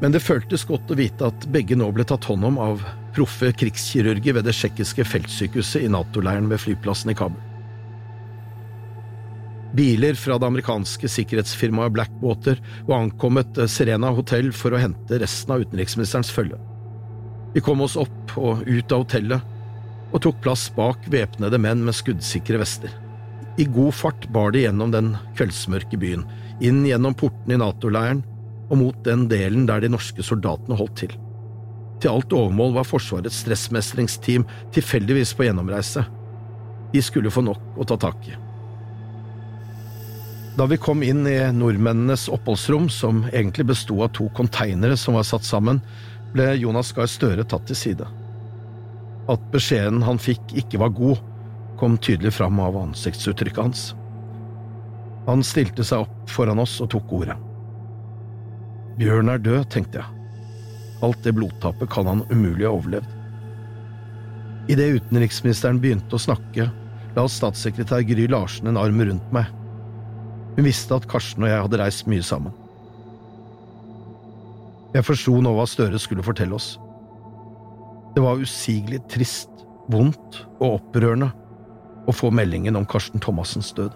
Men 0.01 0.15
det 0.15 0.23
føltes 0.23 0.65
godt 0.67 0.91
å 0.91 0.97
vite 0.99 1.27
at 1.27 1.47
begge 1.51 1.77
nå 1.79 1.91
ble 1.95 2.05
tatt 2.07 2.27
hånd 2.27 2.47
om 2.47 2.59
av 2.63 2.83
proffe 3.15 3.51
krigskirurger 3.61 4.37
ved 4.37 4.47
det 4.47 4.55
tsjekkiske 4.55 5.05
feltsykehuset 5.07 5.85
i 5.85 5.91
Nato-leiren 5.91 6.49
ved 6.51 6.61
flyplassen 6.63 7.11
i 7.13 7.17
Kabul. 7.19 7.48
Biler 9.75 10.17
fra 10.17 10.39
det 10.41 10.47
amerikanske 10.47 11.09
sikkerhetsfirmaet 11.11 11.93
Blackwater 11.93 12.57
var 12.87 13.03
ankommet 13.03 13.59
Serena 13.69 14.09
hotell 14.15 14.49
for 14.55 14.73
å 14.73 14.81
hente 14.81 15.19
resten 15.21 15.53
av 15.53 15.65
utenriksministerens 15.65 16.31
følge. 16.33 16.57
Vi 17.53 17.61
kom 17.65 17.81
oss 17.85 17.97
opp 17.97 18.33
og 18.37 18.65
ut 18.65 18.91
av 18.91 19.03
hotellet 19.03 20.09
og 20.09 20.23
tok 20.25 20.41
plass 20.41 20.67
bak 20.73 21.05
væpnede 21.13 21.61
menn 21.61 21.83
med 21.85 21.97
skuddsikre 21.97 22.61
vester. 22.61 22.89
I 23.61 23.67
god 23.69 23.93
fart 23.93 24.25
bar 24.33 24.53
de 24.55 24.63
gjennom 24.63 24.93
den 24.93 25.13
kveldsmørke 25.37 25.99
byen, 26.01 26.25
inn 26.65 26.81
gjennom 26.87 27.13
portene 27.17 27.57
i 27.57 27.61
NATO-leiren 27.61 28.23
og 28.69 28.77
mot 28.81 28.99
den 29.05 29.27
delen 29.29 29.67
der 29.69 29.83
de 29.83 29.93
norske 29.93 30.25
soldatene 30.25 30.77
holdt 30.79 30.97
til. 31.03 31.13
Til 31.99 32.15
alt 32.15 32.33
overmål 32.33 32.77
var 32.79 32.87
Forsvarets 32.87 33.41
stressmestringsteam 33.43 34.47
tilfeldigvis 34.73 35.35
på 35.35 35.45
gjennomreise. 35.45 36.05
De 36.93 37.01
skulle 37.05 37.33
få 37.33 37.43
nok 37.45 37.77
å 37.77 37.85
ta 37.85 37.99
tak 37.99 38.31
i. 38.31 38.37
Da 40.59 40.65
vi 40.65 40.77
kom 40.77 41.03
inn 41.03 41.27
i 41.27 41.37
nordmennenes 41.55 42.25
oppholdsrom, 42.27 42.89
som 42.89 43.21
egentlig 43.31 43.69
besto 43.69 44.01
av 44.03 44.09
to 44.11 44.25
konteinere 44.35 44.97
som 44.99 45.15
var 45.15 45.23
satt 45.23 45.45
sammen, 45.47 45.77
ble 46.33 46.49
Jonas 46.59 46.89
Gahr 46.91 47.07
Støre 47.07 47.45
tatt 47.47 47.63
til 47.69 47.77
side. 47.79 48.07
At 49.31 49.45
beskjeden 49.53 50.01
han 50.03 50.17
fikk 50.19 50.51
ikke 50.59 50.81
var 50.81 50.91
god, 50.97 51.21
kom 51.79 51.95
tydelig 51.95 52.33
fram 52.35 52.59
av 52.59 52.75
ansiktsuttrykket 52.75 53.61
hans. 53.63 53.83
Han 55.29 55.45
stilte 55.47 55.85
seg 55.87 56.03
opp 56.03 56.33
foran 56.33 56.59
oss 56.59 56.73
og 56.83 56.89
tok 56.91 57.13
ordet. 57.21 57.37
Bjørn 58.99 59.31
er 59.31 59.39
død, 59.39 59.61
tenkte 59.71 60.01
jeg. 60.01 60.33
Alt 61.07 61.23
det 61.23 61.37
blodtapet 61.37 61.87
kan 61.93 62.09
han 62.09 62.25
umulig 62.33 62.67
ha 62.67 62.73
overlevd. 62.73 63.15
Idet 64.75 64.89
utenriksministeren 64.99 65.79
begynte 65.79 66.19
å 66.19 66.25
snakke, 66.25 66.67
la 67.15 67.25
statssekretær 67.31 68.03
Gry 68.11 68.27
Larsen 68.27 68.67
en 68.73 68.81
arm 68.83 68.99
rundt 69.07 69.31
meg. 69.31 69.55
Hun 70.59 70.65
visste 70.67 70.91
at 70.91 71.05
Karsten 71.07 71.45
og 71.45 71.47
jeg 71.47 71.61
hadde 71.63 71.77
reist 71.79 72.07
mye 72.11 72.23
sammen. 72.25 72.51
Jeg 74.91 75.05
forsto 75.07 75.37
nå 75.39 75.53
hva 75.55 75.63
Støre 75.71 76.01
skulle 76.03 76.25
fortelle 76.25 76.57
oss. 76.57 76.73
Det 78.11 78.19
var 78.19 78.41
usigelig 78.43 78.99
trist, 79.07 79.47
vondt 79.87 80.41
og 80.57 80.81
opprørende 80.81 81.29
å 82.11 82.11
få 82.11 82.33
meldingen 82.35 82.75
om 82.75 82.89
Karsten 82.91 83.23
Thomassens 83.23 83.71
død. 83.77 83.95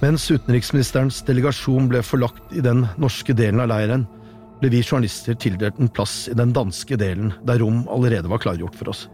Mens 0.00 0.24
utenriksministerens 0.32 1.20
delegasjon 1.28 1.92
ble 1.92 2.00
forlagt 2.00 2.56
i 2.56 2.64
den 2.64 2.86
norske 2.96 3.36
delen 3.36 3.60
av 3.60 3.68
leiren, 3.68 4.08
ble 4.62 4.72
vi 4.72 4.80
journalister 4.80 5.36
tildelt 5.36 5.76
en 5.76 5.92
plass 5.92 6.22
i 6.32 6.40
den 6.40 6.56
danske 6.56 6.96
delen 6.96 7.36
der 7.44 7.60
rom 7.60 7.84
allerede 7.92 8.32
var 8.32 8.40
klargjort 8.40 8.80
for 8.80 8.96
oss. 8.96 9.10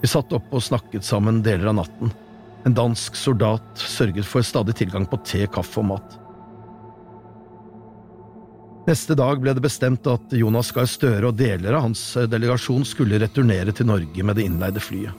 Vi 0.00 0.08
satt 0.08 0.32
opp 0.32 0.48
og 0.56 0.64
snakket 0.64 1.04
sammen 1.04 1.44
deler 1.44 1.68
av 1.68 1.82
natten. 1.84 2.20
En 2.64 2.76
dansk 2.76 3.16
soldat 3.16 3.80
sørget 3.80 4.26
for 4.28 4.44
stadig 4.46 4.76
tilgang 4.78 5.04
på 5.08 5.18
te, 5.26 5.44
kaffe 5.52 5.82
og 5.82 5.90
mat. 5.92 6.14
Neste 8.84 9.16
dag 9.16 9.40
ble 9.40 9.54
det 9.56 9.64
bestemt 9.64 10.04
at 10.08 10.32
Jonas 10.36 10.70
Gahr 10.76 10.88
Støre 10.88 11.30
og 11.30 11.38
deler 11.38 11.76
av 11.76 11.86
hans 11.86 12.02
delegasjon 12.28 12.84
skulle 12.88 13.20
returnere 13.20 13.72
til 13.72 13.88
Norge 13.88 14.24
med 14.24 14.36
det 14.36 14.44
innleide 14.48 14.82
flyet. 14.82 15.12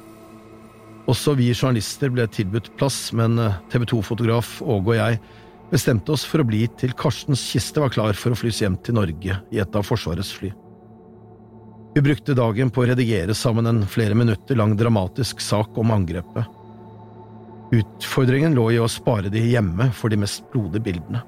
Også 1.09 1.35
vi 1.37 1.51
journalister 1.53 2.09
ble 2.13 2.25
tilbudt 2.33 2.71
plass, 2.79 3.11
men 3.13 3.37
TV 3.69 3.85
2-fotograf 3.89 4.57
Åge 4.65 4.93
og 4.93 4.97
jeg 4.97 5.19
bestemte 5.69 6.13
oss 6.13 6.25
for 6.25 6.41
å 6.41 6.47
bli 6.47 6.63
til 6.77 6.93
Karstens 6.97 7.43
kiste 7.53 7.81
var 7.81 7.93
klar 7.93 8.17
for 8.17 8.33
å 8.33 8.37
flys 8.37 8.61
hjem 8.61 8.77
til 8.85 8.97
Norge 8.97 9.37
i 9.53 9.61
et 9.61 9.77
av 9.77 9.85
Forsvarets 9.85 10.33
fly. 10.33 10.51
Vi 11.95 12.03
brukte 12.03 12.35
dagen 12.37 12.69
på 12.73 12.83
å 12.83 12.89
redigere 12.89 13.33
sammen 13.37 13.69
en 13.69 13.85
flere 13.87 14.17
minutter 14.17 14.57
lang 14.59 14.73
dramatisk 14.77 15.41
sak 15.41 15.77
om 15.79 15.93
angrepet. 15.95 16.64
Utfordringen 17.75 18.55
lå 18.55 18.69
i 18.75 18.79
å 18.79 18.89
spare 18.91 19.31
de 19.31 19.41
hjemme 19.41 19.89
for 19.95 20.13
de 20.13 20.19
mest 20.21 20.45
blodige 20.53 20.85
bildene. 20.85 21.23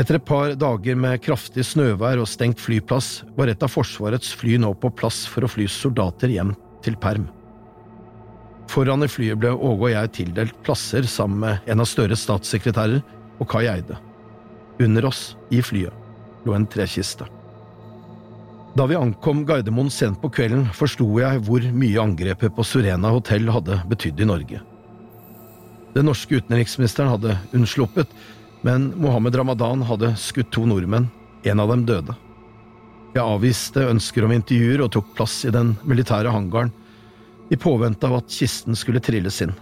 Etter 0.00 0.16
et 0.16 0.24
par 0.24 0.54
dager 0.56 0.96
med 0.96 1.20
kraftig 1.20 1.64
snøvær 1.66 2.22
og 2.22 2.28
stengt 2.30 2.62
flyplass 2.62 3.20
var 3.36 3.50
et 3.52 3.64
av 3.64 3.72
Forsvarets 3.72 4.30
fly 4.38 4.56
nå 4.62 4.70
på 4.80 4.92
plass 4.96 5.24
for 5.28 5.44
å 5.44 5.50
fly 5.50 5.66
soldater 5.68 6.32
hjem 6.32 6.54
til 6.84 6.96
perm. 7.00 7.26
Foran 8.70 9.04
i 9.04 9.10
flyet 9.10 9.40
ble 9.42 9.50
Åge 9.50 9.88
og 9.88 9.90
jeg 9.90 10.12
tildelt 10.20 10.62
plasser 10.64 11.08
sammen 11.10 11.42
med 11.42 11.72
en 11.72 11.82
av 11.82 11.90
Støres 11.90 12.22
statssekretærer 12.24 13.02
og 13.42 13.50
Kai 13.50 13.66
Eide. 13.66 13.98
Under 14.80 15.10
oss, 15.10 15.34
i 15.50 15.60
flyet, 15.60 15.92
lå 16.46 16.54
en 16.56 16.68
trekiste. 16.70 17.26
Da 18.74 18.86
vi 18.86 18.94
ankom 18.94 19.42
Gardermoen 19.46 19.90
sent 19.90 20.20
på 20.22 20.30
kvelden, 20.30 20.68
forsto 20.74 21.06
jeg 21.18 21.42
hvor 21.46 21.64
mye 21.74 22.02
angrepet 22.02 22.54
på 22.54 22.64
Surena 22.66 23.10
hotell 23.10 23.50
hadde 23.50 23.80
betydd 23.90 24.22
i 24.22 24.28
Norge. 24.30 24.60
Den 25.96 26.06
norske 26.06 26.38
utenriksministeren 26.38 27.10
hadde 27.10 27.34
unnsluppet, 27.56 28.12
men 28.62 28.92
Mohammed 29.00 29.34
Ramadan 29.40 29.82
hadde 29.88 30.12
skutt 30.20 30.52
to 30.54 30.68
nordmenn, 30.70 31.08
en 31.42 31.62
av 31.62 31.72
dem 31.72 31.82
døde. 31.88 32.14
Jeg 33.10 33.24
avviste 33.26 33.88
ønsker 33.90 34.22
om 34.22 34.36
intervjuer 34.36 34.84
og 34.84 34.92
tok 34.94 35.10
plass 35.16 35.40
i 35.48 35.54
den 35.54 35.74
militære 35.82 36.30
hangaren, 36.30 36.70
i 37.50 37.58
påvente 37.58 38.06
av 38.06 38.20
at 38.20 38.30
kisten 38.30 38.78
skulle 38.78 39.02
trilles 39.02 39.40
inn. 39.42 39.56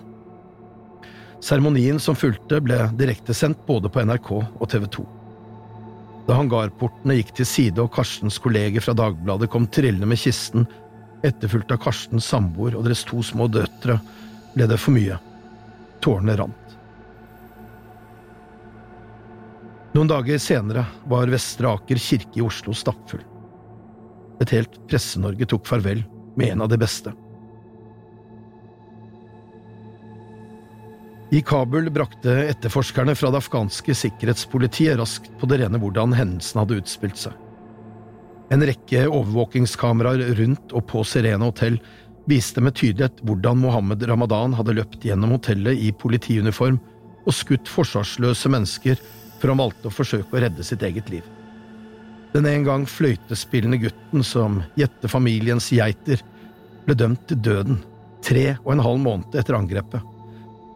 Seremonien 1.41 1.97
som 2.03 2.19
fulgte, 2.19 2.61
ble 2.61 2.91
direktesendt 2.99 3.65
både 3.65 3.89
på 3.89 4.05
NRK 4.05 4.35
og 4.37 4.69
TV 4.69 4.85
2. 4.99 5.13
Da 6.29 6.37
hangarportene 6.37 7.17
gikk 7.17 7.31
til 7.39 7.49
side 7.49 7.81
og 7.81 7.95
Karstens 7.95 8.37
kolleger 8.45 8.85
fra 8.85 8.93
Dagbladet 8.97 9.49
kom 9.49 9.65
trillende 9.73 10.09
med 10.11 10.21
kisten, 10.21 10.67
etterfulgt 11.25 11.73
av 11.73 11.81
Karstens 11.81 12.29
samboer 12.29 12.77
og 12.77 12.85
deres 12.85 13.01
to 13.09 13.23
små 13.25 13.47
døtre, 13.49 13.97
ble 14.53 14.67
det 14.69 14.77
for 14.83 14.93
mye. 14.93 15.17
Tårene 16.05 16.37
rant. 16.37 16.75
Noen 19.97 20.11
dager 20.13 20.39
senere 20.39 20.85
var 21.09 21.33
Vestre 21.33 21.73
Aker 21.73 21.99
kirke 21.99 22.39
i 22.39 22.45
Oslo 22.45 22.77
stappfull. 22.77 23.25
Et 24.45 24.53
helt 24.53 24.77
Presse-Norge 24.87 25.49
tok 25.49 25.65
farvel 25.67 26.05
med 26.37 26.53
en 26.53 26.67
av 26.67 26.69
de 26.71 26.79
beste. 26.79 27.15
I 31.31 31.43
Kabul 31.45 31.91
brakte 31.93 32.33
etterforskerne 32.49 33.13
fra 33.19 33.29
det 33.29 33.43
afghanske 33.43 33.93
sikkerhetspolitiet 33.95 34.97
raskt 34.97 35.29
på 35.37 35.49
det 35.51 35.59
rene 35.61 35.81
hvordan 35.83 36.15
hendelsen 36.17 36.63
hadde 36.63 36.79
utspilt 36.81 37.21
seg. 37.21 37.35
En 38.49 38.65
rekke 38.65 39.03
overvåkingskameraer 39.11 40.33
rundt 40.39 40.73
og 40.73 40.87
på 40.89 41.03
Sirene 41.05 41.45
hotell 41.45 41.77
viste 42.29 42.65
med 42.65 42.79
tydelighet 42.81 43.21
hvordan 43.29 43.61
Mohammed 43.61 44.07
Ramadan 44.09 44.57
hadde 44.57 44.79
løpt 44.81 45.05
gjennom 45.05 45.37
hotellet 45.37 45.77
i 45.85 45.93
politiuniform 45.93 46.81
og 47.29 47.37
skutt 47.37 47.69
forsvarsløse 47.69 48.49
mennesker 48.49 48.97
før 49.39 49.53
han 49.53 49.61
valgte 49.67 49.93
å 49.93 49.95
forsøke 49.95 50.33
å 50.33 50.43
redde 50.47 50.65
sitt 50.65 50.85
eget 50.87 51.13
liv. 51.13 51.27
Den 52.33 52.49
en 52.49 52.65
gang 52.65 52.89
fløytespillende 52.89 53.81
gutten 53.85 54.25
som 54.25 54.63
gjette 54.81 55.13
familiens 55.13 55.69
geiter, 55.77 56.25
ble 56.89 56.97
dømt 56.97 57.29
til 57.29 57.45
døden 57.45 57.83
tre 58.25 58.55
og 58.65 58.73
en 58.73 58.83
halv 58.85 59.05
måned 59.05 59.37
etter 59.37 59.57
angrepet, 59.57 60.01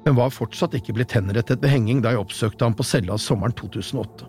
men 0.04 0.18
var 0.18 0.34
fortsatt 0.34 0.74
ikke 0.78 0.94
blitt 0.96 1.14
henrettet 1.16 1.62
ved 1.62 1.72
henging 1.72 2.02
da 2.02 2.14
jeg 2.14 2.22
oppsøkte 2.24 2.66
ham 2.66 2.76
på 2.76 2.86
cella 2.86 3.18
sommeren 3.20 3.54
2008. 3.58 4.28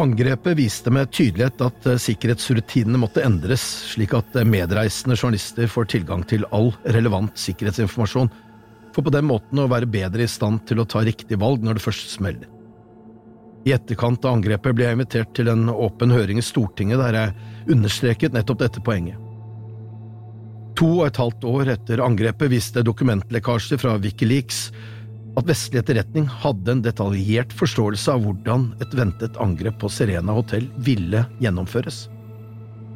Angrepet 0.00 0.56
viste 0.56 0.90
med 0.94 1.10
tydelighet 1.12 1.60
at 1.66 1.86
eh, 1.90 1.98
sikkerhetsrutinene 2.00 3.00
måtte 3.00 3.24
endres, 3.26 3.64
slik 3.92 4.14
at 4.16 4.38
eh, 4.38 4.46
medreisende 4.48 5.18
journalister 5.18 5.68
får 5.68 5.90
tilgang 5.92 6.24
til 6.28 6.46
all 6.48 6.70
relevant 6.96 7.36
sikkerhetsinformasjon, 7.36 8.30
for 8.96 9.04
på 9.04 9.12
den 9.12 9.28
måten 9.28 9.60
å 9.60 9.68
være 9.68 9.90
bedre 9.92 10.24
i 10.24 10.30
stand 10.30 10.64
til 10.68 10.80
å 10.80 10.88
ta 10.88 11.02
riktig 11.04 11.36
valg 11.40 11.64
når 11.64 11.76
det 11.76 11.84
først 11.84 12.14
smeller. 12.14 12.48
I 13.68 13.74
etterkant 13.76 14.24
av 14.24 14.38
angrepet 14.38 14.74
ble 14.74 14.88
jeg 14.88 14.96
invitert 14.96 15.36
til 15.36 15.52
en 15.52 15.68
åpen 15.70 16.10
høring 16.10 16.40
i 16.40 16.46
Stortinget 16.46 16.98
der 17.02 17.18
jeg 17.18 17.76
understreket 17.76 18.34
nettopp 18.34 18.64
dette 18.64 18.82
poenget. 18.82 19.20
To 20.80 20.88
og 21.00 21.06
et 21.06 21.20
halvt 21.20 21.44
år 21.48 21.70
etter 21.74 22.02
angrepet 22.04 22.50
viste 22.52 22.84
dokumentlekkasjer 22.86 23.80
fra 23.80 23.98
Wikileaks 24.00 24.66
at 25.38 25.48
vestlig 25.48 25.80
etterretning 25.80 26.26
hadde 26.42 26.74
en 26.74 26.82
detaljert 26.84 27.52
forståelse 27.56 28.12
av 28.12 28.24
hvordan 28.24 28.70
et 28.84 28.96
ventet 28.96 29.38
angrep 29.40 29.78
på 29.80 29.90
Serena 29.92 30.34
hotell 30.36 30.66
ville 30.84 31.24
gjennomføres. 31.40 32.06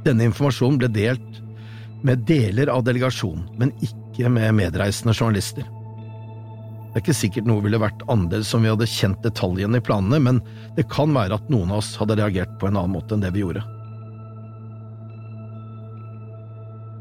Denne 0.05 0.29
informasjonen 0.29 0.81
ble 0.81 0.91
delt 0.93 1.41
med 2.07 2.27
deler 2.29 2.71
av 2.73 2.85
delegasjonen, 2.87 3.47
men 3.59 3.73
ikke 3.85 4.31
med 4.33 4.55
medreisende 4.59 5.17
journalister. 5.17 5.65
Det 6.97 7.01
er 7.01 7.05
ikke 7.05 7.17
sikkert 7.17 7.49
noe 7.49 7.65
ville 7.65 7.81
vært 7.81 8.05
annerledes 8.09 8.55
om 8.57 8.65
vi 8.65 8.73
hadde 8.73 8.89
kjent 8.89 9.25
detaljene 9.25 9.81
i 9.81 9.85
planene, 9.85 10.21
men 10.23 10.39
det 10.79 10.87
kan 10.93 11.13
være 11.17 11.37
at 11.37 11.51
noen 11.53 11.73
av 11.73 11.83
oss 11.83 11.97
hadde 12.01 12.17
reagert 12.21 12.55
på 12.61 12.71
en 12.71 12.79
annen 12.79 12.95
måte 12.97 13.17
enn 13.17 13.25
det 13.25 13.35
vi 13.35 13.43
gjorde. 13.43 13.65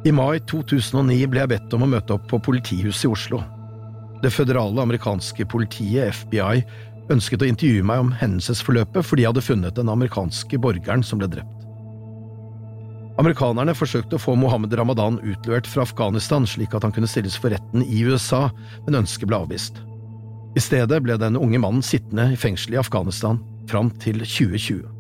I 0.06 0.12
mai 0.14 0.38
2009 0.45 1.26
ble 1.34 1.41
jeg 1.41 1.49
bedt 1.49 1.72
om 1.74 1.82
å 1.82 1.89
møte 1.89 2.14
opp 2.14 2.28
på 2.30 2.38
politihuset 2.45 3.08
i 3.08 3.10
Oslo. 3.10 3.39
Det 4.22 4.30
føderale 4.30 4.84
amerikanske 4.84 5.47
politiet, 5.49 6.14
FBI, 6.14 6.62
ønsket 7.10 7.41
å 7.41 7.47
intervjue 7.49 7.86
meg 7.89 8.03
om 8.03 8.12
hendelsesforløpet 8.14 9.06
fordi 9.06 9.26
jeg 9.26 9.34
hadde 9.34 9.45
funnet 9.47 9.80
den 9.80 9.89
amerikanske 9.89 10.60
borgeren 10.62 11.01
som 11.06 11.22
ble 11.22 11.32
drept. 11.34 11.66
Amerikanerne 13.18 13.74
forsøkte 13.74 14.20
å 14.20 14.22
få 14.22 14.36
Mohammed 14.38 14.78
Ramadan 14.78 15.18
utlevert 15.24 15.70
fra 15.72 15.88
Afghanistan 15.88 16.45
slik 16.45 16.76
at 16.78 16.86
han 16.86 16.93
kunne 16.93 17.10
stilles 17.10 17.38
for 17.41 17.56
retten 17.56 17.82
i 17.82 18.03
USA, 18.06 18.49
men 18.86 19.01
ønsket 19.01 19.32
ble 19.32 19.41
avvist. 19.41 19.82
I 20.53 20.62
stedet 20.62 21.01
ble 21.01 21.18
den 21.18 21.39
unge 21.39 21.64
mannen 21.64 21.82
sittende 21.82 22.30
i 22.36 22.38
fengsel 22.38 22.78
i 22.78 22.84
Afghanistan 22.84 23.41
fram 23.72 23.89
til 24.03 24.22
2020. 24.22 24.95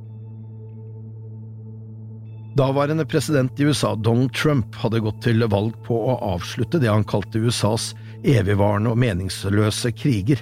Daværende 2.55 3.05
president 3.05 3.59
i 3.59 3.65
USA, 3.67 3.95
Donald 3.95 4.33
Trump, 4.33 4.75
hadde 4.79 5.01
gått 5.03 5.17
til 5.25 5.43
valg 5.51 5.75
på 5.83 5.95
å 6.07 6.15
avslutte 6.23 6.79
det 6.79 6.87
han 6.87 7.03
kalte 7.03 7.41
USAs 7.43 7.89
evigvarende 8.23 8.93
og 8.93 9.01
meningsløse 9.01 9.91
kriger. 9.91 10.39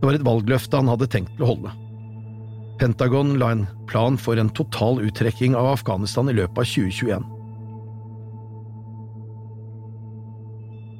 Det 0.00 0.08
var 0.08 0.18
et 0.18 0.26
valgløfte 0.26 0.80
han 0.80 0.90
hadde 0.90 1.06
tenkt 1.12 1.36
til 1.36 1.46
å 1.46 1.52
holde. 1.52 1.74
Pentagon 2.80 3.36
la 3.38 3.52
en 3.54 3.66
plan 3.86 4.18
for 4.18 4.40
en 4.40 4.50
total 4.56 4.98
uttrekking 5.04 5.54
av 5.54 5.68
Afghanistan 5.76 6.32
i 6.32 6.34
løpet 6.34 6.58
av 6.58 6.66
2021. 6.72 7.28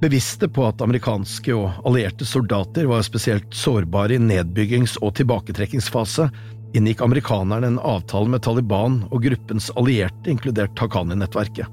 Bevisste 0.01 0.47
på 0.49 0.69
at 0.69 0.81
amerikanske 0.85 1.53
og 1.57 1.83
allierte 1.89 2.25
soldater 2.29 2.87
var 2.89 3.03
spesielt 3.05 3.51
sårbare 3.53 4.17
i 4.17 4.23
nedbyggings- 4.23 5.01
og 5.03 5.17
tilbaketrekkingsfase, 5.19 6.31
inngikk 6.77 7.03
amerikanerne 7.03 7.67
en 7.67 7.79
avtale 7.79 8.31
med 8.31 8.43
Taliban 8.43 9.03
og 9.11 9.25
gruppens 9.25 9.71
allierte, 9.77 10.31
inkludert 10.31 10.79
Haqqani-nettverket. 10.79 11.67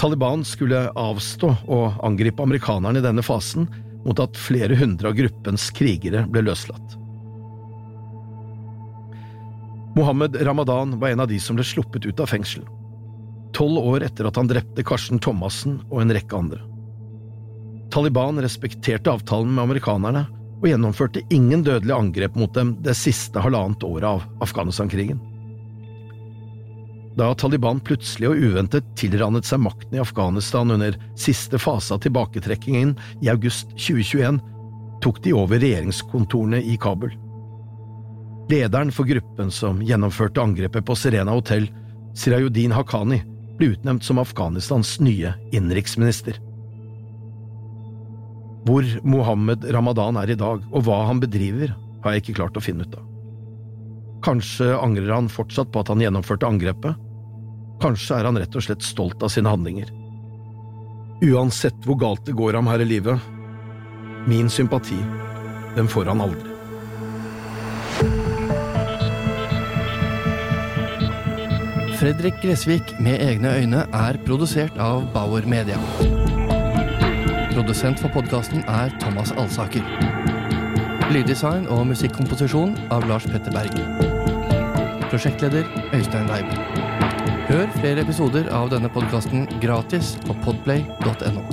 Taliban 0.00 0.42
skulle 0.44 0.88
avstå 0.98 1.52
å 1.70 1.80
angripe 2.02 2.42
amerikanerne 2.42 2.98
i 2.98 3.04
denne 3.04 3.22
fasen, 3.22 3.68
mot 4.02 4.18
at 4.18 4.38
flere 4.40 4.74
hundre 4.74 5.12
av 5.12 5.14
gruppens 5.14 5.68
krigere 5.76 6.24
ble 6.32 6.42
løslatt. 6.48 6.96
Mohammed 9.94 10.40
Ramadan 10.42 10.96
var 10.98 11.12
en 11.12 11.22
av 11.22 11.28
de 11.28 11.38
som 11.40 11.58
ble 11.58 11.66
sluppet 11.68 12.08
ut 12.08 12.20
av 12.20 12.32
fengsel. 12.32 12.64
Tolv 13.52 13.78
år 13.78 14.08
etter 14.08 14.26
at 14.26 14.38
han 14.40 14.48
drepte 14.48 14.82
Karsten 14.88 15.20
Thomassen 15.22 15.82
og 15.90 16.00
en 16.02 16.14
rekke 16.16 16.38
andre. 16.38 16.62
Taliban 17.92 18.40
respekterte 18.40 19.12
avtalen 19.12 19.52
med 19.52 19.66
amerikanerne 19.68 20.24
og 20.62 20.68
gjennomførte 20.70 21.24
ingen 21.34 21.64
dødelige 21.66 21.98
angrep 21.98 22.38
mot 22.38 22.54
dem 22.54 22.76
det 22.86 22.94
siste 22.94 23.42
halvannet 23.42 23.82
året 23.82 24.06
av 24.06 24.24
Afghanistan-krigen. 24.46 25.18
Da 27.18 27.32
Taliban 27.36 27.80
plutselig 27.84 28.30
og 28.30 28.38
uventet 28.40 28.86
tilrannet 28.96 29.44
seg 29.44 29.60
makten 29.60 29.98
i 29.98 30.00
Afghanistan 30.00 30.70
under 30.72 30.96
siste 31.18 31.58
fase 31.60 31.92
av 31.92 32.00
tilbaketrekkingen 32.06 32.94
i 33.20 33.28
august 33.32 33.74
2021, 33.74 34.38
tok 35.02 35.18
de 35.24 35.34
over 35.36 35.60
regjeringskontorene 35.60 36.62
i 36.62 36.78
Kabul. 36.80 37.12
Lederen 38.52 38.94
for 38.94 39.08
gruppen 39.08 39.50
som 39.50 39.82
gjennomførte 39.82 40.40
angrepet 40.40 40.86
på 40.86 40.96
Serena 40.96 41.34
hotell, 41.34 41.66
Sirayuddin 42.16 42.72
Haqqani, 42.76 43.20
ble 43.58 43.74
utnevnt 43.74 44.06
som 44.06 44.22
Afghanistans 44.22 44.98
nye 45.02 45.34
innenriksminister. 45.52 46.38
Hvor 48.66 48.86
Mohammed 49.02 49.64
Ramadan 49.74 50.18
er 50.20 50.30
i 50.30 50.38
dag, 50.38 50.62
og 50.70 50.84
hva 50.86 51.00
han 51.08 51.22
bedriver, 51.22 51.72
har 52.04 52.14
jeg 52.14 52.22
ikke 52.22 52.36
klart 52.40 52.58
å 52.58 52.62
finne 52.62 52.86
ut 52.86 52.94
av. 52.98 53.08
Kanskje 54.22 54.70
angrer 54.78 55.10
han 55.10 55.30
fortsatt 55.32 55.72
på 55.74 55.82
at 55.82 55.90
han 55.90 56.02
gjennomførte 56.02 56.46
angrepet? 56.46 56.94
Kanskje 57.82 58.20
er 58.20 58.28
han 58.28 58.38
rett 58.38 58.54
og 58.54 58.62
slett 58.62 58.86
stolt 58.86 59.22
av 59.26 59.32
sine 59.34 59.50
handlinger? 59.50 59.90
Uansett 61.22 61.86
hvor 61.86 61.98
galt 61.98 62.24
det 62.26 62.36
går 62.38 62.58
ham 62.58 62.70
her 62.70 62.82
i 62.82 62.86
livet, 62.86 63.18
min 64.30 64.50
sympati, 64.50 64.98
den 65.74 65.90
får 65.90 66.12
han 66.12 66.22
aldri. 66.22 66.50
Fredrik 71.98 72.40
Gressvik 72.42 72.96
med 72.98 73.22
egne 73.22 73.54
øyne 73.62 73.84
er 73.94 74.18
produsert 74.26 74.78
av 74.78 75.06
Bauer 75.14 75.46
Media. 75.46 75.78
Produsent 77.52 78.00
for 78.00 78.08
podkasten 78.08 78.64
er 78.64 78.88
Thomas 79.00 79.32
Alsaker. 79.36 79.84
Lyddesign 81.12 81.66
og 81.68 81.84
musikkomposisjon 81.90 82.72
av 82.94 83.04
Lars 83.10 83.26
Petter 83.28 83.52
Berg. 83.52 83.76
Prosjektleder 85.10 85.68
Øystein 85.92 86.30
Weib. 86.32 86.48
Hør 87.50 87.68
flere 87.76 88.06
episoder 88.06 88.48
av 88.56 88.72
denne 88.72 88.88
podkasten 88.88 89.44
gratis 89.60 90.14
på 90.24 90.36
podplay.no. 90.46 91.44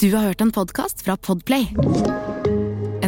Du 0.00 0.14
har 0.16 0.30
hørt 0.30 0.40
en 0.40 0.56
podkast 0.56 1.04
fra 1.04 1.20
Podplay. 1.20 1.68